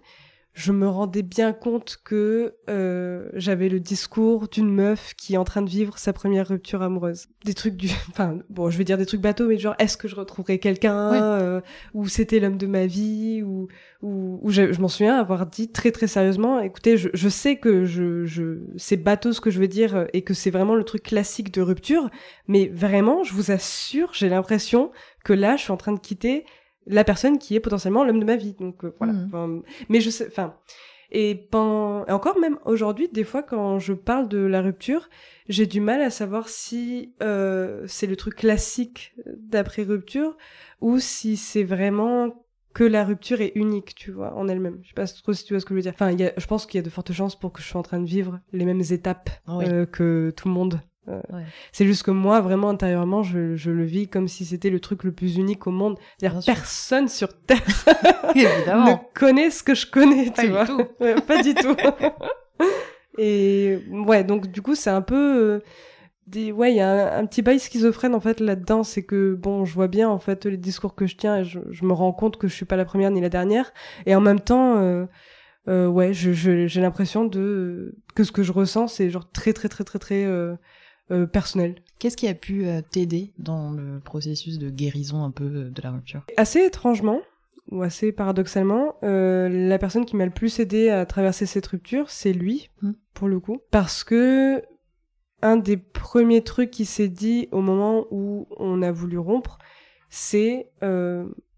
Je 0.54 0.72
me 0.74 0.88
rendais 0.90 1.22
bien 1.22 1.54
compte 1.54 2.00
que 2.04 2.56
euh, 2.70 3.30
j'avais 3.36 3.70
le 3.70 3.80
discours 3.80 4.50
d'une 4.50 4.70
meuf 4.70 5.14
qui 5.16 5.36
est 5.36 5.38
en 5.38 5.46
train 5.46 5.62
de 5.62 5.70
vivre 5.70 5.98
sa 5.98 6.12
première 6.12 6.48
rupture 6.50 6.82
amoureuse. 6.82 7.28
Des 7.46 7.54
trucs 7.54 7.78
du, 7.78 7.88
enfin 8.10 8.40
bon, 8.50 8.70
je 8.70 8.78
vais 8.78 8.84
dire 8.84 8.98
des 8.98 9.06
trucs 9.06 9.22
bateaux, 9.22 9.48
mais 9.48 9.58
genre 9.58 9.76
est-ce 9.80 9.96
que 9.96 10.08
je 10.10 10.16
retrouverai 10.16 10.60
quelqu'un 10.60 11.12
Ouais. 11.12 11.20
euh, 11.22 11.62
ou 11.94 12.08
c'était 12.08 12.40
l'homme 12.40 12.58
de 12.58 12.68
ma 12.68 12.88
vie 12.88 13.42
ou 13.44 13.68
ou, 14.02 14.40
ou 14.42 14.50
je, 14.50 14.74
je 14.74 14.82
m'en 14.82 14.88
souviens 14.88 15.18
avoir 15.18 15.46
dit 15.46 15.72
très 15.72 15.92
très 15.92 16.08
sérieusement. 16.08 16.60
Écoutez, 16.60 16.98
je, 16.98 17.10
je 17.14 17.30
sais 17.30 17.58
que 17.58 17.86
je, 17.86 18.26
je 18.26 18.60
c'est 18.76 18.98
bateau 18.98 19.32
ce 19.32 19.40
que 19.42 19.52
je 19.52 19.60
veux 19.60 19.68
dire 19.68 19.96
euh, 19.96 20.06
et 20.14 20.24
que 20.24 20.34
c'est 20.34 20.52
vraiment 20.52 20.76
le 20.76 20.84
truc 20.84 21.04
classique 21.04 21.54
de 21.54 21.62
rupture, 21.62 22.10
mais 22.48 22.68
vraiment, 22.74 23.24
je 23.24 23.34
vous 23.34 23.52
assure, 23.52 24.12
j'ai 24.14 24.30
l'impression 24.30 24.92
que 25.24 25.34
là, 25.34 25.56
je 25.58 25.64
suis 25.64 25.72
en 25.72 25.78
train 25.78 25.94
de 25.94 26.00
quitter 26.00 26.44
la 26.90 27.04
personne 27.06 27.38
qui 27.38 27.56
est 27.56 27.60
potentiellement 27.62 28.04
l'homme 28.04 28.20
de 28.20 28.26
ma 28.26 28.36
vie. 28.36 28.56
Donc 28.60 28.84
euh, 28.84 28.94
voilà. 28.98 29.14
Enfin, 29.28 29.62
mais 29.88 30.02
je 30.02 30.10
sais, 30.10 30.28
enfin, 30.28 30.56
et, 31.12 31.36
pen- 31.36 32.04
et 32.08 32.12
encore 32.12 32.38
même 32.40 32.60
aujourd'hui, 32.66 33.08
des 33.08 33.24
fois 33.24 33.42
quand 33.44 33.80
je 33.80 33.94
parle 33.94 34.28
de 34.28 34.40
la 34.40 34.62
rupture, 34.62 35.10
j'ai 35.48 35.66
du 35.66 35.80
mal 35.82 36.02
à 36.02 36.10
savoir 36.10 36.50
si 36.50 37.14
euh, 37.24 37.84
c'est 37.88 38.08
le 38.08 38.16
truc 38.16 38.36
classique 38.36 39.14
d'après 39.38 39.84
rupture 39.84 40.36
ou 40.82 41.00
si 41.00 41.38
c'est 41.38 41.64
vraiment 41.64 42.44
que 42.74 42.84
la 42.84 43.04
rupture 43.04 43.42
est 43.42 43.52
unique, 43.56 43.96
tu 43.96 44.12
vois, 44.12 44.36
en 44.36 44.48
elle-même. 44.48 44.78
Je 44.84 44.90
sais 44.90 44.94
pas 44.94 45.08
trop 45.08 45.34
si 45.34 45.44
tu 45.44 45.54
vois 45.54 45.60
ce 45.60 45.66
que 45.66 45.74
je 45.74 45.78
veux 45.78 45.82
dire. 45.82 45.94
Enfin, 45.96 46.12
y 46.12 46.24
a, 46.24 46.34
je 46.38 46.46
pense 46.46 46.68
qu'il 46.68 46.78
y 46.78 46.82
a 46.82 46.84
de 46.86 46.90
fortes 46.92 47.12
chances 47.12 47.36
pour 47.38 47.52
que 47.52 47.62
je 47.64 47.68
sois 47.68 47.80
en 47.80 47.84
train 47.84 48.00
de 48.00 48.06
vivre 48.06 48.40
les 48.54 48.64
mêmes 48.64 48.84
étapes 48.92 49.32
Oui. 49.48 49.66
euh, 49.68 49.86
que 49.88 50.32
tout 50.38 50.48
le 50.48 50.54
monde. 50.54 50.80
Euh, 51.10 51.22
Ouais. 51.34 51.44
C'est 51.72 51.86
juste 51.86 52.04
que 52.04 52.12
moi, 52.12 52.40
vraiment 52.42 52.70
intérieurement, 52.70 53.24
je, 53.24 53.56
je 53.56 53.72
le 53.72 53.84
vis 53.84 54.08
comme 54.08 54.28
si 54.28 54.46
c'était 54.46 54.70
le 54.70 54.80
truc 54.80 55.04
le 55.04 55.12
plus 55.12 55.38
unique 55.38 55.66
au 55.68 55.72
monde. 55.72 55.98
C'est-à-dire 56.20 56.42
personne 56.46 57.08
sur 57.08 57.30
Terre 57.42 57.60
ne 58.36 58.96
connaît 59.14 59.50
ce 59.50 59.64
que 59.64 59.74
je 59.76 59.88
connais, 59.88 60.30
Pas 60.32 60.42
tu 60.42 60.48
du 60.48 60.52
vois. 60.54 60.66
tout. 60.66 60.82
Ouais, 61.00 61.16
pas 61.22 61.42
du 61.42 61.54
tout. 61.56 61.76
Et 63.18 63.80
ouais, 63.92 64.24
donc 64.24 64.48
du 64.48 64.62
coup, 64.62 64.76
c'est 64.76 64.90
un 64.90 65.02
peu 65.02 65.16
euh, 65.56 65.60
des 66.28 66.52
ouais, 66.52 66.72
il 66.72 66.78
y 66.78 66.82
a 66.82 67.18
un, 67.18 67.22
un 67.22 67.26
petit 67.26 67.42
bail 67.42 67.60
schizophrène 67.60 68.16
en 68.16 68.20
fait 68.20 68.40
là-dedans, 68.40 68.84
c'est 68.84 69.04
que 69.04 69.34
bon, 69.34 69.66
je 69.66 69.74
vois 69.74 69.88
bien 69.88 70.10
en 70.10 70.20
fait 70.20 70.46
les 70.46 70.58
discours 70.58 70.96
que 70.96 71.06
je 71.08 71.16
tiens 71.18 71.38
et 71.40 71.44
je, 71.44 71.60
je 71.72 71.86
me 71.86 71.94
rends 71.94 72.14
compte 72.14 72.38
que 72.38 72.48
je 72.48 72.54
suis 72.54 72.66
pas 72.66 72.78
la 72.78 72.86
première 72.86 73.12
ni 73.12 73.20
la 73.20 73.30
dernière 73.30 73.74
et 74.06 74.16
en 74.16 74.22
même 74.22 74.40
temps 74.40 74.78
euh, 74.78 75.06
euh, 75.68 75.88
ouais, 75.88 76.14
je- 76.14 76.32
je- 76.34 76.68
j'ai 76.68 76.82
l'impression 76.82 77.26
de 77.26 77.96
que 78.16 78.24
ce 78.24 78.32
que 78.32 78.44
je 78.44 78.52
ressens 78.52 78.88
c'est 78.88 79.10
genre 79.10 79.30
très 79.32 79.54
très 79.54 79.68
très 79.70 79.84
très 79.84 80.00
très 80.00 80.24
euh, 80.26 80.56
euh, 81.12 81.26
personnel. 81.26 81.76
Qu'est-ce 82.00 82.16
qui 82.18 82.28
a 82.28 82.34
pu 82.34 82.66
euh, 82.66 82.82
t'aider 82.82 83.34
dans 83.38 83.72
le 83.72 84.00
processus 84.00 84.58
de 84.60 84.70
guérison 84.70 85.24
un 85.24 85.32
peu 85.32 85.44
euh, 85.46 85.70
de 85.70 85.82
la 85.82 85.92
rupture? 85.92 86.24
Assez 86.38 86.60
étrangement, 86.62 87.22
ou 87.72 87.84
assez 87.84 88.12
paradoxalement, 88.12 88.96
la 89.02 89.78
personne 89.78 90.06
qui 90.06 90.16
m'a 90.16 90.26
le 90.26 90.32
plus 90.32 90.60
aidé 90.60 90.90
à 90.90 91.06
traverser 91.06 91.46
cette 91.46 91.68
rupture, 91.68 92.10
c'est 92.10 92.34
lui, 92.34 92.70
Mm. 92.82 92.92
pour 93.14 93.28
le 93.28 93.40
coup. 93.40 93.60
Parce 93.70 94.04
que 94.04 94.64
un 95.42 95.56
des 95.56 95.78
premiers 95.78 96.44
trucs 96.44 96.72
qui 96.72 96.86
s'est 96.86 97.08
dit 97.10 97.48
au 97.52 97.62
moment 97.62 98.06
où 98.12 98.48
on 98.58 98.82
a 98.82 98.92
voulu 98.92 99.18
rompre, 99.20 99.58
c'est 100.10 100.72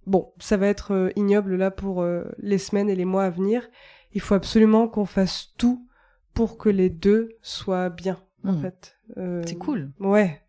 bon, 0.06 0.32
ça 0.40 0.58
va 0.58 0.68
être 0.68 1.12
ignoble 1.16 1.56
là 1.56 1.72
pour 1.72 2.06
les 2.40 2.58
semaines 2.58 2.90
et 2.90 2.96
les 2.96 3.06
mois 3.06 3.24
à 3.24 3.30
venir. 3.30 3.68
Il 4.14 4.20
faut 4.22 4.36
absolument 4.36 4.88
qu'on 4.90 5.06
fasse 5.06 5.54
tout 5.58 5.88
pour 6.34 6.58
que 6.58 6.70
les 6.70 6.90
deux 6.90 7.30
soient 7.42 7.90
bien, 7.90 8.20
en 8.44 8.52
Mhm. 8.54 8.62
fait. 8.62 8.98
Euh, 9.18 9.42
C'est 9.46 9.58
cool. 9.58 9.92
Ouais. 10.00 10.42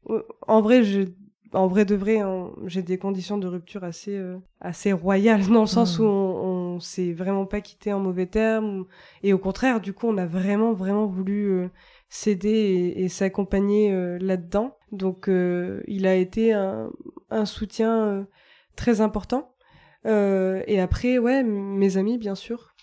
En 0.47 0.61
vrai, 0.61 0.83
je, 0.85 1.03
en 1.53 1.67
vrai 1.67 1.85
de 1.85 1.95
vrai, 1.95 2.21
hein, 2.21 2.51
j'ai 2.67 2.83
des 2.83 2.99
conditions 2.99 3.39
de 3.39 3.47
rupture 3.47 3.85
assez, 3.85 4.17
euh, 4.17 4.39
assez 4.61 4.93
royales 4.93 5.47
dans 5.49 5.63
le 5.63 5.67
sens 5.67 5.99
où 5.99 6.05
on, 6.05 6.77
on 6.77 6.81
s'est 6.81 7.13
vraiment 7.13 7.47
pas 7.47 7.61
quitté 7.61 7.93
en 7.93 8.01
mauvais 8.01 8.27
termes. 8.27 8.87
Et 9.23 9.33
au 9.33 9.39
contraire, 9.39 9.81
du 9.81 9.93
coup, 9.93 10.07
on 10.07 10.17
a 10.17 10.27
vraiment, 10.27 10.73
vraiment 10.73 11.07
voulu 11.07 11.51
euh, 11.51 11.69
s'aider 12.09 12.49
et, 12.51 13.05
et 13.05 13.09
s'accompagner 13.09 13.93
euh, 13.93 14.19
là-dedans. 14.19 14.77
Donc, 14.93 15.29
euh, 15.29 15.83
il 15.87 16.07
a 16.07 16.15
été 16.15 16.53
un, 16.53 16.91
un 17.31 17.45
soutien 17.45 18.05
euh, 18.07 18.23
très 18.77 19.01
important. 19.01 19.55
Euh, 20.07 20.63
et 20.67 20.81
après, 20.81 21.19
ouais, 21.19 21.43
mes 21.43 21.97
amis, 21.97 22.19
bien 22.19 22.35
sûr. 22.35 22.75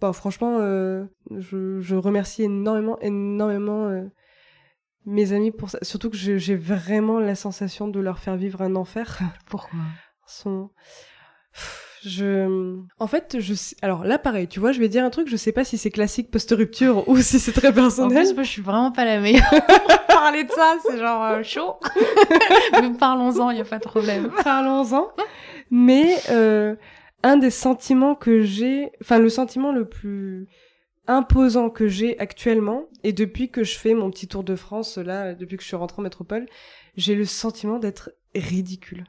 Bah, 0.00 0.12
franchement, 0.12 0.58
euh, 0.60 1.04
je, 1.30 1.80
je 1.80 1.94
remercie 1.96 2.42
énormément, 2.42 2.98
énormément 3.00 3.86
euh, 3.86 4.04
mes 5.06 5.32
amis 5.32 5.50
pour 5.50 5.70
ça. 5.70 5.78
Surtout 5.82 6.10
que 6.10 6.16
j'ai 6.16 6.56
vraiment 6.56 7.18
la 7.18 7.34
sensation 7.34 7.88
de 7.88 8.00
leur 8.00 8.18
faire 8.18 8.36
vivre 8.36 8.62
un 8.62 8.76
enfer. 8.76 9.18
Pourquoi? 9.46 9.78
Sont... 10.26 10.70
Je... 12.04 12.80
En 12.98 13.06
fait, 13.06 13.36
je. 13.38 13.54
Alors 13.80 14.04
là, 14.04 14.18
pareil, 14.18 14.48
tu 14.48 14.58
vois, 14.58 14.72
je 14.72 14.80
vais 14.80 14.88
dire 14.88 15.04
un 15.04 15.10
truc, 15.10 15.28
je 15.28 15.36
sais 15.36 15.52
pas 15.52 15.62
si 15.62 15.78
c'est 15.78 15.90
classique 15.90 16.30
post-rupture 16.32 17.08
ou 17.08 17.18
si 17.18 17.38
c'est 17.38 17.52
très 17.52 17.68
En 17.68 17.72
personnel. 17.72 18.18
plus, 18.18 18.34
moi, 18.34 18.42
je 18.42 18.48
suis 18.48 18.62
vraiment 18.62 18.90
pas 18.90 19.04
la 19.04 19.20
meilleure 19.20 19.48
pour 19.50 20.06
parler 20.08 20.42
de 20.42 20.50
ça. 20.50 20.76
C'est 20.84 20.98
genre 20.98 21.22
euh, 21.22 21.42
chaud. 21.44 21.76
Mais 22.80 22.90
parlons-en, 22.98 23.50
il 23.50 23.58
y 23.58 23.60
a 23.60 23.64
pas 23.64 23.78
de 23.78 23.84
problème. 23.84 24.32
Parlons-en. 24.42 25.12
Mais 25.70 26.16
euh, 26.30 26.74
un 27.22 27.36
des 27.36 27.50
sentiments 27.50 28.14
que 28.16 28.42
j'ai, 28.42 28.90
enfin 29.00 29.18
le 29.18 29.28
sentiment 29.28 29.70
le 29.72 29.88
plus 29.88 30.48
imposant 31.06 31.68
que 31.70 31.88
j'ai 31.88 32.18
actuellement, 32.18 32.84
et 33.02 33.12
depuis 33.12 33.50
que 33.50 33.64
je 33.64 33.76
fais 33.78 33.94
mon 33.94 34.10
petit 34.10 34.28
tour 34.28 34.44
de 34.44 34.54
France, 34.56 34.98
là, 34.98 35.34
depuis 35.34 35.56
que 35.56 35.62
je 35.62 35.68
suis 35.68 35.76
rentrée 35.76 36.00
en 36.00 36.02
métropole, 36.04 36.46
j'ai 36.96 37.14
le 37.14 37.24
sentiment 37.24 37.78
d'être 37.78 38.12
ridicule. 38.34 39.04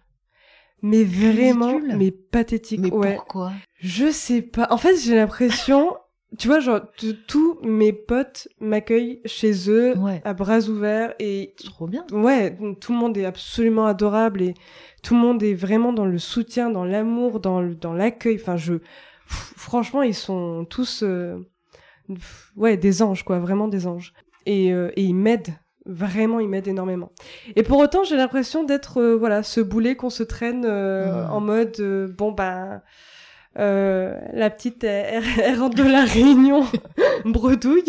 Mais 0.82 1.04
vraiment, 1.04 1.68
Ridicule? 1.78 1.96
mais 1.98 2.12
pathétique. 2.12 2.80
Mais 2.82 2.92
ouais. 2.92 3.16
pourquoi? 3.16 3.54
Je 3.80 4.12
sais 4.12 4.42
pas. 4.42 4.68
En 4.70 4.78
fait, 4.78 4.98
j'ai 4.98 5.16
l'impression, 5.16 5.96
tu 6.38 6.48
vois, 6.50 6.60
genre, 6.60 6.82
tous 7.28 7.58
mes 7.64 7.94
potes 7.94 8.50
m'accueillent 8.60 9.22
chez 9.26 9.70
eux 9.70 9.96
Ouais. 9.98 10.22
à 10.26 10.34
bras 10.34 10.60
ouverts 10.68 11.14
et 11.20 11.54
Trop 11.64 11.88
bien. 11.88 12.06
Ouais, 12.12 12.58
tout 12.82 12.92
le 12.92 12.98
monde 12.98 13.16
est 13.18 13.24
absolument 13.24 13.86
adorable 13.86 14.42
et 14.42 14.56
tout 15.04 15.14
le 15.16 15.22
monde 15.22 15.42
est 15.42 15.54
vraiment 15.54 15.94
dans 15.94 16.06
le 16.06 16.18
soutien, 16.18 16.70
dans 16.70 16.84
l'amour, 16.86 17.40
dans 17.40 17.62
le- 17.62 17.76
dans 17.76 17.94
l'accueil. 17.94 18.38
Enfin, 18.42 18.58
je, 18.58 18.74
pff, 18.74 19.54
franchement, 19.56 20.02
ils 20.02 20.14
sont 20.16 20.66
tous, 20.70 21.04
euh, 21.04 21.38
ouais, 22.56 22.78
des 22.78 23.02
anges 23.02 23.24
quoi, 23.24 23.40
vraiment 23.40 23.68
des 23.68 23.88
anges. 23.88 24.14
Et, 24.46 24.74
euh, 24.74 24.92
et 24.96 25.04
ils 25.04 25.16
m'aident, 25.16 25.54
vraiment, 25.86 26.40
ils 26.40 26.50
m'aident 26.50 26.68
énormément. 26.68 27.12
Et 27.56 27.64
pour 27.64 27.78
autant, 27.80 28.04
j'ai 28.04 28.18
l'impression 28.18 28.64
d'être, 28.64 29.00
euh, 29.02 29.16
voilà, 29.16 29.42
ce 29.44 29.62
boulet 29.62 29.96
qu'on 29.96 30.10
se 30.10 30.24
traîne 30.24 30.66
euh, 30.66 31.26
Mm. 31.28 31.32
en 31.32 31.40
mode, 31.40 31.76
euh, 31.80 32.08
bon 32.08 32.32
ben. 32.32 32.82
euh, 33.60 34.20
la 34.34 34.50
petite 34.50 34.84
elle, 34.84 35.24
rentre 35.60 35.76
de 35.76 35.84
la 35.84 36.06
réunion 36.06 36.66
bredouille 37.26 37.84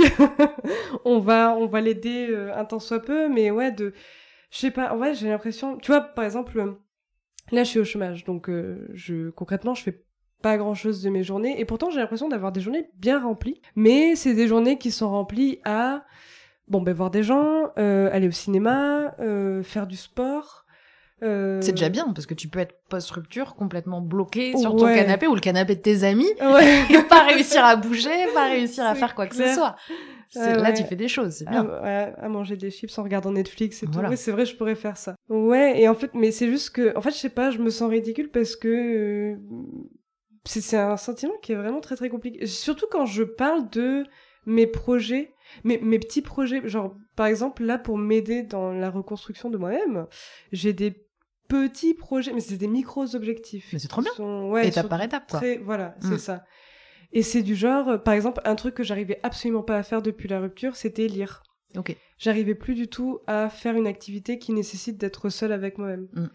on 1.06 1.18
va 1.20 1.56
on 1.58 1.64
va 1.66 1.80
l'aider 1.80 2.26
euh, 2.30 2.54
un 2.54 2.66
tant 2.66 2.78
soit 2.80 3.00
peu 3.00 3.28
mais 3.30 3.50
ouais 3.50 3.72
de 3.72 3.94
je 4.50 4.58
sais 4.58 4.70
pas 4.70 4.94
ouais 4.94 5.14
j'ai 5.14 5.28
l'impression 5.30 5.78
tu 5.78 5.90
vois 5.90 6.02
par 6.02 6.24
exemple 6.26 6.58
là 7.50 7.64
je 7.64 7.68
suis 7.70 7.78
au 7.78 7.84
chômage 7.86 8.24
donc 8.24 8.50
euh, 8.50 8.86
je 8.92 9.30
concrètement 9.30 9.74
je 9.74 9.82
fais 9.84 10.03
pas 10.44 10.58
grand 10.58 10.74
chose 10.74 11.02
de 11.02 11.08
mes 11.08 11.22
journées 11.22 11.58
et 11.58 11.64
pourtant 11.64 11.88
j'ai 11.88 11.98
l'impression 12.00 12.28
d'avoir 12.28 12.52
des 12.52 12.60
journées 12.60 12.90
bien 12.98 13.18
remplies 13.18 13.62
mais 13.76 14.14
c'est 14.14 14.34
des 14.34 14.46
journées 14.46 14.76
qui 14.76 14.90
sont 14.90 15.08
remplies 15.08 15.58
à 15.64 16.04
bon 16.68 16.82
ben 16.82 16.92
voir 16.92 17.10
des 17.10 17.22
gens 17.22 17.70
euh, 17.78 18.10
aller 18.12 18.28
au 18.28 18.36
cinéma 18.44 19.14
euh, 19.20 19.62
faire 19.62 19.86
du 19.86 19.96
sport 19.96 20.66
euh, 21.22 21.62
C'est 21.62 21.72
déjà 21.72 21.88
bien 21.88 22.12
parce 22.14 22.26
que 22.26 22.34
tu 22.34 22.48
peux 22.48 22.58
être 22.58 22.74
post-rupture 22.90 23.54
complètement 23.54 24.02
bloqué 24.02 24.54
sur 24.58 24.76
ton 24.76 24.84
Ouais. 24.84 24.96
canapé 24.96 25.26
ou 25.26 25.34
le 25.34 25.40
canapé 25.40 25.76
de 25.76 25.80
tes 25.80 26.04
amis 26.04 26.28
ouais 26.42 26.82
et 26.90 27.02
pas 27.08 27.22
réussir 27.24 27.64
à 27.64 27.76
bouger, 27.76 28.10
pas 28.34 28.48
réussir 28.48 28.84
à 28.84 28.94
faire 28.94 29.14
quoi 29.14 29.26
que 29.26 29.34
ce 29.36 29.48
soit. 29.54 29.76
Là, 30.34 30.60
ouais. 30.62 30.74
tu 30.74 30.82
fais 30.82 30.96
des 30.96 31.06
choses, 31.08 31.30
c'est 31.38 31.48
bien. 31.48 31.64
à 31.64 32.28
manger 32.28 32.56
des 32.56 32.70
chips 32.70 32.98
en 32.98 33.04
regardant 33.04 33.30
Netflix 33.32 33.82
et 33.82 33.86
Voilà. 33.86 34.08
tout. 34.08 34.12
Oui, 34.14 34.18
c'est 34.18 34.32
vrai, 34.32 34.44
je 34.44 34.54
pourrais 34.56 34.74
faire 34.74 34.96
ça. 34.96 35.14
Ouais, 35.28 35.80
et 35.80 35.88
en 35.88 35.94
fait, 35.94 36.10
mais 36.12 36.32
c'est 36.32 36.48
juste 36.48 36.70
que, 36.70 36.92
en 36.98 37.00
fait, 37.00 37.12
je 37.12 37.16
sais 37.18 37.28
pas, 37.28 37.50
je 37.52 37.58
me 37.58 37.70
sens 37.70 37.88
ridicule 37.88 38.28
parce 38.30 38.56
que 38.56 39.38
c'est 40.44 40.60
c'est 40.60 40.76
un 40.76 40.96
sentiment 40.96 41.34
qui 41.42 41.52
est 41.52 41.56
vraiment 41.56 41.80
très 41.80 41.96
très 41.96 42.08
compliqué. 42.08 42.46
Surtout 42.46 42.86
quand 42.90 43.06
je 43.06 43.22
parle 43.22 43.68
de 43.70 44.04
mes 44.46 44.66
projets, 44.66 45.32
mes, 45.64 45.78
mes 45.78 45.98
petits 45.98 46.22
projets. 46.22 46.66
Genre, 46.68 46.94
par 47.16 47.26
exemple, 47.26 47.64
là, 47.64 47.78
pour 47.78 47.96
m'aider 47.98 48.42
dans 48.42 48.72
la 48.72 48.90
reconstruction 48.90 49.48
de 49.50 49.56
moi-même, 49.56 50.06
j'ai 50.52 50.72
des 50.72 51.02
petits 51.48 51.94
projets, 51.94 52.32
mais 52.32 52.40
c'est 52.40 52.56
des 52.56 52.66
micros 52.68 53.14
objectifs. 53.16 53.70
Mais 53.72 53.78
c'est 53.78 53.88
trop 53.88 54.02
bien. 54.02 54.12
Sont- 54.14 54.50
ouais, 54.50 54.68
Étape 54.68 54.88
par 54.88 55.02
étape, 55.02 55.30
quoi. 55.30 55.40
Très, 55.40 55.56
voilà, 55.58 55.94
Mm. 56.02 56.08
c'est 56.10 56.18
ça. 56.18 56.44
Et 57.12 57.22
c'est 57.22 57.42
du 57.42 57.54
genre, 57.54 57.88
euh, 57.90 57.98
par 57.98 58.12
exemple, 58.14 58.40
un 58.44 58.54
truc 58.56 58.74
que 58.74 58.82
j'arrivais 58.82 59.20
absolument 59.22 59.62
pas 59.62 59.76
à 59.78 59.82
faire 59.82 60.02
depuis 60.02 60.28
la 60.28 60.40
rupture, 60.40 60.74
c'était 60.76 61.06
lire. 61.06 61.42
Ok. 61.76 61.96
J'arrivais 62.18 62.54
plus 62.54 62.74
du 62.74 62.88
tout 62.88 63.20
à 63.26 63.48
faire 63.48 63.76
une 63.76 63.86
activité 63.86 64.38
qui 64.38 64.52
nécessite 64.52 64.96
d'être 64.98 65.28
seule 65.28 65.52
avec 65.52 65.78
moi-même. 65.78 66.08
Mm. 66.12 66.26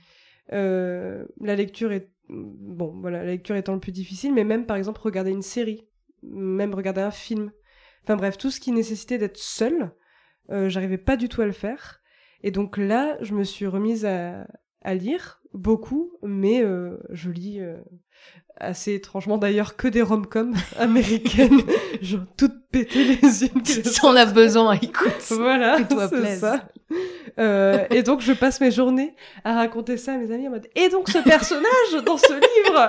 Euh, 0.54 1.26
la 1.42 1.56
lecture 1.56 1.92
est 1.92 2.10
bon, 2.30 2.96
voilà, 3.00 3.20
la 3.20 3.32
lecture 3.32 3.56
étant 3.56 3.74
le 3.74 3.80
plus 3.80 3.92
difficile, 3.92 4.34
mais 4.34 4.44
même 4.44 4.66
par 4.66 4.78
exemple 4.78 5.02
regarder 5.02 5.32
une 5.32 5.42
série, 5.42 5.88
même 6.24 6.74
regarder 6.74 7.02
un 7.02 7.12
film. 7.12 7.52
Enfin 8.04 8.16
bref, 8.16 8.38
tout 8.38 8.52
ce 8.52 8.60
qui 8.60 8.72
nécessitait 8.72 9.18
d'être 9.18 9.38
seule, 9.38 9.92
euh, 10.52 10.70
j'arrivais 10.70 10.98
pas 10.98 11.18
du 11.18 11.30
tout 11.30 11.42
à 11.42 11.46
le 11.46 11.52
faire. 11.52 12.02
Et 12.42 12.52
donc 12.52 12.78
là, 12.78 13.18
je 13.22 13.34
me 13.34 13.44
suis 13.44 13.68
remise 13.68 14.06
à, 14.06 14.48
à 14.82 14.94
lire 14.94 15.39
beaucoup, 15.54 16.12
mais 16.24 16.62
euh, 16.64 16.98
je 17.10 17.30
lis 17.30 17.60
euh, 17.60 17.78
assez 18.58 18.94
étrangement 18.94 19.38
d'ailleurs 19.38 19.76
que 19.76 19.88
des 19.88 20.02
rom-coms 20.02 20.54
américaines, 20.80 21.62
genre 22.02 22.22
toutes 22.38 22.68
pétées 22.72 23.04
les 23.22 23.44
unes. 23.46 23.66
Si 23.66 24.04
on 24.06 24.16
a 24.16 24.26
besoin, 24.26 24.74
écoute. 24.74 25.14
voilà, 25.32 25.78
c'est 26.10 26.36
ça. 26.38 26.70
Euh, 27.38 27.86
et 27.92 28.02
donc 28.04 28.22
je 28.22 28.34
passe 28.34 28.60
mes 28.62 28.72
journées 28.72 29.16
à 29.44 29.54
raconter 29.54 29.96
ça 29.98 30.14
à 30.14 30.18
mes 30.18 30.32
amis 30.32 30.48
en 30.48 30.52
mode 30.52 30.68
et 30.76 30.90
donc 30.90 31.08
ce 31.10 31.20
personnage 31.20 32.04
dans 32.04 32.18
ce 32.18 32.34
livre, 32.34 32.88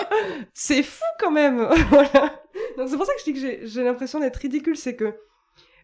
c'est 0.55 0.83
fou 0.83 1.05
quand 1.19 1.31
même. 1.31 1.69
voilà. 1.91 2.41
Donc 2.77 2.89
c'est 2.89 2.97
pour 2.97 3.07
ça 3.07 3.13
que 3.15 3.21
je 3.21 3.25
dis 3.25 3.35
que 3.35 3.67
j'ai- 3.67 3.83
l'impression 3.85 4.19
d'être 4.19 4.37
ridicule, 4.37 4.77
c'est 4.77 4.97
que 4.97 5.15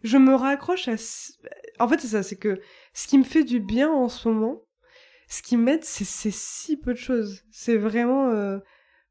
je 0.03 0.17
me 0.19 0.35
raccroche 0.35 0.89
à. 0.89 0.95
En 1.79 1.89
fait 1.89 2.01
c'est 2.01 2.09
ça, 2.09 2.23
c'est 2.23 2.37
que 2.37 2.59
ce 2.95 3.07
qui 3.07 3.19
me 3.19 3.25
fait 3.25 3.45
du 3.45 3.61
bien 3.61 3.91
en 3.91 4.09
ce 4.09 4.29
moment, 4.29 4.63
ce 5.29 5.43
qui 5.43 5.57
m'aide, 5.57 5.85
c'est 5.85 6.05
c'est 6.05 6.33
si 6.33 6.77
peu 6.77 6.93
de 6.93 6.99
choses. 6.99 7.43
C'est 7.51 7.77
vraiment 7.77 8.29
euh, 8.31 8.59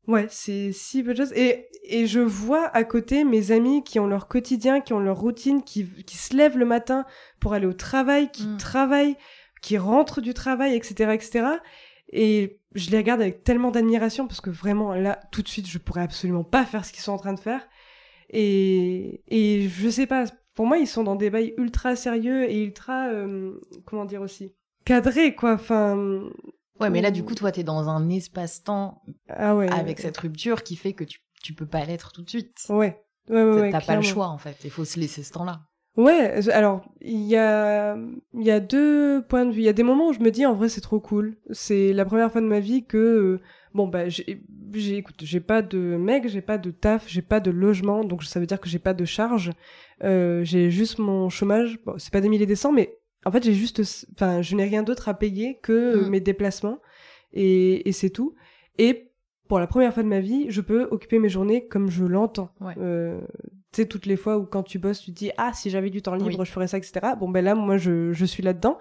Ouais, 0.08 0.28
c'est 0.30 0.72
si 0.72 1.02
peu 1.04 1.14
de 1.14 1.18
choses. 1.18 1.34
Et, 1.34 1.68
et 1.84 2.06
je 2.06 2.20
vois 2.20 2.68
à 2.68 2.84
côté 2.84 3.24
mes 3.24 3.52
amis 3.52 3.84
qui 3.84 4.00
ont 4.00 4.06
leur 4.06 4.28
quotidien, 4.28 4.80
qui 4.80 4.94
ont 4.94 5.00
leur 5.00 5.18
routine, 5.20 5.64
qui, 5.64 5.88
qui 6.04 6.18
se 6.18 6.36
lèvent 6.36 6.60
le 6.60 6.66
matin 6.66 7.06
pour 7.40 7.54
aller 7.54 7.66
au 7.66 7.74
travail, 7.74 8.30
qui 8.32 8.46
Mm. 8.46 8.58
travaillent, 8.58 9.16
qui 9.64 9.80
rentrent 9.80 10.22
du 10.22 10.36
travail, 10.36 10.76
etc., 10.76 11.12
etc. 11.14 11.48
Et 12.10 12.60
je 12.76 12.92
les 12.92 12.98
regarde 12.98 13.20
avec 13.22 13.44
tellement 13.44 13.72
d'admiration 13.72 14.28
parce 14.28 14.42
que 14.42 14.52
vraiment, 14.52 14.94
là, 14.94 15.20
tout 15.32 15.42
de 15.42 15.48
suite, 15.48 15.68
je 15.68 15.80
pourrais 15.80 16.04
absolument 16.04 16.44
pas 16.44 16.66
faire 16.66 16.86
ce 16.86 16.94
qu'ils 16.94 17.02
sont 17.02 17.14
en 17.14 17.18
train 17.18 17.34
de 17.34 17.40
faire. 17.40 17.68
Et, 18.30 19.24
et 19.28 19.68
je 19.70 19.90
sais 19.90 20.06
pas, 20.06 20.26
pour 20.54 20.68
moi, 20.68 20.78
ils 20.78 20.88
sont 20.88 21.04
dans 21.04 21.16
des 21.16 21.32
bails 21.32 21.56
ultra 21.58 21.96
sérieux 21.96 22.50
et 22.50 22.64
ultra, 22.64 23.08
euh, 23.08 23.60
comment 23.86 24.06
dire 24.06 24.22
aussi, 24.22 24.54
cadrés, 24.86 25.36
quoi. 25.36 25.54
Enfin, 25.54 26.30
Ouais, 26.80 26.90
mais 26.90 27.02
là, 27.02 27.12
du 27.12 27.24
coup, 27.24 27.36
toi, 27.36 27.52
t'es 27.52 27.64
dans 27.64 27.90
un 27.90 28.10
espace-temps 28.10 29.02
ah 29.30 29.56
ouais. 29.56 29.72
avec 29.72 30.00
cette 30.00 30.18
rupture 30.18 30.64
qui 30.64 30.76
fait 30.76 30.94
que 30.94 31.06
tu, 31.06 31.20
tu 31.42 31.54
peux 31.54 31.66
pas 31.66 31.86
l'être 31.86 32.12
tout 32.12 32.22
de 32.22 32.30
suite. 32.30 32.66
Ouais. 32.70 33.02
Ouais, 33.30 33.44
ouais, 33.44 33.62
ouais, 33.62 33.72
T'as 33.72 33.82
pas 33.82 33.96
le 33.96 34.02
choix, 34.02 34.28
en 34.28 34.38
fait. 34.38 34.58
Il 34.64 34.70
faut 34.70 34.86
se 34.86 35.00
laisser 35.00 35.24
ce 35.24 35.32
temps-là. 35.34 35.62
Ouais, 35.98 36.52
alors 36.52 36.82
il 37.00 37.22
y 37.22 37.38
a 37.38 37.98
il 38.34 38.44
y 38.44 38.52
a 38.52 38.60
deux 38.60 39.24
points 39.30 39.46
de 39.46 39.52
vue. 39.52 39.62
Il 39.62 39.64
y 39.64 39.70
a 39.70 39.74
des 39.74 39.82
moments 39.82 40.10
où 40.10 40.14
je 40.14 40.20
me 40.20 40.30
dis 40.30 40.46
en 40.46 40.54
vrai 40.54 40.68
c'est 40.68 40.82
trop 40.82 41.00
cool. 41.00 41.38
C'est 41.52 41.94
la 41.94 42.04
première 42.04 42.30
fois 42.30 42.42
de 42.42 42.48
ma 42.48 42.60
vie 42.60 42.86
que 42.86 42.98
euh, 42.98 43.42
bon 43.74 43.88
bah 43.88 44.10
j'ai 44.10 44.44
j'ai 44.74 44.98
écoute, 44.98 45.16
j'ai 45.22 45.40
pas 45.40 45.62
de 45.62 45.78
mec, 45.78 46.28
j'ai 46.28 46.42
pas 46.42 46.58
de 46.58 46.70
taf, 46.72 47.08
j'ai 47.08 47.22
pas 47.22 47.40
de 47.40 47.50
logement, 47.50 48.04
donc 48.04 48.26
ça 48.26 48.42
veut 48.42 48.46
dire 48.46 48.60
que 48.60 48.68
j'ai 48.68 48.80
pas 48.80 48.94
de 48.94 49.06
charge. 49.06 49.52
Euh, 50.04 50.44
j'ai 50.44 50.70
juste 50.70 51.00
mon 51.00 51.30
chômage. 51.30 51.80
Bon, 51.86 51.94
c'est 51.98 52.12
pas 52.12 52.20
des 52.20 52.28
milliers 52.28 52.46
des 52.46 52.58
cents 52.58 52.74
mais 52.74 52.98
en 53.26 53.32
fait 53.32 53.44
j'ai 53.44 53.54
juste 53.54 53.82
enfin 54.14 54.42
je 54.42 54.56
n'ai 54.56 54.64
rien 54.66 54.84
d'autre 54.84 55.10
à 55.10 55.14
payer 55.14 55.60
que 55.62 55.72
euh, 55.74 56.06
Mm. 56.06 56.10
mes 56.10 56.20
déplacements 56.20 56.80
et 57.34 57.88
et 57.88 57.92
c'est 57.92 58.10
tout. 58.10 58.36
Et 58.78 59.12
pour 59.48 59.60
la 59.60 59.68
première 59.68 59.94
fois 59.94 60.04
de 60.04 60.08
ma 60.08 60.20
vie, 60.22 60.48
je 60.50 60.62
peux 60.62 60.88
occuper 60.92 61.20
mes 61.20 61.30
journées 61.30 61.68
comme 61.68 61.90
je 61.90 62.04
l'entends. 62.06 62.50
Ouais. 62.62 62.74
Euh, 62.80 63.22
tu 63.72 63.82
sais, 63.82 63.86
toutes 63.88 64.06
les 64.08 64.16
fois 64.18 64.38
où 64.38 64.46
quand 64.46 64.64
tu 64.64 64.80
bosses, 64.80 65.02
tu 65.02 65.12
te 65.12 65.18
dis 65.18 65.32
Ah, 65.38 65.52
si 65.54 65.70
j'avais 65.70 65.90
du 65.92 66.02
temps 66.02 66.16
libre, 66.16 66.40
Oui. 66.40 66.46
je 66.46 66.52
ferais 66.52 66.68
ça, 66.68 66.78
etc. 66.78 66.94
Bon, 67.20 67.30
ben 67.30 67.44
là, 67.46 67.54
moi, 67.56 67.78
je, 67.78 68.12
je 68.14 68.26
suis 68.26 68.42
là-dedans. 68.42 68.78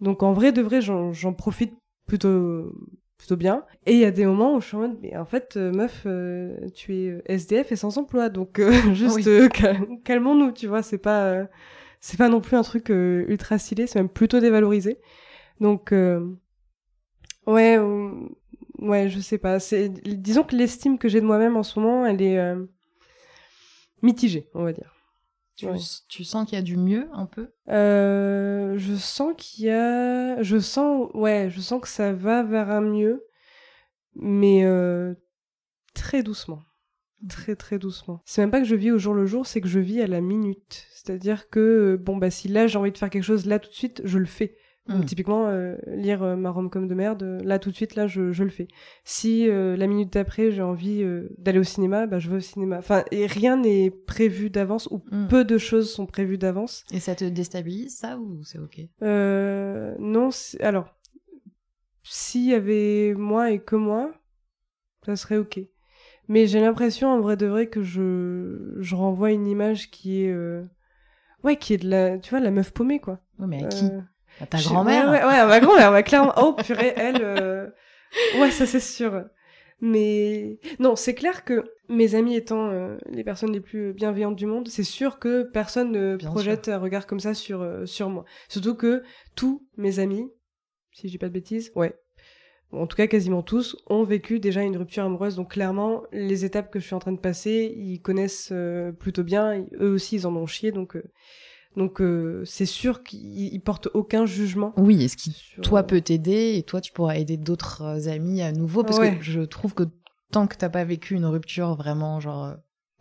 Donc, 0.00 0.22
en 0.24 0.32
vrai, 0.32 0.50
de 0.52 0.60
vrai, 0.62 0.80
j'en 0.80 1.32
profite 1.34 1.74
plutôt, 2.06 2.72
plutôt 3.18 3.36
bien. 3.36 3.64
Et 3.86 3.92
il 3.92 3.98
y 4.00 4.04
a 4.04 4.10
des 4.10 4.26
moments 4.26 4.54
où 4.56 4.60
je 4.60 4.66
suis 4.66 4.76
en 4.76 4.80
mode 4.80 4.96
Mais 5.02 5.16
en 5.16 5.24
fait, 5.26 5.54
euh, 5.56 5.70
meuf, 5.72 6.02
euh, 6.06 6.56
tu 6.74 6.94
es 6.96 7.22
SDF 7.26 7.70
et 7.72 7.76
sans 7.76 7.96
emploi. 7.98 8.28
Donc, 8.28 8.58
euh, 8.58 8.72
juste 8.94 9.16
Oui. 9.28 9.48
calmons-nous, 10.04 10.50
tu 10.52 10.66
vois. 10.66 10.82
C'est 10.82 10.98
pas, 10.98 11.24
euh, 11.26 11.44
c'est 12.00 12.16
pas 12.16 12.28
non 12.28 12.40
plus 12.40 12.56
un 12.56 12.62
truc 12.62 12.90
euh, 12.90 13.24
ultra 13.28 13.58
stylé, 13.58 13.86
c'est 13.86 13.98
même 13.98 14.08
plutôt 14.08 14.40
dévalorisé. 14.40 15.00
Donc, 15.60 15.92
euh, 15.92 16.34
ouais, 17.46 17.76
euh, 17.78 18.12
ouais, 18.78 19.08
je 19.08 19.18
sais 19.20 19.38
pas. 19.38 19.58
C'est, 19.60 19.88
disons 19.88 20.42
que 20.44 20.54
l'estime 20.56 20.98
que 20.98 21.08
j'ai 21.08 21.20
de 21.20 21.26
moi-même 21.26 21.56
en 21.56 21.62
ce 21.62 21.80
moment, 21.80 22.06
elle 22.06 22.22
est 22.22 22.38
euh, 22.38 22.64
mitigée, 24.02 24.48
on 24.54 24.64
va 24.64 24.72
dire. 24.72 24.94
Tu, 25.56 25.66
Ouais. 25.66 25.78
tu 26.08 26.22
sens 26.22 26.46
qu'il 26.48 26.54
y 26.56 26.60
a 26.60 26.62
du 26.62 26.76
mieux, 26.76 27.08
un 27.12 27.26
peu? 27.26 27.50
Je 27.66 28.94
sens 28.96 29.34
qu'il 29.36 29.64
y 29.64 29.70
a, 29.70 30.40
je 30.40 30.58
sens, 30.60 31.10
ouais, 31.14 31.48
je 31.50 31.60
sens 31.60 31.80
que 31.80 31.88
ça 31.88 32.12
va 32.12 32.44
vers 32.44 32.70
un 32.70 32.80
mieux, 32.80 33.26
mais 34.14 34.64
très 35.94 36.22
doucement, 36.22 36.62
très 37.28 37.56
très 37.56 37.78
doucement. 37.78 38.20
C'est 38.24 38.42
même 38.42 38.50
pas 38.50 38.60
que 38.60 38.66
je 38.66 38.74
vis 38.76 38.90
au 38.92 38.98
jour 38.98 39.14
le 39.14 39.26
jour, 39.26 39.46
c'est 39.46 39.60
que 39.60 39.68
je 39.68 39.80
vis 39.80 40.00
à 40.02 40.06
la 40.06 40.20
minute. 40.20 40.86
C'est-à-dire 40.94 41.48
que 41.48 41.96
bon 42.00 42.16
bah 42.16 42.30
si 42.30 42.48
là 42.48 42.66
j'ai 42.66 42.78
envie 42.78 42.92
de 42.92 42.98
faire 42.98 43.10
quelque 43.10 43.22
chose 43.24 43.46
là 43.46 43.58
tout 43.58 43.70
de 43.70 43.74
suite, 43.74 44.02
je 44.04 44.18
le 44.18 44.26
fais. 44.26 44.54
Mm. 44.90 45.04
typiquement 45.04 45.48
euh, 45.48 45.76
lire 45.86 46.22
euh, 46.22 46.34
ma 46.34 46.48
rom-com 46.48 46.88
de 46.88 46.94
merde, 46.94 47.22
euh, 47.22 47.40
là 47.44 47.58
tout 47.58 47.68
de 47.70 47.74
suite 47.74 47.94
là 47.94 48.06
je, 48.06 48.32
je 48.32 48.42
le 48.42 48.48
fais. 48.48 48.68
Si 49.04 49.46
euh, 49.46 49.76
la 49.76 49.86
minute 49.86 50.10
d'après 50.14 50.50
j'ai 50.50 50.62
envie 50.62 51.02
euh, 51.02 51.28
d'aller 51.36 51.58
au 51.58 51.62
cinéma, 51.62 52.06
bah 52.06 52.18
je 52.18 52.30
vais 52.30 52.36
au 52.36 52.40
cinéma. 52.40 52.78
Enfin 52.78 53.04
et 53.10 53.26
rien 53.26 53.58
n'est 53.58 53.90
prévu 53.90 54.48
d'avance 54.48 54.88
ou 54.90 55.02
Mm. 55.10 55.28
peu 55.28 55.44
de 55.44 55.58
choses 55.58 55.92
sont 55.92 56.06
prévues 56.06 56.38
d'avance. 56.38 56.84
Et 56.90 57.00
ça 57.00 57.14
te 57.14 57.24
déstabilise, 57.26 57.98
ça, 57.98 58.16
ou 58.18 58.42
c'est 58.44 58.58
ok? 58.58 58.80
Euh, 59.02 59.94
non, 59.98 60.30
alors, 60.60 60.94
s'il 62.02 62.46
y 62.46 62.54
avait 62.54 63.12
moi 63.14 63.50
et 63.50 63.58
que 63.58 63.76
moi, 63.76 64.10
ça 65.04 65.16
serait 65.16 65.36
ok. 65.36 65.60
Mais 66.28 66.46
j'ai 66.46 66.60
l'impression, 66.60 67.08
en 67.08 67.20
vrai 67.20 67.36
de 67.36 67.46
vrai, 67.46 67.68
que 67.68 67.82
je, 67.82 68.74
je 68.78 68.94
renvoie 68.94 69.32
une 69.32 69.46
image 69.46 69.90
qui 69.90 70.24
est, 70.24 70.30
euh, 70.30 70.62
ouais, 71.42 71.56
qui 71.56 71.74
est 71.74 71.78
de 71.78 71.88
la, 71.88 72.18
tu 72.18 72.30
vois, 72.30 72.40
la 72.40 72.50
meuf 72.50 72.72
paumée, 72.72 72.98
quoi. 73.00 73.18
Oui, 73.38 73.46
mais 73.48 73.64
à 73.64 73.68
qui? 73.68 73.86
Euh, 73.86 74.00
À 74.40 74.46
Ta 74.46 74.58
grand-mère 74.58 75.10
Ouais, 75.10 75.18
ouais, 75.20 75.24
ouais, 75.24 75.38
à 75.38 75.46
ma 75.46 75.60
grand-mère, 75.60 75.90
ouais, 75.92 76.02
clairement. 76.02 76.34
Oh, 76.36 76.52
purée, 76.54 76.92
elle, 76.96 77.22
euh, 77.22 77.66
ouais, 78.38 78.50
ça 78.50 78.66
c'est 78.66 78.80
sûr. 78.80 79.24
Mais 79.80 80.58
non, 80.80 80.96
c'est 80.96 81.14
clair 81.14 81.44
que 81.44 81.64
mes 81.88 82.14
amis 82.16 82.34
étant 82.34 82.68
euh, 82.70 82.96
les 83.10 83.22
personnes 83.22 83.52
les 83.52 83.60
plus 83.60 83.92
bienveillantes 83.92 84.34
du 84.36 84.44
monde, 84.46 84.68
c'est 84.68 84.82
sûr 84.82 85.18
que 85.20 85.44
personne 85.44 85.92
ne 85.92 86.16
Bien 86.16 86.30
projette 86.30 86.68
un 86.68 86.78
regard 86.78 87.06
comme 87.06 87.20
ça 87.20 87.32
sur, 87.32 87.62
euh, 87.62 87.86
sur 87.86 88.10
moi. 88.10 88.24
Surtout 88.48 88.74
que 88.74 89.02
tous 89.36 89.64
mes 89.76 90.00
amis, 90.00 90.30
si 90.92 91.06
je 91.06 91.12
dis 91.12 91.18
pas 91.18 91.28
de 91.28 91.32
bêtises, 91.32 91.70
ouais, 91.76 91.96
en 92.72 92.86
tout 92.86 92.96
cas 92.96 93.06
quasiment 93.06 93.42
tous, 93.42 93.76
ont 93.88 94.02
vécu 94.04 94.40
déjà 94.40 94.62
une 94.62 94.76
rupture 94.76 95.04
amoureuse. 95.04 95.36
Donc 95.36 95.52
clairement, 95.52 96.02
les 96.12 96.44
étapes 96.44 96.70
que 96.70 96.78
je 96.80 96.84
suis 96.86 96.94
en 96.94 96.98
train 96.98 97.12
de 97.12 97.18
passer, 97.18 97.72
ils 97.76 98.00
connaissent 98.00 98.50
euh, 98.52 98.92
plutôt 98.92 99.22
bien. 99.24 99.64
Eux 99.80 99.90
aussi, 99.90 100.16
ils 100.16 100.26
en 100.26 100.36
ont 100.36 100.46
chié. 100.46 100.70
Donc, 100.72 100.96
euh, 100.96 101.02
donc 101.76 102.00
euh, 102.00 102.42
c'est 102.44 102.66
sûr 102.66 103.02
qu'ils 103.02 103.52
ils 103.54 103.60
portent 103.60 103.88
aucun 103.94 104.26
jugement. 104.26 104.72
Oui, 104.76 105.02
et 105.02 105.08
ce 105.08 105.16
qui, 105.16 105.30
sur- 105.32 105.62
toi, 105.62 105.82
peut 105.82 106.00
t'aider, 106.00 106.56
et 106.56 106.62
toi, 106.62 106.80
tu 106.80 106.92
pourras 106.92 107.16
aider 107.16 107.36
d'autres 107.36 107.82
euh, 107.82 108.10
amis 108.12 108.42
à 108.42 108.52
nouveau, 108.52 108.84
parce 108.84 108.98
Ouais. 108.98 109.16
que 109.16 109.22
je 109.24 109.40
trouve 109.42 109.74
que 109.74 109.84
tant 110.30 110.46
que 110.46 110.56
t'as 110.56 110.68
pas 110.68 110.84
vécu 110.84 111.14
une 111.14 111.24
rupture 111.26 111.74
vraiment, 111.74 112.20
genre, 112.20 112.44
euh, 112.44 112.54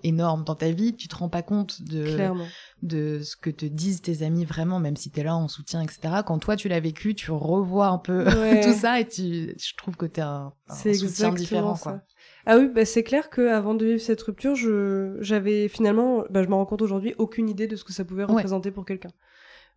énorme 0.04 0.44
dans 0.44 0.56
ta 0.56 0.72
vie, 0.72 0.96
tu 0.96 1.08
te 1.08 1.16
rends 1.16 1.30
pas 1.30 1.42
compte 1.42 1.82
de, 1.82 2.04
Clairement. 2.16 2.48
de 2.84 3.22
ce 3.24 3.36
que 3.36 3.50
te 3.50 3.66
disent 3.66 4.02
tes 4.02 4.24
amis 4.24 4.46
vraiment, 4.46 4.80
même 4.80 4.96
si 4.96 5.10
t'es 5.12 5.24
là 5.24 5.36
en 5.36 5.48
soutien, 5.48 5.82
etc. 5.82 6.22
Quand 6.26 6.38
toi, 6.40 6.56
tu 6.56 6.68
l'as 6.70 6.80
vécu, 6.80 7.16
tu 7.16 7.32
revois 7.32 7.88
un 7.88 7.98
peu 7.98 8.26
Ouais. 8.42 8.62
tout 8.62 8.74
ça, 8.74 9.00
et 9.00 9.08
tu, 9.08 9.56
je 9.58 9.76
trouve 9.78 9.96
que 9.98 10.06
t'es 10.06 10.22
un, 10.22 10.54
un 10.70 10.74
C'est 10.76 10.94
soutien 10.94 11.32
différent, 11.34 11.76
ça. 11.76 11.92
quoi. 11.92 12.02
Ah 12.46 12.58
oui, 12.58 12.70
bah 12.74 12.86
c'est 12.86 13.04
clair 13.04 13.30
que 13.30 13.50
avant 13.50 13.74
de 13.74 13.86
vivre 13.86 14.00
cette 14.02 14.22
rupture, 14.22 14.56
je 14.56 15.18
j'avais 15.20 15.68
finalement, 15.68 16.24
bah 16.30 16.44
je 16.44 16.48
me 16.48 16.54
rends 16.56 16.66
compte 16.66 16.82
aujourd'hui, 16.82 17.14
aucune 17.18 17.50
idée 17.50 17.68
de 17.68 17.76
ce 17.76 17.84
que 17.84 17.92
ça 17.92 18.06
pouvait 18.06 18.24
Ouais. 18.24 18.32
représenter 18.34 18.72
pour 18.72 18.86
quelqu'un. 18.86 19.10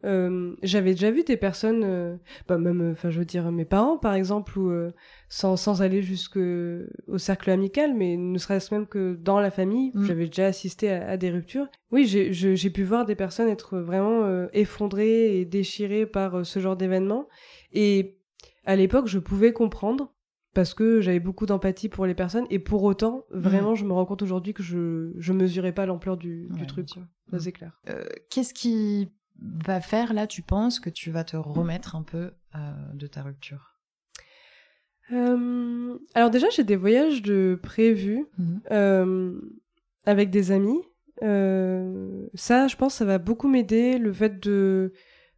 Euh, 0.05 0.55
j'avais 0.63 0.93
déjà 0.93 1.11
vu 1.11 1.25
des 1.25 1.37
personnes, 1.37 1.83
euh, 1.85 2.17
bah 2.49 2.57
même, 2.57 2.81
euh, 2.81 2.93
enfin 2.93 3.11
je 3.11 3.19
veux 3.19 3.25
dire 3.27 3.53
mes 3.53 3.67
parents 3.67 3.99
par 3.99 4.15
exemple, 4.15 4.59
ou 4.59 4.71
euh, 4.71 4.93
sans 5.29 5.57
sans 5.57 5.83
aller 5.83 6.01
jusque 6.03 6.39
au 7.07 7.19
cercle 7.19 7.51
amical, 7.51 7.95
mais 7.95 8.17
ne 8.17 8.39
serait-ce 8.39 8.73
même 8.75 8.87
que 8.87 9.15
dans 9.15 9.41
la 9.41 9.51
famille, 9.51 9.91
Mm. 9.95 10.05
j'avais 10.05 10.27
déjà 10.27 10.47
assisté 10.47 10.91
à, 10.91 11.11
à 11.11 11.17
des 11.19 11.31
ruptures. 11.31 11.69
Oui, 11.93 12.07
j'ai 12.07 12.71
pu 12.71 12.83
voir 12.83 13.05
des 13.05 13.15
personnes 13.15 13.49
être 13.49 13.79
vraiment 13.79 14.27
effondrées 14.53 15.39
et 15.41 15.45
déchirées 15.45 16.07
par 16.07 16.47
ce 16.47 16.61
genre 16.61 16.77
d'événement. 16.77 17.29
Et 17.73 18.17
à 18.65 18.77
l'époque, 18.77 19.07
je 19.07 19.19
pouvais 19.19 19.53
comprendre 19.53 20.15
parce 20.55 20.75
que 20.75 21.01
j'avais 21.01 21.21
beaucoup 21.21 21.47
d'empathie 21.47 21.89
pour 21.89 22.07
les 22.07 22.15
personnes 22.15 22.47
et 22.51 22.59
pour 22.59 22.83
autant, 22.85 23.25
vraiment, 23.31 23.75
je 23.75 23.85
me 23.85 23.93
rends 23.93 24.05
compte 24.07 24.23
aujourd'hui 24.23 24.53
que 24.55 24.63
je 24.63 25.13
je 25.17 25.33
mesurais 25.33 25.73
pas 25.73 25.87
l'ampleur 25.87 26.17
du, 26.17 26.49
truc. 26.67 26.89
Ça 26.91 27.01
Mm. 27.33 27.39
c'est 27.39 27.53
clair. 27.53 27.79
Euh, 27.89 28.03
Qu'est-ce 28.31 28.53
qui 28.55 29.13
va 29.43 29.81
faire, 29.81 30.13
là, 30.13 30.27
tu 30.27 30.43
penses, 30.43 30.81
que 30.81 30.91
tu 30.91 31.11
vas 31.11 31.25
te 31.25 31.37
remettre 31.37 31.97
un 31.97 32.03
peu 32.03 32.31
euh, 32.55 32.59
de 32.95 33.07
ta 33.07 33.23
rupture? 33.23 33.77
Euh, 35.13 35.99
alors 36.15 36.31
déjà, 36.31 36.49
j'ai 36.51 36.65
des 36.65 36.77
voyages 36.77 37.23
de 37.23 37.59
prévus 37.63 38.27
Mhm. 38.39 38.61
euh, 38.71 39.41
avec 40.07 40.31
des 40.31 40.53
amis. 40.53 40.81
Euh, 41.23 42.27
ça, 42.35 42.69
je 42.69 42.77
pense, 42.77 42.95
ça 42.95 43.05
va 43.05 43.19
beaucoup 43.19 43.49
m'aider. 43.49 43.99
Le 43.99 44.13
fait 44.13 44.41
de, 44.41 44.93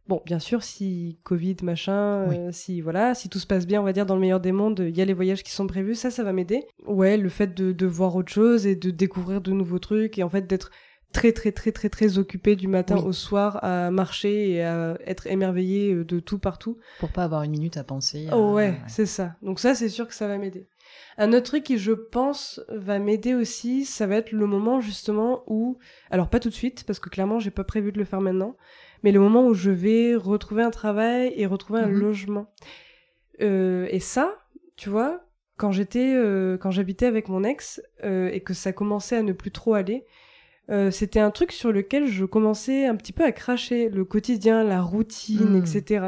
bon, 0.07 0.21
bien 0.25 0.39
sûr, 0.39 0.63
si 0.63 1.19
Covid, 1.23 1.57
machin, 1.63 2.27
Oui. 2.29 2.37
si 2.51 2.81
voilà, 2.81 3.15
si 3.15 3.29
tout 3.29 3.39
se 3.39 3.47
passe 3.47 3.65
bien, 3.65 3.81
on 3.81 3.83
va 3.83 3.93
dire 3.93 4.05
dans 4.05 4.15
le 4.15 4.21
meilleur 4.21 4.39
des 4.39 4.51
mondes, 4.51 4.85
il 4.87 4.95
y 4.95 5.01
a 5.01 5.05
les 5.05 5.13
voyages 5.13 5.43
qui 5.43 5.51
sont 5.51 5.65
prévus. 5.67 5.95
Ça, 5.95 6.11
ça 6.11 6.23
va 6.23 6.33
m'aider. 6.33 6.63
Ouais, 6.85 7.17
le 7.17 7.29
fait 7.29 7.53
de, 7.55 7.71
de 7.71 7.85
voir 7.87 8.15
autre 8.15 8.31
chose 8.31 8.67
et 8.67 8.75
de 8.75 8.91
découvrir 8.91 9.41
de 9.41 9.51
nouveaux 9.51 9.79
trucs 9.79 10.17
et 10.19 10.23
en 10.23 10.29
fait 10.29 10.45
d'être 10.47 10.69
très 11.13 11.31
très 11.31 11.51
très 11.53 11.71
très 11.71 11.87
très 11.89 12.17
occupé 12.17 12.55
du 12.57 12.67
matin 12.67 12.97
Oui. 12.97 13.03
au 13.05 13.11
soir 13.13 13.63
à 13.63 13.89
marcher 13.91 14.51
et 14.51 14.63
à 14.63 14.97
être 15.05 15.27
émerveillé 15.27 15.93
euh, 15.93 16.03
de 16.03 16.19
tout 16.19 16.39
partout. 16.39 16.77
Pour 16.99 17.09
pas 17.11 17.23
avoir 17.23 17.43
une 17.43 17.51
minute 17.51 17.77
à 17.77 17.83
penser. 17.83 18.27
à- 18.29 18.37
Oh 18.37 18.53
ouais, 18.55 18.75
c'est 18.87 19.05
ça. 19.05 19.35
Donc 19.41 19.59
ça, 19.59 19.75
c'est 19.75 19.89
sûr 19.89 20.07
que 20.07 20.13
ça 20.13 20.27
va 20.27 20.37
m'aider. 20.37 20.67
Un 21.17 21.31
autre 21.33 21.43
truc 21.45 21.63
qui, 21.63 21.77
je 21.77 21.91
pense, 21.93 22.59
va 22.69 22.99
m'aider 22.99 23.33
aussi, 23.35 23.85
ça 23.85 24.05
va 24.07 24.15
être 24.17 24.31
le 24.31 24.45
moment 24.47 24.81
justement 24.81 25.43
où, 25.47 25.77
alors 26.11 26.27
pas 26.29 26.39
tout 26.39 26.49
de 26.49 26.53
suite, 26.53 26.83
parce 26.85 26.99
que 26.99 27.09
clairement, 27.09 27.39
j'ai 27.39 27.51
pas 27.51 27.63
prévu 27.63 27.91
de 27.91 27.99
le 27.99 28.05
faire 28.05 28.19
maintenant, 28.21 28.57
mais 29.03 29.11
le 29.11 29.19
moment 29.19 29.45
où 29.45 29.53
je 29.53 29.69
vais 29.71 30.15
retrouver 30.15 30.63
un 30.63 30.71
travail 30.71 31.31
et 31.35 31.45
retrouver 31.45 31.79
un 31.81 31.87
Mhm. 31.87 31.99
logement. 31.99 32.47
Euh, 33.41 33.87
et 33.91 33.99
ça, 33.99 34.35
tu 34.75 34.89
vois, 34.89 35.21
quand 35.57 35.71
j'étais, 35.71 36.13
euh, 36.15 36.57
quand 36.57 36.71
j'habitais 36.71 37.05
avec 37.05 37.27
mon 37.29 37.43
ex 37.43 37.81
euh, 38.03 38.29
et 38.31 38.41
que 38.41 38.53
ça 38.53 38.73
commençait 38.73 39.17
à 39.17 39.23
ne 39.23 39.33
plus 39.33 39.51
trop 39.51 39.73
aller, 39.75 40.05
euh, 40.69 40.91
c'était 40.91 41.19
un 41.19 41.31
truc 41.31 41.51
sur 41.51 41.71
lequel 41.71 42.07
je 42.07 42.25
commençais 42.25 42.85
un 42.85 42.95
petit 42.95 43.13
peu 43.13 43.23
à 43.23 43.31
cracher 43.31 43.89
le 43.89 44.05
quotidien, 44.05 44.63
la 44.63 44.81
routine, 44.81 45.57
Mm. 45.57 45.63
etc. 45.63 46.05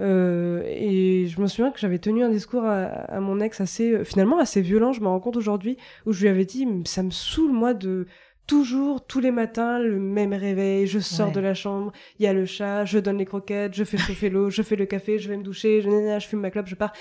Euh, 0.00 0.62
et 0.66 1.26
je 1.28 1.40
me 1.40 1.46
souviens 1.46 1.70
que 1.70 1.78
j'avais 1.78 1.98
tenu 2.00 2.24
un 2.24 2.28
discours 2.28 2.64
à, 2.64 2.82
à 2.84 3.20
mon 3.20 3.38
ex 3.40 3.60
assez, 3.60 3.92
euh, 3.92 4.04
finalement 4.04 4.38
assez 4.40 4.60
violent, 4.60 4.92
je 4.92 5.00
me 5.00 5.06
rends 5.06 5.20
compte 5.20 5.36
aujourd'hui, 5.36 5.76
où 6.06 6.12
je 6.12 6.22
lui 6.22 6.28
avais 6.28 6.44
dit, 6.44 6.66
ça 6.84 7.02
me 7.04 7.10
saoule 7.10 7.52
moi 7.52 7.74
de 7.74 8.06
toujours, 8.48 9.06
tous 9.06 9.20
les 9.20 9.30
matins, 9.30 9.78
le 9.78 9.98
même 10.00 10.32
réveil, 10.34 10.86
je 10.88 10.98
sors 10.98 11.28
Ouais. 11.28 11.32
de 11.34 11.40
la 11.40 11.54
chambre, 11.54 11.92
il 12.18 12.24
y 12.24 12.26
a 12.26 12.32
le 12.32 12.44
chat, 12.44 12.84
je 12.84 12.98
donne 12.98 13.18
les 13.18 13.24
croquettes, 13.24 13.74
je 13.74 13.84
fais 13.84 13.96
chauffer 13.96 14.28
l'eau, 14.30 14.50
je 14.50 14.62
fais 14.62 14.76
le 14.76 14.84
café, 14.86 15.18
je 15.18 15.28
vais 15.28 15.36
me 15.36 15.44
doucher, 15.44 15.80
je, 15.80 15.88
je 15.88 16.26
fume 16.26 16.40
ma 16.40 16.50
clope, 16.50 16.66
je 16.66 16.74
pars. 16.74 16.92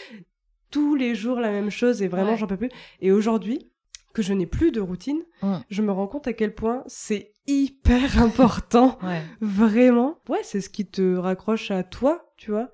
Tous 0.69 0.95
les 0.95 1.15
jours 1.15 1.39
la 1.39 1.51
même 1.51 1.69
chose 1.69 2.01
et 2.01 2.07
vraiment 2.07 2.31
Ouais. 2.31 2.37
j'en 2.37 2.47
peux 2.47 2.57
plus. 2.57 2.69
Et 3.01 3.11
aujourd'hui, 3.11 3.71
que 4.13 4.21
je 4.21 4.33
n'ai 4.33 4.45
plus 4.45 4.71
de 4.71 4.79
routine, 4.81 5.21
Mm. 5.41 5.55
je 5.69 5.81
me 5.81 5.91
rends 5.91 6.07
compte 6.07 6.27
à 6.27 6.33
quel 6.33 6.53
point 6.55 6.83
c'est 6.87 7.31
hyper 7.47 8.17
important. 8.21 8.97
Ouais. 9.03 9.21
Vraiment. 9.41 10.19
Ouais, 10.29 10.41
c'est 10.43 10.61
ce 10.61 10.69
qui 10.69 10.85
te 10.85 11.15
raccroche 11.15 11.71
à 11.71 11.83
toi, 11.83 12.31
tu 12.37 12.51
vois. 12.51 12.71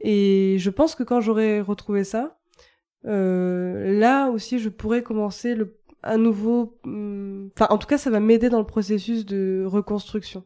Et 0.00 0.56
je 0.58 0.70
pense 0.70 0.94
que 0.94 1.02
quand 1.02 1.20
j'aurai 1.20 1.60
retrouvé 1.60 2.04
ça, 2.04 2.38
euh, 3.06 3.98
là 3.98 4.28
aussi, 4.30 4.58
je 4.58 4.68
pourrais 4.68 5.02
commencer 5.02 5.54
le, 5.54 5.78
un 6.02 6.18
nouveau. 6.18 6.78
hum, 6.84 7.50
Enfin, 7.54 7.66
en 7.70 7.78
tout 7.78 7.86
cas, 7.86 7.98
ça 7.98 8.10
va 8.10 8.20
m'aider 8.20 8.48
dans 8.50 8.58
le 8.60 8.66
processus 8.66 9.24
de 9.26 9.64
reconstruction. 9.66 10.44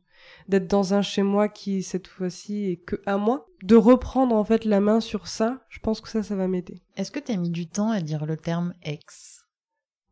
D'être 0.49 0.69
dans 0.69 0.95
un 0.95 1.03
chez 1.03 1.23
moi 1.23 1.49
qui, 1.49 1.83
cette 1.83 2.07
fois-ci, 2.07 2.71
est 2.71 2.77
que 2.77 2.97
à 3.07 3.17
moi. 3.19 3.47
De 3.65 3.75
reprendre, 3.77 4.35
en 4.37 4.45
fait, 4.45 4.65
la 4.65 4.81
main 4.81 5.01
sur 5.01 5.27
ça, 5.27 5.61
je 5.69 5.81
pense 5.81 6.01
que 6.01 6.09
ça, 6.09 6.23
ça 6.23 6.37
va 6.37 6.47
m'aider. 6.49 6.81
Est-ce 6.97 7.11
que 7.11 7.19
t'as 7.21 7.37
mis 7.37 7.51
du 7.51 7.67
temps 7.67 7.91
à 7.91 8.01
dire 8.01 8.25
le 8.25 8.37
terme 8.37 8.73
ex? 8.83 9.42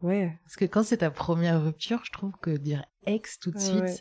Ouais. 0.02 0.38
Parce 0.44 0.56
que 0.56 0.64
quand 0.64 0.82
c'est 0.82 0.98
ta 0.98 1.10
première 1.10 1.62
rupture, 1.62 2.00
je 2.04 2.12
trouve 2.12 2.32
que 2.40 2.50
dire 2.50 2.84
ex 3.06 3.38
tout 3.38 3.50
de 3.50 3.58
suite, 3.58 3.80
ouais. 3.82 3.96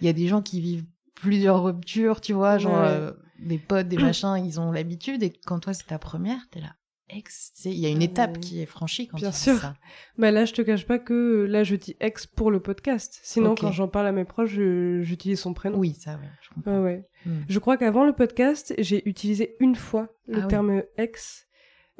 il 0.00 0.06
y 0.06 0.10
a 0.10 0.12
des 0.12 0.26
gens 0.28 0.42
qui 0.42 0.60
vivent 0.60 0.86
plusieurs 1.14 1.62
ruptures, 1.62 2.20
tu 2.20 2.32
vois, 2.32 2.58
genre 2.58 2.72
Ouais. 2.80 2.88
euh, 2.88 3.12
des 3.38 3.58
potes, 3.58 3.88
des 3.88 3.96
machins, 3.98 4.36
ils 4.44 4.60
ont 4.60 4.70
l'habitude. 4.72 5.22
Et 5.22 5.32
quand 5.46 5.58
toi 5.60 5.74
c'est 5.74 5.86
ta 5.86 5.98
première, 5.98 6.38
t'es 6.50 6.60
là 6.60 6.74
ex. 7.14 7.52
Il 7.66 7.72
y 7.74 7.84
a 7.84 7.90
une 7.90 7.98
Ouais. 7.98 8.04
étape 8.04 8.40
qui 8.40 8.62
est 8.62 8.66
franchie 8.66 9.06
quand 9.06 9.18
Bien 9.18 9.28
tu 9.30 9.34
dis 9.36 9.40
sûr. 9.42 9.58
ça. 9.58 9.74
Bah 10.16 10.30
là, 10.30 10.46
je 10.46 10.54
te 10.54 10.62
cache 10.62 10.86
pas 10.86 10.98
que 10.98 11.44
là, 11.46 11.62
je 11.62 11.76
dis 11.76 11.94
ex 12.00 12.26
pour 12.26 12.50
le 12.50 12.58
podcast. 12.60 13.20
Sinon, 13.22 13.54
quand 13.54 13.70
j'en 13.70 13.86
parle 13.88 14.06
à 14.06 14.12
mes 14.12 14.24
proches, 14.24 14.52
j'utilise 14.54 15.38
son 15.38 15.52
prénom. 15.52 15.76
Oui, 15.78 15.92
ça, 15.92 16.12
ouais, 16.14 16.30
je 16.40 16.48
comprends. 16.54 16.78
Ouais, 16.78 16.82
ouais. 16.82 17.08
Hmm. 17.26 17.40
Je 17.48 17.58
crois 17.58 17.76
qu'avant 17.76 18.06
le 18.06 18.14
podcast, 18.14 18.72
j'ai 18.78 19.06
utilisé 19.06 19.56
une 19.60 19.74
fois 19.76 20.08
le 20.26 20.38
Ah 20.38 20.42
oui. 20.44 20.48
terme 20.48 20.82
ex. 20.96 21.46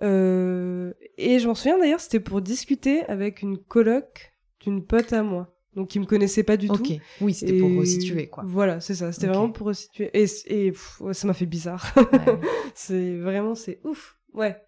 Euh, 0.02 0.92
et 1.16 1.38
je 1.38 1.46
m'en 1.48 1.54
souviens 1.54 1.78
d'ailleurs, 1.78 2.00
c'était 2.00 2.20
pour 2.20 2.40
discuter 2.42 3.04
avec 3.04 3.42
une 3.42 3.58
coloc 3.58 4.32
d'une 4.60 4.84
pote 4.84 5.12
à 5.12 5.22
moi. 5.22 5.54
Donc, 5.74 5.88
qui 5.88 5.98
me 5.98 6.04
connaissait 6.04 6.42
pas 6.42 6.58
du 6.58 6.68
Ok, 6.68 6.78
tout. 6.78 6.98
oui, 7.22 7.32
c'était 7.32 7.54
pour 7.58 7.74
resituer, 7.74 8.28
quoi. 8.28 8.44
Voilà, 8.46 8.80
c'est 8.80 8.94
ça. 8.94 9.10
C'était 9.10 9.28
Ok. 9.28 9.34
vraiment 9.34 9.52
pour 9.52 9.66
resituer. 9.68 10.10
Et, 10.12 10.26
et 10.46 10.70
pff, 10.72 11.00
ouais, 11.00 11.14
ça 11.14 11.26
m'a 11.26 11.32
fait 11.32 11.46
bizarre. 11.46 11.94
Ouais. 11.96 12.38
c'est 12.74 13.16
vraiment, 13.16 13.54
c'est 13.54 13.80
ouf. 13.84 14.18
Ouais. 14.34 14.60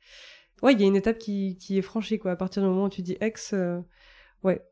Ouais, 0.63 0.73
il 0.73 0.81
y 0.81 0.85
a 0.85 0.87
une 0.87 0.97
étape 0.97 1.19
qui, 1.19 1.59
qui 1.59 1.77
est 1.77 1.83
franchie, 1.83 2.19
quoi. 2.19 2.31
À 2.31 2.37
partir 2.37 2.63
du 2.63 2.69
moment 2.69 2.85
où 2.85 2.89
tu 2.89 3.03
dis 3.03 3.19
ex, 3.21 3.53
euh, 3.53 3.81
ouais. 4.45 4.63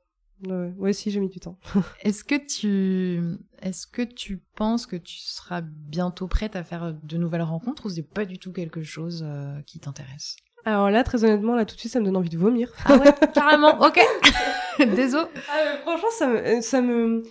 Ouais, 0.49 0.73
ouais, 0.79 0.93
si, 0.95 1.11
j'ai 1.11 1.21
mis 1.21 1.29
du 1.29 1.39
temps. 1.39 1.59
Est-ce 2.03 2.25
que 2.25 2.35
tu, 2.35 3.23
est-ce 3.61 3.87
que 3.87 4.03
tu 4.03 4.39
penses 4.57 4.87
que 4.87 4.97
tu 4.97 5.19
seras 5.19 5.61
bientôt 5.61 6.27
prête 6.27 6.57
à 6.57 6.65
faire 6.65 6.95
de 6.95 7.17
nouvelles 7.17 7.43
rencontres 7.43 7.87
ou 7.87 7.91
c'est 7.91 8.03
pas 8.03 8.25
du 8.25 8.39
tout 8.39 8.53
quelque 8.53 8.83
chose 8.83 9.23
euh, 9.25 9.61
qui 9.67 9.79
t'intéresse? 9.79 10.35
Alors 10.65 10.91
là, 10.91 11.03
très 11.05 11.25
honnêtement, 11.25 11.55
là, 11.55 11.65
tout 11.65 11.75
de 11.75 11.81
suite, 11.81 11.93
ça 11.93 12.01
me 12.01 12.05
donne 12.05 12.17
envie 12.17 12.29
de 12.31 12.39
vomir. 12.39 12.71
Ah 12.87 12.97
ouais, 12.97 13.13
carrément. 13.35 13.81
Ok. 13.81 14.01
Désolé. 14.97 15.27
Ah, 15.51 15.77
franchement, 15.83 16.09
ça 16.13 16.27
me, 16.29 16.61
ça 16.61 16.81
me, 16.81 17.23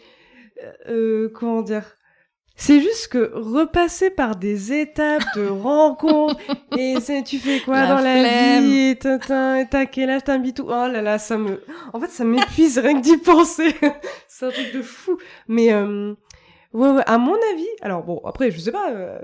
euh, 0.89 1.29
comment 1.33 1.61
dire, 1.61 1.97
c'est 2.55 2.79
juste 2.81 3.07
que 3.07 3.31
repasser 3.33 4.09
par 4.09 4.35
des 4.35 4.73
étapes 4.73 5.23
de 5.35 5.47
rencontres 5.47 6.39
et 6.77 6.95
tu 7.25 7.39
fais 7.39 7.59
quoi 7.61 7.81
La 7.81 7.87
dans 7.87 7.95
la 8.01 8.19
flemme. 8.19 8.63
vie, 8.65 8.95
t'as, 8.99 9.59
et 9.59 9.67
t'as 9.67 9.85
quel 9.85 10.09
âge, 10.09 10.21
bitou, 10.41 10.65
oh 10.67 10.87
là 10.87 11.01
là, 11.01 11.17
ça 11.17 11.37
me, 11.37 11.63
en 11.93 11.99
fait, 11.99 12.09
ça 12.09 12.23
m'épuise 12.23 12.77
rien 12.79 12.99
que 12.99 13.03
d'y 13.03 13.17
penser. 13.17 13.73
c'est 14.27 14.45
un 14.45 14.51
truc 14.51 14.73
de 14.73 14.81
fou. 14.81 15.17
Mais, 15.47 15.73
euh, 15.73 16.13
ouais, 16.73 16.89
ouais, 16.89 17.03
à 17.07 17.17
mon 17.17 17.35
avis, 17.53 17.67
alors 17.81 18.03
bon, 18.03 18.21
après, 18.25 18.51
je 18.51 18.59
sais 18.59 18.71
pas, 18.71 18.91
euh, 18.91 19.19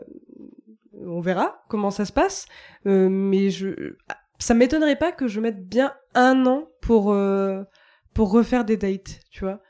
on 1.08 1.20
verra 1.22 1.64
comment 1.70 1.91
ça 1.91 2.05
se 2.05 2.12
passe, 2.12 2.45
euh, 2.86 3.10
mais 3.10 3.49
je, 3.49 3.95
ça 4.39 4.53
m'étonnerait 4.53 4.97
pas 4.97 5.12
que 5.12 5.28
je 5.28 5.39
mette 5.39 5.68
bien 5.68 5.93
un 6.14 6.45
an 6.45 6.68
pour, 6.82 7.12
euh, 7.12 7.64
pour 8.14 8.32
refaire 8.32 8.66
des 8.66 8.78
dates, 8.78 9.20
tu 9.32 9.43
vois. 9.45 9.62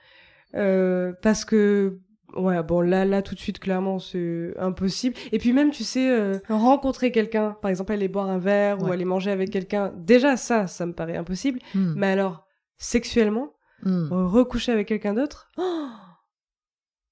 Euh, 0.56 1.14
parce 1.22 1.46
que, 1.46 2.00
ouais, 2.36 2.62
bon, 2.64 2.82
là, 2.82 3.06
là, 3.06 3.22
tout 3.22 3.36
de 3.36 3.40
suite, 3.40 3.60
clairement, 3.60 4.00
c'est 4.00 4.54
impossible. 4.58 5.16
Et 5.32 5.38
puis 5.40 5.54
même, 5.54 5.72
tu 5.72 5.84
sais, 5.84 6.40
rencontrer 6.50 7.12
quelqu'un, 7.12 7.58
par 7.62 7.70
exemple, 7.70 7.92
aller 7.94 8.08
boire 8.08 8.30
un 8.30 8.40
verre 8.40 8.82
ou 8.82 8.92
aller 8.92 9.06
manger 9.06 9.32
avec 9.32 9.50
quelqu'un, 9.50 9.94
déjà, 9.96 10.38
ça, 10.38 10.68
ça 10.68 10.86
me 10.86 10.94
paraît 10.94 11.18
impossible. 11.18 11.60
Hmm. 11.74 11.94
Mais 11.96 12.08
alors, 12.08 12.46
sexuellement, 12.78 13.54
Hmm. 13.84 14.08
recoucher 14.12 14.72
avec 14.72 14.88
quelqu'un 14.88 15.14
d'autre, 15.14 15.52
oh 15.58 15.88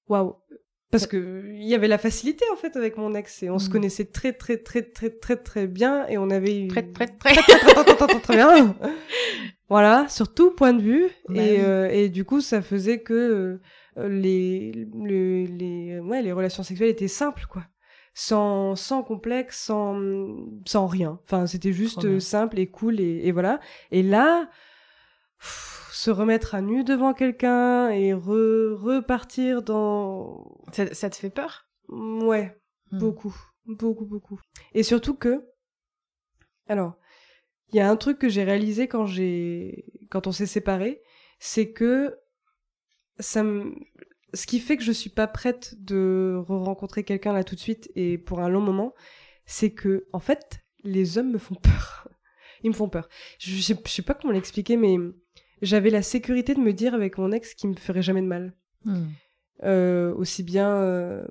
waouh. 0.08 0.34
Parce 0.90 1.06
que 1.06 1.42
il 1.52 1.64
y 1.66 1.74
avait 1.74 1.88
la 1.88 1.98
facilité 1.98 2.44
en 2.52 2.56
fait 2.56 2.76
avec 2.76 2.96
mon 2.96 3.14
ex 3.14 3.42
et 3.42 3.50
on 3.50 3.58
se 3.58 3.68
Mm. 3.68 3.72
connaissait 3.72 4.04
très 4.04 4.32
très 4.32 4.56
très 4.56 4.82
très 4.82 5.10
très 5.10 5.36
très 5.36 5.66
bien 5.66 6.06
et 6.08 6.16
on 6.16 6.30
avait 6.30 6.60
eu 6.62 6.68
Très, 6.68 6.84
très, 6.84 7.06
très. 7.08 7.34
très, 7.34 8.20
très, 8.20 8.36
bien. 8.36 8.74
Voilà, 9.68 10.06
sur 10.08 10.32
tout 10.32 10.52
point 10.52 10.72
de 10.72 10.80
vue. 10.82 11.08
Bah 11.28 11.42
et, 11.42 11.60
euh, 11.60 11.88
et 11.90 12.08
du 12.08 12.24
coup, 12.24 12.40
ça 12.40 12.62
faisait 12.62 13.00
que 13.00 13.58
euh, 13.98 14.08
les, 14.08 14.86
le- 14.94 15.44
les, 15.46 15.98
ouais, 15.98 16.22
les 16.22 16.30
relations 16.32 16.62
sexuelles 16.62 16.90
étaient 16.90 17.08
simples, 17.08 17.46
quoi. 17.50 17.64
Sans, 18.14 18.76
sans 18.76 19.02
complexe, 19.02 19.60
sans, 19.64 20.00
sans 20.66 20.86
rien. 20.86 21.18
Enfin, 21.24 21.46
c'était 21.46 21.72
juste 21.72 22.18
simple 22.20 22.58
et 22.60 22.68
cool, 22.68 23.00
et, 23.00 23.30
voilà. 23.32 23.58
Et 23.90 24.02
là, 24.04 24.48
se 25.92 26.10
remettre 26.10 26.54
à 26.54 26.60
nu 26.60 26.84
devant 26.84 27.14
quelqu'un 27.14 27.90
et 27.90 28.12
re- 28.12 28.74
repartir 28.74 29.62
dans... 29.62 30.58
Ça, 30.72 30.94
ça 30.94 31.10
te 31.10 31.16
fait 31.16 31.30
peur? 31.30 31.66
Ouais, 31.88 32.56
Hmm. 32.92 32.98
Beaucoup, 32.98 33.34
beaucoup, 33.64 34.04
beaucoup. 34.06 34.40
Et 34.72 34.84
surtout 34.84 35.14
que, 35.14 35.44
alors, 36.68 36.94
il 37.70 37.76
y 37.76 37.80
a 37.80 37.90
un 37.90 37.96
truc 37.96 38.18
que 38.20 38.28
j'ai 38.28 38.44
réalisé 38.44 38.86
quand 38.86 39.06
j'ai, 39.06 39.86
quand 40.08 40.28
on 40.28 40.32
s'est 40.32 40.46
séparés, 40.46 41.02
c'est 41.40 41.72
que 41.72 42.16
ça 43.18 43.42
me, 43.42 43.74
ce 44.34 44.46
qui 44.46 44.60
fait 44.60 44.76
que 44.76 44.84
je 44.84 44.92
suis 44.92 45.10
pas 45.10 45.26
prête 45.26 45.74
de 45.82 46.36
re-rencontrer 46.46 47.02
quelqu'un 47.02 47.32
là 47.32 47.42
tout 47.42 47.56
de 47.56 47.60
suite 47.60 47.90
et 47.96 48.18
pour 48.18 48.40
un 48.40 48.48
long 48.48 48.60
moment, 48.60 48.94
c'est 49.46 49.72
que, 49.72 50.06
en 50.12 50.20
fait, 50.20 50.60
les 50.84 51.18
hommes 51.18 51.32
me 51.32 51.38
font 51.38 51.56
peur. 51.56 52.08
Ils 52.62 52.70
me 52.70 52.74
font 52.76 52.88
peur. 52.88 53.08
Je, 53.40 53.50
je, 53.50 53.74
je 53.84 53.90
sais 53.90 54.02
pas 54.02 54.14
comment 54.14 54.32
l'expliquer, 54.32 54.76
mais 54.76 54.96
j'avais 55.62 55.90
la 55.90 56.02
sécurité 56.02 56.54
de 56.54 56.60
me 56.60 56.72
dire 56.72 56.94
avec 56.94 57.18
mon 57.18 57.32
ex 57.32 57.54
qu'il 57.54 57.70
me 57.70 57.74
ferait 57.76 58.02
jamais 58.02 58.22
de 58.22 58.26
mal 58.26 58.54
Hmm. 58.84 59.06
euh, 59.64 60.14
aussi 60.14 60.42
bien 60.44 60.68
euh, 60.70 61.26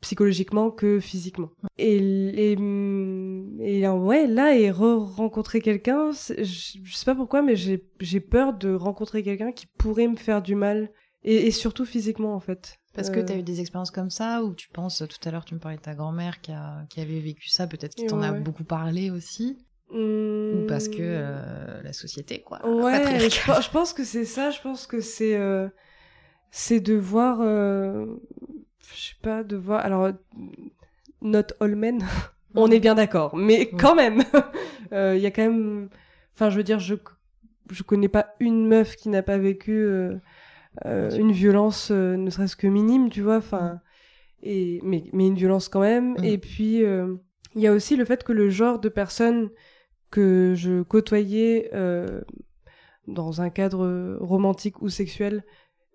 psychologiquement 0.00 0.70
que 0.70 0.98
physiquement. 1.00 1.48
Et, 1.78 1.96
et, 1.96 2.52
et 2.52 3.86
euh, 3.86 3.92
ouais, 3.92 4.26
là, 4.26 4.56
et 4.56 4.70
re-rencontrer 4.70 5.60
quelqu'un, 5.60 6.10
je, 6.12 6.34
je 6.82 6.94
sais 6.94 7.04
pas 7.04 7.14
pourquoi, 7.14 7.40
mais 7.42 7.54
j'ai 7.56 8.20
peur 8.20 8.52
de 8.54 8.74
rencontrer 8.74 9.22
quelqu'un 9.22 9.52
qui 9.52 9.66
pourrait 9.78 10.08
me 10.08 10.16
faire 10.16 10.42
du 10.42 10.54
mal. 10.54 10.90
Et, 11.24 11.46
et 11.46 11.50
surtout 11.52 11.84
physiquement, 11.84 12.34
en 12.34 12.40
fait. 12.40 12.78
Parce 12.94 13.08
que 13.10 13.20
tu 13.20 13.32
as 13.32 13.36
eu 13.38 13.42
des 13.44 13.60
expériences 13.60 13.92
comme 13.92 14.10
ça, 14.10 14.42
ou 14.42 14.54
tu 14.54 14.68
penses, 14.68 15.02
tout 15.08 15.28
à 15.28 15.30
l'heure 15.30 15.44
tu 15.46 15.54
me 15.54 15.60
parlais 15.60 15.78
de 15.78 15.82
ta 15.82 15.94
grand-mère 15.94 16.40
qui, 16.40 16.50
a, 16.52 16.84
qui 16.90 17.00
avait 17.00 17.20
vécu 17.20 17.48
ça, 17.48 17.66
peut-être 17.68 17.94
qu'il 17.94 18.08
t'en 18.08 18.20
a 18.20 18.32
Ouais. 18.32 18.40
beaucoup 18.40 18.64
parlé 18.64 19.10
aussi, 19.10 19.56
ou 19.92 20.62
parce 20.66 20.88
que 20.88 20.96
euh, 21.00 21.82
la 21.82 21.92
société, 21.92 22.40
quoi. 22.40 22.58
Ouais, 22.66 23.18
je, 23.30 23.40
pe- 23.46 23.62
je 23.62 23.70
pense 23.70 23.92
que 23.92 24.04
c'est 24.04 24.24
ça. 24.24 24.50
Je 24.50 24.60
pense 24.60 24.86
que 24.86 25.00
c'est 25.00 25.36
euh, 25.36 25.68
c'est 26.50 26.80
de 26.80 26.94
voir, 26.94 27.38
euh, 27.40 28.06
je 28.94 29.00
sais 29.00 29.16
pas, 29.22 29.42
de 29.44 29.56
voir. 29.56 29.84
Alors, 29.84 30.10
not 31.20 31.44
all 31.60 31.74
men, 31.76 32.04
on 32.54 32.70
est 32.70 32.80
bien 32.80 32.94
d'accord, 32.94 33.36
mais 33.36 33.70
quand 33.70 33.94
même, 33.94 34.22
il 34.92 35.18
y 35.20 35.26
a 35.26 35.30
quand 35.30 35.42
même. 35.42 35.88
Enfin, 36.34 36.50
je 36.50 36.56
veux 36.56 36.64
dire, 36.64 36.78
je 36.80 36.94
je 37.70 37.82
connais 37.82 38.08
pas 38.08 38.34
une 38.40 38.66
meuf 38.66 38.96
qui 38.96 39.08
n'a 39.08 39.22
pas 39.22 39.38
vécu 39.38 39.86
une 40.84 41.32
violence, 41.32 41.90
ne 41.90 42.28
serait-ce 42.30 42.56
que 42.56 42.66
minime, 42.66 43.10
tu 43.10 43.20
vois. 43.22 43.36
Enfin, 43.36 43.80
et 44.42 44.80
mais 44.82 45.04
mais 45.12 45.26
une 45.28 45.34
violence 45.36 45.68
quand 45.68 45.80
même. 45.80 46.16
Et 46.24 46.38
puis 46.38 46.82
il 47.54 47.60
y 47.60 47.66
a 47.66 47.72
aussi 47.72 47.96
le 47.96 48.04
fait 48.04 48.24
que 48.24 48.32
le 48.32 48.48
genre 48.50 48.78
de 48.78 48.88
personnes 48.88 49.50
que 50.12 50.54
je 50.54 50.82
côtoyais 50.82 51.70
euh, 51.74 52.20
dans 53.08 53.40
un 53.40 53.50
cadre 53.50 54.16
romantique 54.20 54.80
ou 54.82 54.88
sexuel 54.88 55.42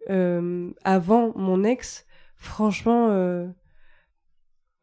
euh, 0.10 0.72
avant 0.84 1.38
mon 1.38 1.64
ex, 1.64 2.06
franchement, 2.36 3.10
euh, 3.12 3.48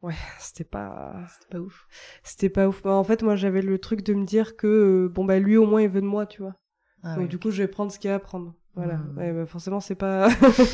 ouais, 0.03 0.15
c'était 0.39 0.65
pas, 0.65 1.27
ouf. 1.55 1.87
c'était 2.23 2.49
pas 2.49 2.69
ouf. 2.69 2.83
Bah, 2.83 2.93
en 2.93 3.05
fait, 3.05 3.23
moi, 3.23 3.37
j'avais 3.37 3.63
le 3.63 3.79
truc 3.79 4.03
de 4.03 4.15
me 4.15 4.25
dire 4.25 4.57
que 4.57 5.11
bon 5.13 5.25
bah 5.25 5.39
lui 5.39 5.57
au 5.57 5.67
moins 5.67 5.83
il 5.83 5.89
veut 5.89 6.01
de 6.01 6.07
moi, 6.07 6.27
tu 6.27 6.43
vois. 6.43 6.55
Ah 7.03 7.17
Donc 7.17 7.29
du 7.29 7.39
coup, 7.39 7.51
je 7.51 7.63
vais 7.63 7.69
prendre 7.69 7.93
ce 7.93 7.99
qu'il 7.99 8.09
y 8.09 8.13
a 8.13 8.17
à 8.17 8.21
prendre. 8.21 8.55
Voilà. 8.77 8.99
Ouais, 9.17 9.33
bah, 9.33 9.47
forcément, 9.47 9.79
c'est 9.81 9.95
pas, 9.95 10.29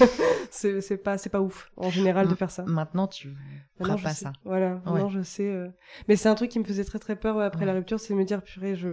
c'est 0.51 0.80
c'est 0.80 0.96
pas, 0.96 1.18
c'est 1.18 1.28
pas 1.28 1.40
ouf 1.40 1.70
en 1.76 1.90
général 1.90 2.28
de 2.28 2.34
faire 2.34 2.51
ça. 2.51 2.64
Maintenant, 2.66 3.07
tu 3.07 3.28
feras 3.78 3.96
pas 3.98 4.11
sais. 4.14 4.24
ça. 4.24 4.32
Voilà. 4.44 4.80
Maintenant, 4.86 5.09
je 5.09 5.22
sais. 5.22 5.46
euh. 5.48 5.68
Mais 6.09 6.16
c'est 6.16 6.28
un 6.28 6.34
truc 6.34 6.51
qui 6.51 6.59
me 6.59 6.64
faisait 6.64 6.84
très 6.84 6.98
très 6.98 7.16
peur 7.16 7.36
ouais, 7.36 7.44
après 7.44 7.61
Ouais. 7.61 7.66
la 7.66 7.72
rupture, 7.74 8.01
c'est 8.01 8.14
de 8.14 8.18
me 8.18 8.24
dire 8.24 8.42
purée, 8.42 8.74
je, 8.74 8.88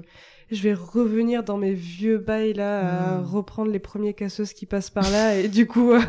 je 0.51 0.62
vais 0.62 0.74
revenir 0.74 1.43
dans 1.43 1.58
mes 1.58 1.74
vieux 1.74 2.18
bails 2.18 2.53
là, 2.53 3.16
à 3.16 3.18
Mm. 3.22 3.24
reprendre 3.26 3.72
les 3.72 3.80
premiers 3.80 4.14
casseuses 4.14 4.53
qui 4.53 4.66
passent 4.66 4.89
par 4.89 5.10
là, 5.10 5.36
et 5.36 5.47
du 5.47 5.68
coup, 5.68 5.91
euh, 5.93 6.01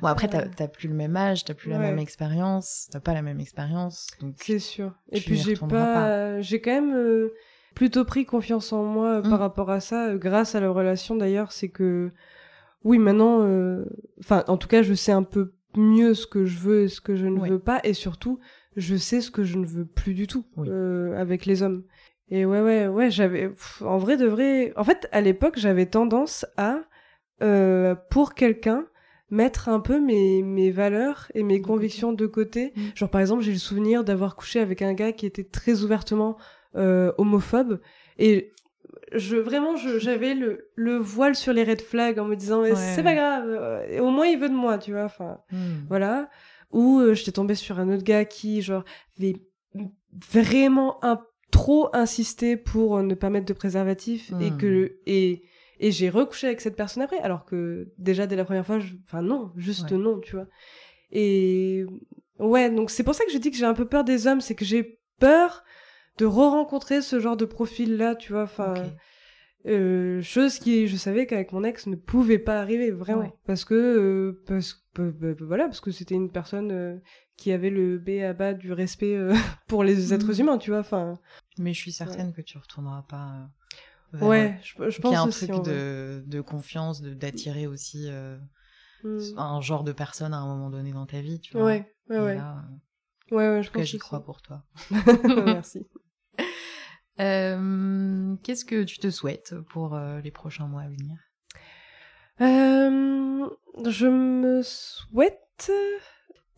Bon, 0.00 0.08
après, 0.08 0.28
t'as 0.28 0.38
Ouais. 0.44 0.50
t'as 0.56 0.68
plus 0.68 0.88
le 0.88 0.94
même 0.94 1.16
âge, 1.16 1.44
t'as 1.44 1.54
plus 1.54 1.70
la 1.70 1.78
Ouais. 1.78 1.88
même 1.90 1.98
expérience, 1.98 2.88
t'as 2.90 3.00
pas 3.00 3.12
la 3.14 3.22
même 3.22 3.40
expérience. 3.40 4.06
Donc, 4.20 4.34
c'est 4.38 4.58
sûr. 4.58 4.92
Et 5.12 5.20
puis 5.20 5.36
j'ai 5.36 5.52
retourneras 5.52 5.94
pas, 5.94 6.40
j'ai 6.40 6.60
quand 6.62 6.70
même 6.72 6.94
euh, 6.94 7.34
plutôt 7.74 8.04
pris 8.04 8.24
confiance 8.26 8.72
en 8.72 8.84
moi 8.84 9.06
euh, 9.16 9.22
Mm. 9.22 9.30
par 9.30 9.38
rapport 9.38 9.70
à 9.70 9.80
ça, 9.80 10.08
euh, 10.08 10.16
grâce 10.18 10.54
à 10.54 10.60
la 10.60 10.70
relation 10.70 11.16
d'ailleurs, 11.16 11.52
c'est 11.52 11.68
que 11.68 12.10
oui 12.84 12.98
maintenant, 12.98 13.40
euh, 13.42 13.84
enfin 14.20 14.44
en 14.48 14.56
tout 14.56 14.68
cas 14.68 14.82
je 14.82 14.94
sais 14.94 15.12
un 15.12 15.22
peu 15.22 15.52
mieux 15.76 16.14
ce 16.14 16.26
que 16.26 16.44
je 16.46 16.58
veux 16.58 16.82
et 16.82 16.88
ce 16.88 17.00
que 17.00 17.14
je 17.16 17.26
ne 17.26 17.38
veux 17.40 17.58
pas, 17.58 17.80
et 17.84 17.92
surtout 17.94 18.38
je 18.76 18.96
sais 18.96 19.20
ce 19.20 19.30
que 19.30 19.44
je 19.44 19.56
ne 19.58 19.66
veux 19.66 19.84
plus 19.84 20.14
du 20.14 20.26
tout 20.26 20.44
Oui. 20.56 20.68
avec 21.16 21.46
les 21.46 21.62
hommes. 21.62 21.84
Et 22.32 22.44
ouais 22.46 22.60
ouais 22.60 22.86
ouais 22.88 23.10
j'avais, 23.10 23.50
en 23.80 23.98
vrai 23.98 24.16
de 24.16 24.26
vrai, 24.26 24.72
en 24.76 24.84
fait 24.84 25.08
à 25.12 25.20
l'époque 25.20 25.58
j'avais 25.58 25.86
tendance 25.86 26.46
à 26.56 26.78
euh, 27.42 27.94
pour 28.10 28.34
quelqu'un 28.34 28.86
mettre 29.30 29.68
un 29.68 29.78
peu 29.80 30.00
mes, 30.00 30.42
mes 30.42 30.70
valeurs 30.72 31.30
et 31.34 31.42
mes 31.44 31.60
convictions 31.60 32.12
de 32.12 32.26
côté. 32.26 32.72
Mm. 32.76 32.80
Genre 32.96 33.08
par 33.08 33.20
exemple, 33.20 33.42
j'ai 33.42 33.52
le 33.52 33.58
souvenir 33.58 34.02
d'avoir 34.04 34.34
couché 34.36 34.58
avec 34.60 34.82
un 34.82 34.92
gars 34.92 35.12
qui 35.12 35.24
était 35.26 35.44
très 35.44 35.82
ouvertement 35.84 36.36
homophobe 36.74 37.80
et 38.18 38.52
je 39.12 39.36
vraiment 39.36 39.74
j'avais 39.76 40.34
le, 40.34 40.70
le 40.76 40.96
voile 40.96 41.34
sur 41.34 41.52
les 41.52 41.64
red 41.64 41.80
flags 41.80 42.18
en 42.18 42.24
me 42.26 42.36
disant 42.36 42.60
Ouais. 42.62 42.74
c'est 42.76 43.02
pas 43.02 43.14
grave 43.14 43.44
euh, 43.48 43.86
et 43.88 43.98
au 44.00 44.10
moins 44.10 44.26
il 44.26 44.38
veut 44.38 44.48
de 44.48 44.54
moi 44.54 44.78
tu 44.78 44.92
vois 44.92 45.04
enfin 45.04 45.38
hmm. 45.50 45.86
voilà 45.88 46.28
ou 46.70 47.00
euh, 47.00 47.14
j'étais 47.14 47.32
tombée 47.32 47.56
sur 47.56 47.80
un 47.80 47.92
autre 47.92 48.04
gars 48.04 48.24
qui 48.24 48.62
genre 48.62 48.84
avait 49.18 49.34
vraiment 50.30 51.04
un 51.04 51.20
trop 51.50 51.88
insisté 51.92 52.56
pour 52.56 52.98
euh, 52.98 53.02
ne 53.02 53.14
pas 53.14 53.30
mettre 53.30 53.46
de 53.46 53.52
préservatif 53.52 54.30
et 54.40 54.50
Hmm. 54.52 54.56
que 54.58 54.96
et 55.06 55.42
et 55.80 55.90
j'ai 55.92 56.10
recouché 56.10 56.46
avec 56.46 56.60
cette 56.60 56.76
personne 56.76 57.02
après 57.02 57.18
alors 57.18 57.44
que 57.44 57.88
déjà 57.98 58.26
dès 58.26 58.36
la 58.36 58.44
première 58.44 58.66
fois 58.66 58.78
enfin 59.06 59.22
non 59.22 59.50
juste 59.56 59.90
Ouais. 59.90 59.96
non 59.98 60.20
tu 60.20 60.36
vois 60.36 60.46
et 61.10 61.84
ouais 62.38 62.70
donc 62.70 62.90
c'est 62.90 63.02
pour 63.02 63.14
ça 63.14 63.24
que 63.24 63.32
je 63.32 63.38
dis 63.38 63.50
que 63.50 63.56
j'ai 63.56 63.64
un 63.66 63.74
peu 63.74 63.86
peur 63.86 64.04
des 64.04 64.26
hommes 64.26 64.40
c'est 64.40 64.54
que 64.54 64.64
j'ai 64.64 65.00
peur 65.18 65.64
de 66.20 66.26
re-rencontrer 66.26 67.02
ce 67.02 67.18
genre 67.20 67.36
de 67.36 67.44
profil 67.46 67.96
là 67.96 68.14
tu 68.14 68.32
vois 68.32 68.44
enfin 68.44 68.74
euh, 69.66 70.22
chose 70.22 70.58
qui 70.58 70.86
je 70.88 70.96
savais 70.96 71.26
qu'avec 71.26 71.52
mon 71.52 71.64
ex 71.64 71.86
ne 71.86 71.96
pouvait 71.96 72.38
pas 72.38 72.60
arriver 72.60 72.90
vraiment 72.90 73.22
Ouais. 73.22 73.32
parce 73.46 73.64
que 73.64 73.74
euh, 73.74 74.42
parce 74.46 74.86
bah, 74.94 75.04
bah, 75.20 75.34
voilà 75.40 75.64
parce 75.64 75.80
que 75.80 75.90
c'était 75.90 76.14
une 76.14 76.30
personne 76.30 76.70
euh, 76.72 76.96
qui 77.36 77.52
avait 77.52 77.70
le 77.70 77.98
B 77.98 78.22
à 78.22 78.32
bas 78.32 78.54
du 78.54 78.72
respect 78.72 79.16
pour 79.68 79.84
les 79.84 80.14
êtres 80.14 80.32
Mhm. 80.34 80.40
humains 80.40 80.58
tu 80.58 80.70
vois 80.70 80.80
enfin 80.80 81.18
Mais 81.58 81.74
je 81.74 81.80
suis 81.80 81.92
certaine 81.92 82.32
que 82.32 82.40
tu 82.42 82.56
retourneras 82.58 83.02
pas. 83.08 83.48
vers 84.12 84.28
ouais 84.28 84.58
je, 84.62 84.72
je 84.90 84.96
qu'il 84.96 85.10
y 85.10 85.14
pense 85.14 85.16
a 85.16 85.22
un 85.22 85.26
aussi 85.28 85.46
truc 85.46 85.64
de, 85.64 86.22
de 86.26 86.40
confiance, 86.40 87.00
de- 87.02 87.14
d'attirer 87.14 87.66
aussi 87.66 88.06
euh, 88.08 88.36
Mm. 89.02 89.18
un 89.38 89.60
genre 89.62 89.82
de 89.84 89.92
personne 89.92 90.34
à 90.34 90.38
un 90.38 90.46
moment 90.46 90.68
donné 90.70 90.92
dans 90.92 91.06
ta 91.06 91.20
vie, 91.22 91.40
tu 91.40 91.54
vois. 91.56 91.64
ouais 91.66 91.94
ouais 92.10 92.16
Et 92.18 92.20
ouais 92.20 92.34
là, 92.36 92.64
ouais 93.30 93.36
ouais 93.48 93.58
en 93.58 93.62
je 93.62 93.70
cas, 93.70 93.78
pense 93.78 93.86
j'y 93.86 93.98
crois 93.98 94.22
pour 94.22 94.42
toi. 94.42 94.62
merci 95.46 95.86
Euh, 97.20 98.34
Qu'est-ce 98.42 98.64
que 98.64 98.82
tu 98.84 98.98
te 98.98 99.10
souhaites 99.10 99.54
pour 99.72 99.94
euh, 99.94 100.20
les 100.20 100.30
prochains 100.30 100.66
mois 100.66 100.82
à 100.82 100.88
venir? 100.88 101.16
Euh, 102.40 103.46
je 103.86 104.06
me 104.06 104.62
souhaite 104.62 105.70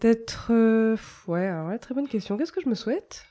d'être 0.01 0.53
ouais 1.27 1.47
alors 1.47 1.69
là, 1.71 1.79
très 1.79 1.95
bonne 1.95 2.07
question 2.09 2.37
qu'est-ce 2.37 2.53
que 2.53 2.61
je 2.61 2.69
me 2.69 2.75
souhaite? 2.77 3.27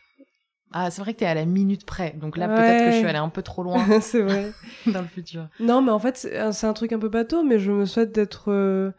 Ah, 0.73 0.89
c'est 0.91 1.01
vrai 1.01 1.13
que 1.13 1.19
t'es 1.19 1.25
à 1.25 1.33
la 1.33 1.45
minute 1.45 1.85
près, 1.85 2.11
donc 2.11 2.37
là 2.37 2.47
Ouais. 2.47 2.55
peut-être 2.55 2.83
que 2.85 2.91
je 2.91 2.97
suis 2.97 3.05
allée 3.07 3.17
un 3.17 3.29
peu 3.29 3.41
trop 3.41 3.63
loin 3.63 3.85
c'est 4.01 4.21
vrai 4.21 4.51
dans 4.87 5.01
le 5.01 5.07
futur. 5.07 5.47
Non, 5.59 5.81
mais 5.81 5.91
en 5.91 5.99
fait, 5.99 6.17
c'est 6.17 6.37
un- 6.65 6.73
truc 6.73 6.91
un 6.93 6.99
peu 6.99 7.09
bateau, 7.09 7.43
mais 7.43 7.59
je 7.59 7.71
me 7.71 7.85
souhaite 7.85 8.13
d'être. 8.13 8.93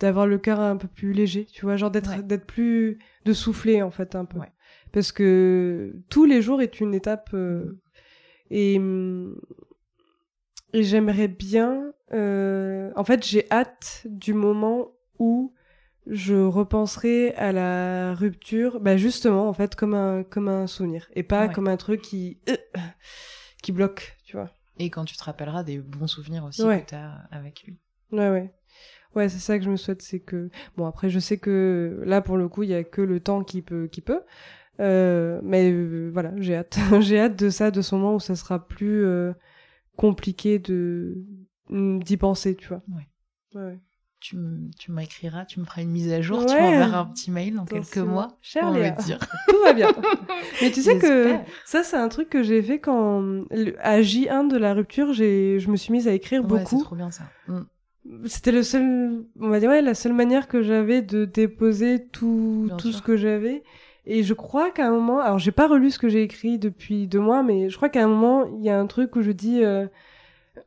d'avoir 0.00 0.26
le 0.26 0.38
cœur 0.38 0.60
un 0.60 0.76
peu 0.76 0.88
plus 0.88 1.12
léger, 1.12 1.44
tu 1.46 1.64
vois, 1.64 1.76
genre 1.76 1.90
d'être 1.90 2.10
Ouais. 2.10 2.22
d'être 2.22 2.46
plus. 2.46 2.98
de 3.24 3.32
souffler, 3.32 3.82
en 3.82 3.90
fait, 3.90 4.14
un 4.14 4.24
peu. 4.26 4.38
Ouais. 4.38 4.52
Parce 4.92 5.12
que 5.12 5.94
tous 6.08 6.24
les 6.24 6.40
jours 6.42 6.62
est 6.62 6.80
une 6.80 6.94
étape. 6.94 7.30
euh, 7.34 7.78
et. 8.50 8.80
Et 10.74 10.82
j'aimerais 10.82 11.28
bien. 11.28 11.92
euh, 12.12 12.90
En 12.96 13.04
fait, 13.04 13.24
j'ai 13.26 13.50
hâte 13.50 14.02
du 14.06 14.34
moment 14.34 14.92
où 15.18 15.54
je 16.06 16.34
repenserai 16.34 17.34
à 17.34 17.52
la 17.52 18.14
rupture, 18.14 18.80
bah 18.80 18.96
justement, 18.96 19.48
en 19.48 19.52
fait, 19.52 19.74
comme 19.74 19.94
un, 19.94 20.22
comme 20.24 20.48
un 20.48 20.66
souvenir. 20.66 21.08
Et 21.14 21.22
pas 21.22 21.46
Ouais. 21.48 21.52
comme 21.52 21.68
un 21.68 21.76
truc 21.76 22.02
qui. 22.02 22.38
euh, 22.48 22.56
qui 23.62 23.72
bloque, 23.72 24.16
tu 24.24 24.36
vois. 24.36 24.50
Et 24.78 24.90
quand 24.90 25.04
tu 25.04 25.16
te 25.16 25.24
rappelleras 25.24 25.64
des 25.64 25.78
bons 25.78 26.06
souvenirs 26.06 26.44
aussi 26.44 26.62
Ouais. 26.62 26.82
que 26.82 26.90
t'as 26.90 27.10
avec 27.30 27.62
lui. 27.64 27.78
Ouais, 28.12 28.30
ouais. 28.30 28.52
Ouais, 29.16 29.28
c'est 29.28 29.38
ça 29.40 29.58
que 29.58 29.64
je 29.64 29.70
me 29.70 29.76
souhaite, 29.76 30.02
c'est 30.02 30.20
que... 30.20 30.50
Bon, 30.76 30.86
après, 30.86 31.08
je 31.10 31.18
sais 31.18 31.38
que 31.38 32.00
là, 32.06 32.20
pour 32.20 32.36
le 32.36 32.48
coup, 32.48 32.62
il 32.62 32.68
y 32.68 32.74
a 32.74 32.84
que 32.84 33.00
le 33.02 33.20
temps 33.20 33.42
qui 33.42 33.62
peut... 33.62 33.88
Qui 33.88 34.00
peut. 34.02 34.20
Euh, 34.80 35.40
mais 35.42 35.70
euh, 35.72 36.10
voilà, 36.12 36.32
j'ai 36.36 36.56
hâte. 36.56 36.78
j'ai 37.00 37.18
hâte 37.20 37.36
de 37.38 37.50
ça, 37.50 37.70
de 37.70 37.82
ce 37.82 37.94
moment 37.94 38.14
où 38.14 38.20
ça 38.20 38.36
sera 38.36 38.66
plus 38.66 39.04
euh, 39.04 39.32
compliqué 39.96 40.58
de 40.58 41.16
d'y 41.70 42.16
penser, 42.16 42.54
tu 42.54 42.68
vois. 42.68 42.82
Ouais. 42.94 43.06
Ouais. 43.60 43.78
Tu, 44.20 44.36
tu 44.78 44.90
m'écriras, 44.90 45.44
tu 45.44 45.60
me 45.60 45.64
feras 45.64 45.82
une 45.82 45.90
mise 45.90 46.10
à 46.12 46.20
jour, 46.20 46.44
tu 46.44 46.52
Ouais. 46.52 46.60
m'enverras 46.60 47.00
un 47.00 47.04
petit 47.06 47.30
mail 47.30 47.54
dans 47.54 47.64
quelques 47.64 47.98
mois 47.98 48.36
Cher 48.40 48.70
Léa. 48.72 48.90
dire. 48.92 49.18
Tout 49.48 49.56
va 49.62 49.72
bien. 49.72 49.90
mais 50.60 50.72
tu 50.72 50.82
sais 50.82 50.98
que 50.98 51.36
ça, 51.64 51.84
c'est 51.84 51.96
un 51.96 52.08
truc 52.08 52.28
que 52.28 52.42
j'ai 52.42 52.60
fait 52.62 52.80
quand... 52.80 53.42
À 53.80 54.00
J1 54.00 54.48
de 54.48 54.56
la 54.56 54.74
rupture, 54.74 55.12
je 55.12 55.70
me 55.70 55.76
suis 55.76 55.92
mise 55.92 56.08
à 56.08 56.12
écrire 56.14 56.42
beaucoup. 56.42 56.78
c'est 56.78 56.84
trop 56.84 56.96
bien 56.96 57.12
ça. 57.12 57.24
Mm. 57.46 57.60
C'était 58.26 58.50
le 58.52 58.62
seul, 58.64 59.24
on 59.38 59.50
va 59.50 59.60
dire, 59.60 59.68
ouais, 59.70 59.82
la 59.82 59.94
seule 59.94 60.14
manière 60.14 60.48
que 60.48 60.62
j'avais 60.62 61.00
de 61.02 61.24
déposer 61.24 62.04
tout, 62.10 62.64
Bien 62.66 62.76
tout 62.76 62.88
sûr. 62.90 62.98
ce 62.98 63.02
que 63.04 63.16
j'avais. 63.16 63.62
Et 64.10 64.22
je 64.22 64.32
crois 64.34 64.70
qu'à 64.70 64.86
un 64.86 64.90
moment, 64.90 65.20
alors 65.20 65.38
j'ai 65.38 65.52
pas 65.52 65.68
relu 65.68 65.90
ce 65.90 65.98
que 65.98 66.08
j'ai 66.08 66.22
écrit 66.22 66.58
depuis 66.58 67.06
deux 67.06 67.20
mois, 67.20 67.42
mais 67.42 67.68
je 67.68 67.76
crois 67.76 67.90
qu'à 67.90 68.02
un 68.02 68.08
moment, 68.08 68.46
il 68.58 68.64
y 68.64 68.70
a 68.70 68.80
un 68.80 68.86
truc 68.86 69.14
où 69.16 69.20
je 69.22 69.32
dis, 69.32 69.62
euh, 69.62 69.86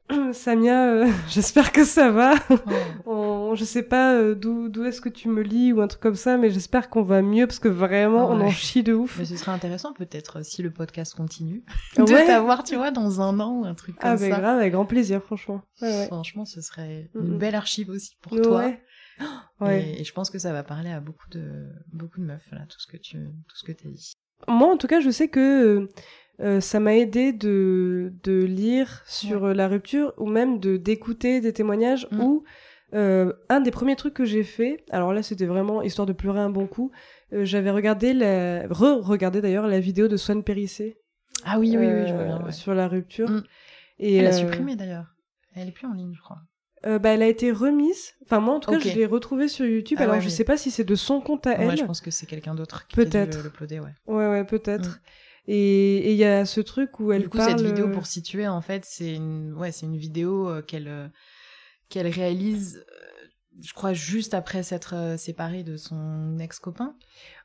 Samia, 0.31 0.89
euh, 0.91 1.07
j'espère 1.29 1.71
que 1.71 1.83
ça 1.83 2.11
va. 2.11 2.35
On, 3.05 3.55
je 3.55 3.63
sais 3.65 3.83
pas 3.83 4.13
euh, 4.13 4.35
d'où, 4.35 4.69
d'où 4.69 4.85
est-ce 4.85 5.01
que 5.01 5.09
tu 5.09 5.27
me 5.27 5.41
lis 5.41 5.73
ou 5.73 5.81
un 5.81 5.87
truc 5.87 6.01
comme 6.01 6.15
ça, 6.15 6.37
mais 6.37 6.49
j'espère 6.51 6.89
qu'on 6.89 7.01
va 7.01 7.21
mieux 7.21 7.47
parce 7.47 7.59
que 7.59 7.67
vraiment, 7.67 8.29
on 8.29 8.39
en 8.41 8.49
chie 8.51 8.83
de 8.83 8.93
ouf. 8.93 9.17
Mais 9.19 9.25
ce 9.25 9.35
serait 9.37 9.51
intéressant 9.51 9.91
peut-être 9.93 10.45
si 10.45 10.61
le 10.61 10.69
podcast 10.71 11.15
continue 11.15 11.63
de 11.97 12.03
Ouais. 12.03 12.25
t'avoir, 12.25 12.63
tu 12.63 12.75
vois, 12.75 12.91
dans 12.91 13.21
un 13.21 13.39
an 13.39 13.61
ou 13.61 13.65
un 13.65 13.73
truc 13.73 13.95
comme 13.97 14.11
Ah, 14.11 14.17
ben 14.17 14.31
ça. 14.31 14.39
grave, 14.39 14.59
avec 14.59 14.73
grand 14.73 14.85
plaisir, 14.85 15.21
franchement. 15.23 15.61
Ouais. 15.81 16.05
Franchement, 16.07 16.45
ce 16.45 16.61
serait 16.61 17.09
une 17.15 17.37
belle 17.37 17.55
archive 17.55 17.89
aussi 17.89 18.15
pour 18.21 18.39
toi. 18.39 18.71
Ouais. 19.59 19.83
Et, 19.83 20.01
et 20.01 20.03
je 20.03 20.13
pense 20.13 20.29
que 20.29 20.39
ça 20.39 20.51
va 20.53 20.63
parler 20.63 20.89
à 20.91 20.99
beaucoup 20.99 21.29
de 21.29 21.67
beaucoup 21.93 22.19
de 22.19 22.25
meufs 22.25 22.51
là, 22.51 22.65
tout 22.69 22.79
ce 22.79 22.87
que 22.87 22.97
tu 22.97 23.17
tout 23.47 23.55
ce 23.55 23.63
que 23.63 23.71
t'as 23.71 23.89
dit. 23.89 24.13
Moi, 24.47 24.71
en 24.73 24.77
tout 24.77 24.87
cas, 24.87 24.99
je 25.01 25.09
sais 25.11 25.27
que 25.27 25.87
euh, 26.39 26.59
ça 26.61 26.79
m'a 26.79 26.95
aidé 26.95 27.31
de, 27.31 28.11
de 28.23 28.43
lire 28.43 29.03
sur 29.05 29.45
euh, 29.45 29.53
la 29.53 29.67
rupture 29.67 30.13
ou 30.17 30.25
même 30.27 30.59
de 30.59 30.77
d'écouter 30.77 31.41
des 31.41 31.53
témoignages 31.53 32.07
Mm. 32.11 32.19
où 32.21 32.43
euh, 32.93 33.31
un 33.49 33.61
des 33.61 33.71
premiers 33.71 33.95
trucs 33.95 34.15
que 34.15 34.25
j'ai 34.25 34.43
fait, 34.43 34.83
alors 34.89 35.13
là 35.13 35.21
c'était 35.23 35.45
vraiment 35.45 35.81
histoire 35.81 36.05
de 36.07 36.13
pleurer 36.13 36.39
un 36.41 36.49
bon 36.49 36.65
coup, 36.67 36.91
euh, 37.31 37.45
j'avais 37.45 37.69
regardé 37.71 38.13
la 38.13 38.67
re-regardé 38.67 39.39
d'ailleurs 39.41 39.67
la 39.67 39.79
vidéo 39.79 40.07
de 40.09 40.17
Swan 40.17 40.43
Périssé 40.43 40.97
Ah 41.45 41.57
oui 41.59 41.69
oui 41.77 41.85
oui, 41.85 42.07
je 42.07 42.13
vois 42.13 42.23
euh, 42.23 42.25
bien. 42.25 42.43
ouais. 42.43 42.51
sur 42.51 42.73
la 42.73 42.87
rupture. 42.87 43.29
Mm. 43.29 43.43
Et 43.99 44.15
Elle 44.17 44.25
a 44.25 44.29
euh, 44.29 44.33
supprimé 44.33 44.75
d'ailleurs. 44.75 45.05
Elle 45.53 45.67
est 45.67 45.71
plus 45.71 45.85
en 45.87 45.93
ligne, 45.93 46.13
je 46.15 46.21
crois. 46.21 46.39
Euh, 46.85 46.99
bah, 46.99 47.09
elle 47.09 47.21
a 47.21 47.27
été 47.27 47.51
remise. 47.51 48.13
Enfin 48.23 48.39
moi 48.39 48.55
en 48.55 48.59
tout 48.59 48.71
cas 48.71 48.79
je 48.79 48.89
l'ai 48.89 49.05
retrouvée 49.05 49.47
sur 49.47 49.65
YouTube. 49.65 49.97
Ah 49.99 50.03
alors 50.03 50.15
ouais, 50.15 50.21
je 50.21 50.25
mais- 50.25 50.31
sais 50.31 50.43
pas 50.43 50.57
si 50.57 50.71
c'est 50.71 50.83
de 50.83 50.95
son 50.95 51.21
compte 51.21 51.45
à 51.47 51.53
elle. 51.53 51.67
Ouais, 51.67 51.77
je 51.77 51.83
pense 51.85 52.01
que 52.01 52.11
c'est 52.11 52.25
quelqu'un 52.25 52.55
d'autre 52.55 52.87
qui 52.87 52.99
a 52.99 53.03
Peut-être. 53.03 53.43
l'uploader, 53.43 53.79
ouais. 53.79 53.93
Ouais 54.07 54.27
ouais 54.29 54.43
peut-être. 54.45 54.99
Et 55.47 55.97
et 55.97 56.11
il 56.11 56.17
y 56.17 56.23
a 56.25 56.45
ce 56.45 56.61
truc 56.61 56.99
où 56.99 57.11
elle 57.11 57.23
du 57.23 57.29
coup, 57.29 57.37
parle. 57.37 57.51
cette 57.57 57.61
vidéo, 57.67 57.87
euh, 57.87 57.91
pour 57.91 58.05
situer, 58.05 58.47
en 58.47 58.61
fait, 58.61 58.83
c'est 58.85 59.15
une, 59.15 59.53
ouais, 59.53 59.71
c'est 59.71 59.85
une 59.87 59.97
vidéo 59.97 60.49
euh, 60.49 60.61
qu'elle 60.61 60.87
euh, 60.87 61.07
qu'elle 61.89 62.07
réalise, 62.07 62.85
je 63.61 63.73
crois, 63.73 63.93
juste 63.93 64.33
après 64.33 64.63
s'être 64.63 65.15
séparée 65.17 65.63
de 65.63 65.77
son 65.77 66.37
ex-copain. 66.39 66.95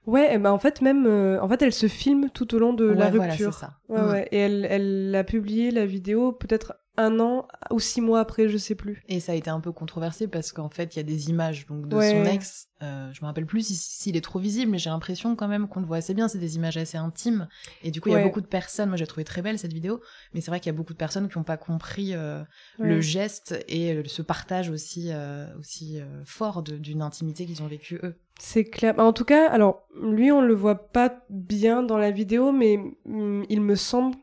Ouais, 0.06 0.34
et 0.34 0.38
ben 0.38 0.52
en 0.52 0.58
fait 0.60 0.82
même, 0.82 1.04
euh, 1.06 1.40
en 1.42 1.48
fait 1.48 1.62
elle 1.62 1.72
se 1.72 1.88
filme 1.88 2.30
tout 2.32 2.54
au 2.54 2.58
long 2.60 2.72
de 2.74 2.84
la 2.84 3.06
Ouais, 3.06 3.10
voilà, 3.16 3.32
rupture. 3.32 3.54
c'est 3.54 3.60
ça. 3.60 3.78
Ouais, 3.88 4.00
Mm. 4.00 4.08
ouais. 4.10 4.28
Et 4.30 4.38
elle, 4.38 4.66
elle 4.70 5.14
a 5.16 5.24
publié 5.24 5.70
la 5.72 5.84
vidéo 5.84 6.30
peut-être 6.32 6.74
un 6.96 7.20
an 7.20 7.46
ou 7.70 7.78
six 7.80 8.00
mois 8.00 8.20
après, 8.20 8.48
je 8.48 8.56
sais 8.56 8.74
plus. 8.74 9.02
Et 9.08 9.20
ça 9.20 9.32
a 9.32 9.34
été 9.34 9.50
un 9.50 9.60
peu 9.60 9.72
controversé 9.72 10.28
parce 10.28 10.52
qu'en 10.52 10.68
fait, 10.70 10.94
il 10.94 10.98
y 10.98 11.00
a 11.00 11.02
des 11.04 11.28
images 11.30 11.66
donc 11.66 11.88
de 11.88 11.96
Ouais. 11.96 12.10
son 12.10 12.24
ex. 12.24 12.68
Euh, 12.82 13.10
je 13.12 13.20
me 13.22 13.26
rappelle 13.26 13.46
plus 13.46 13.66
si- 13.66 13.74
s'il 13.74 14.16
est 14.16 14.20
trop 14.20 14.38
visible, 14.38 14.70
mais 14.70 14.78
j'ai 14.78 14.90
l'impression 14.90 15.34
quand 15.34 15.48
même 15.48 15.66
qu'on 15.68 15.80
le 15.80 15.86
voit 15.86 15.96
assez 15.96 16.12
bien. 16.14 16.28
C'est 16.28 16.38
des 16.38 16.56
images 16.56 16.76
assez 16.76 16.98
intimes. 16.98 17.48
Et 17.82 17.90
du 17.90 18.00
coup, 18.00 18.08
il 18.10 18.12
y 18.12 18.16
a 18.16 18.22
beaucoup 18.22 18.40
de 18.42 18.46
personnes. 18.46 18.88
Moi, 18.90 18.96
j'ai 18.98 19.06
trouvé 19.06 19.24
très 19.24 19.40
belle 19.42 19.58
cette 19.58 19.72
vidéo, 19.72 20.00
mais 20.34 20.40
c'est 20.40 20.50
vrai 20.50 20.60
qu'il 20.60 20.70
y 20.70 20.74
a 20.74 20.76
beaucoup 20.76 20.92
de 20.92 20.98
personnes 20.98 21.28
qui 21.28 21.38
n'ont 21.38 21.44
pas 21.44 21.56
compris 21.56 22.14
euh, 22.14 22.40
Ouais. 22.78 22.88
le 22.88 23.00
geste 23.00 23.58
et 23.68 23.92
euh, 23.94 24.02
ce 24.06 24.20
partage 24.22 24.68
aussi 24.70 25.08
euh, 25.10 25.46
aussi 25.58 26.00
fort 26.24 26.62
d'une 26.62 27.02
intimité 27.02 27.46
qu'ils 27.46 27.62
ont 27.62 27.66
vécu 27.68 27.98
eux. 28.02 28.14
C'est 28.38 28.64
clair. 28.64 28.94
Bah, 28.94 29.04
En 29.04 29.12
tout 29.14 29.24
cas, 29.24 29.48
alors 29.50 29.86
lui, 30.02 30.30
on 30.30 30.42
le 30.42 30.54
voit 30.54 30.88
pas 30.92 31.24
bien 31.30 31.82
dans 31.82 31.96
la 31.98 32.10
vidéo, 32.10 32.52
mais 32.52 32.78
hum, 33.06 33.44
il 33.48 33.60
me 33.62 33.74
semble. 33.74 34.16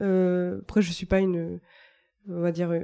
après, 0.00 0.82
je 0.82 0.92
suis 0.92 1.06
pas 1.06 1.18
une, 1.20 1.60
on 2.28 2.40
va 2.40 2.50
dire, 2.52 2.70
euh, 2.70 2.80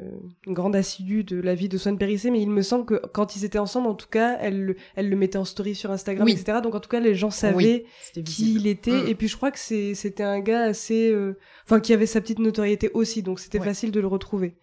une 0.46 0.52
grande 0.54 0.76
assidue 0.76 1.24
de 1.24 1.40
la 1.40 1.54
vie 1.54 1.68
de 1.68 1.76
Swan 1.76 1.98
Périssé, 1.98 2.30
mais 2.30 2.40
il 2.40 2.48
me 2.50 2.62
semble 2.62 2.84
que 2.86 2.94
quand 3.12 3.34
ils 3.36 3.44
étaient 3.44 3.58
ensemble, 3.58 3.88
en 3.88 3.94
tout 3.94 4.08
cas, 4.08 4.36
elle, 4.40 4.62
le- 4.64 4.76
elle 4.94 5.08
le 5.10 5.16
mettait 5.16 5.38
en 5.38 5.44
story 5.44 5.74
sur 5.74 5.90
Instagram, 5.90 6.24
Oui. 6.26 6.32
etc. 6.32 6.58
Donc 6.62 6.74
en 6.74 6.80
tout 6.80 6.88
cas, 6.88 7.00
les 7.00 7.14
gens 7.14 7.30
savaient 7.30 7.84
Oui, 8.14 8.22
qui 8.24 8.54
il 8.54 8.66
était. 8.66 9.02
Mm. 9.02 9.08
Et 9.08 9.14
puis 9.14 9.28
je 9.28 9.36
crois 9.36 9.50
que 9.50 9.58
c'était 9.58 10.22
un 10.22 10.40
gars 10.40 10.62
assez, 10.62 11.10
euh, 11.10 11.36
enfin, 11.64 11.80
qui 11.80 11.92
avait 11.92 12.06
sa 12.06 12.20
petite 12.20 12.38
notoriété 12.38 12.90
aussi, 12.94 13.22
donc 13.22 13.40
c'était 13.40 13.58
Ouais. 13.58 13.64
facile 13.64 13.90
de 13.90 14.00
le 14.00 14.06
retrouver. 14.06 14.54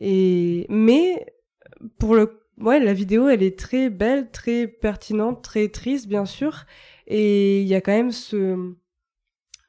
Et 0.00 0.66
mais 0.68 1.26
pour 1.98 2.14
le, 2.14 2.40
ouais, 2.58 2.80
la 2.80 2.92
vidéo, 2.92 3.28
elle 3.28 3.42
est 3.42 3.58
très 3.58 3.90
belle, 3.90 4.30
très 4.30 4.66
pertinente, 4.66 5.42
très 5.42 5.68
triste, 5.68 6.08
bien 6.08 6.24
sûr. 6.26 6.64
Et 7.06 7.60
il 7.62 7.66
y 7.68 7.74
a 7.74 7.80
quand 7.80 7.92
même 7.92 8.12
ce, 8.12 8.72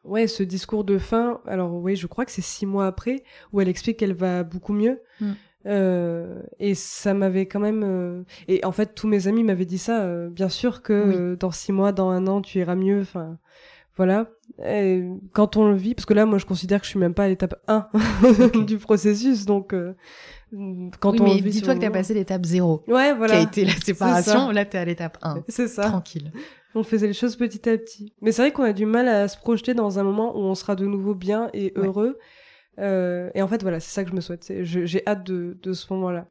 ouais, 0.04 0.28
ce 0.28 0.44
discours 0.44 0.84
de 0.84 0.98
fin. 0.98 1.42
Alors 1.48 1.74
oui, 1.74 1.96
je 1.96 2.08
crois 2.08 2.26
que 2.26 2.32
c'est 2.32 2.42
six 2.42 2.66
mois 2.66 2.88
après 2.88 3.24
où 3.54 3.62
elle 3.62 3.68
explique 3.70 3.98
qu'elle 3.98 4.14
va 4.16 4.44
beaucoup 4.44 4.74
mieux. 4.74 5.00
Mm. 5.20 5.32
Euh, 5.68 6.42
et 6.60 6.74
ça 6.74 7.14
m'avait 7.14 7.46
quand 7.46 7.60
même. 7.60 7.84
euh, 7.84 8.24
Et 8.48 8.66
en 8.66 8.72
fait, 8.72 8.96
tous 8.96 9.08
mes 9.08 9.28
amis 9.28 9.44
m'avaient 9.44 9.66
dit 9.66 9.78
ça. 9.78 10.02
euh, 10.02 10.30
bien 10.30 10.50
sûr 10.50 10.82
que 10.82 10.94
Oui. 11.08 11.16
euh, 11.16 11.36
dans 11.36 11.52
six 11.52 11.72
mois, 11.72 11.92
dans 11.92 12.10
un 12.10 12.26
an, 12.28 12.42
tu 12.42 12.58
iras 12.60 12.74
mieux. 12.76 13.02
Enfin, 13.02 13.38
voilà. 13.96 14.28
Et 14.66 15.04
quand 15.34 15.58
on 15.58 15.68
le 15.70 15.76
vit, 15.76 15.94
parce 15.94 16.08
que 16.08 16.16
là, 16.16 16.26
moi, 16.26 16.40
je 16.40 16.46
considère 16.48 16.80
que 16.80 16.86
je 16.86 16.90
suis 16.92 17.00
même 17.00 17.14
pas 17.14 17.26
à 17.26 17.28
l'étape 17.28 17.62
1 17.68 17.88
Ok. 18.44 18.66
du 18.66 18.78
processus, 18.80 19.46
donc 19.46 19.74
euh, 19.74 19.94
quand 21.00 21.12
oui, 21.14 21.18
on 21.22 21.24
mais 21.26 21.36
le 21.36 21.44
vit. 21.44 21.52
dis-toi 21.52 21.76
que 21.76 21.80
t'as 21.80 21.86
le 21.86 21.92
moment- 21.92 22.00
passé 22.00 22.14
l'étape 22.16 22.44
0, 22.46 22.84
Ouais, 22.88 23.12
qui 23.12 23.18
voilà. 23.18 23.38
a 23.38 23.42
été 23.42 23.64
la 23.64 23.74
séparation. 23.74 24.50
Là, 24.50 24.66
t'es 24.66 24.78
à 24.80 24.86
l'étape 24.86 25.18
1. 25.22 25.44
C'est 25.48 25.68
ça. 25.68 25.84
Tranquille. 25.84 26.32
On 26.76 26.84
faisait 26.84 27.08
les 27.08 27.14
choses 27.14 27.36
petit 27.36 27.68
à 27.70 27.78
petit. 27.78 28.14
Mais 28.22 28.32
c'est 28.32 28.42
vrai 28.44 28.52
qu'on 28.52 28.64
a 28.64 28.74
du 28.74 28.86
mal 28.86 29.08
à 29.08 29.28
se 29.28 29.38
projeter 29.38 29.74
dans 29.74 30.00
un 30.00 30.04
moment 30.04 30.36
où 30.38 30.40
on 30.42 30.56
sera 30.56 30.76
de 30.76 30.86
nouveau 30.86 31.14
bien 31.16 31.50
et 31.54 31.74
Ouais. 31.78 31.86
heureux. 31.88 32.18
Euh, 32.80 33.30
et 33.36 33.42
en 33.42 33.48
fait, 33.48 33.62
voilà, 33.62 33.80
c'est 33.82 33.92
ça 33.92 34.04
que 34.04 34.10
je 34.10 34.16
me 34.16 34.22
souhaite. 34.22 34.52
J'ai 34.62 35.04
hâte 35.06 35.26
de, 35.26 35.58
de 35.62 35.74
ce 35.74 35.92
moment-là. 35.94 36.28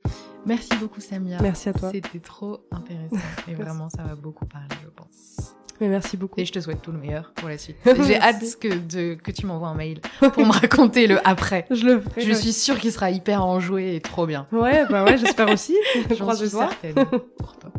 Merci 0.46 0.70
beaucoup, 0.80 1.00
Samia. 1.00 1.36
Merci 1.42 1.68
à 1.68 1.74
toi. 1.74 1.90
C'était 1.92 2.18
trop 2.18 2.60
intéressant. 2.70 3.16
Et 3.48 3.54
vraiment, 3.54 3.90
ça 3.90 4.02
va 4.02 4.14
beaucoup 4.14 4.46
parler, 4.46 4.68
je 4.82 4.88
pense. 4.88 5.54
Mais 5.82 5.88
merci 5.88 6.16
beaucoup. 6.16 6.40
Et 6.40 6.44
je 6.46 6.52
te 6.52 6.58
souhaite 6.60 6.80
tout 6.82 6.92
le 6.92 6.98
meilleur 6.98 7.32
pour 7.36 7.48
la 7.48 7.58
suite. 7.58 7.76
J'ai 8.06 8.18
hâte 8.18 8.58
que, 8.58 8.68
de, 8.68 9.14
que 9.14 9.30
tu 9.30 9.44
m'envoies 9.46 9.68
un 9.68 9.74
mail 9.74 10.00
pour 10.32 10.44
me 10.46 10.52
raconter 10.52 11.06
le 11.06 11.26
après. 11.28 11.66
Je 11.70 11.84
le 11.86 12.00
ferai. 12.00 12.20
Je 12.22 12.32
suis 12.32 12.52
sûre 12.54 12.78
qu'il 12.78 12.90
sera 12.92 13.10
hyper 13.10 13.44
enjoué 13.44 13.94
et 13.96 14.00
trop 14.00 14.26
bien. 14.26 14.46
Ouais, 14.52 14.84
bah 14.90 15.04
ouais, 15.04 15.18
j'espère 15.18 15.50
aussi. 15.50 15.76
Je 16.08 16.14
crois 16.14 16.36
suis 16.36 16.48
certaine 16.48 16.94
pour 17.38 17.58
toi. 17.58 17.70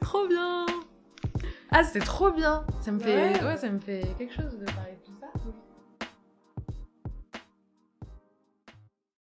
Trop 0.00 0.26
bien. 0.28 0.66
Ah, 1.72 1.84
c'était 1.84 2.04
trop 2.04 2.30
bien. 2.30 2.64
Ça 2.80 2.90
me 2.92 2.98
fait, 2.98 3.14
Ouais. 3.38 3.44
ouais, 3.44 3.56
ça 3.56 3.68
me 3.70 3.78
fait 3.78 4.06
quelque 4.18 4.34
chose 4.34 4.58
de 4.58 4.64
parler 4.66 4.98
de 5.00 5.06
tout 5.06 5.12
ça. 5.20 5.26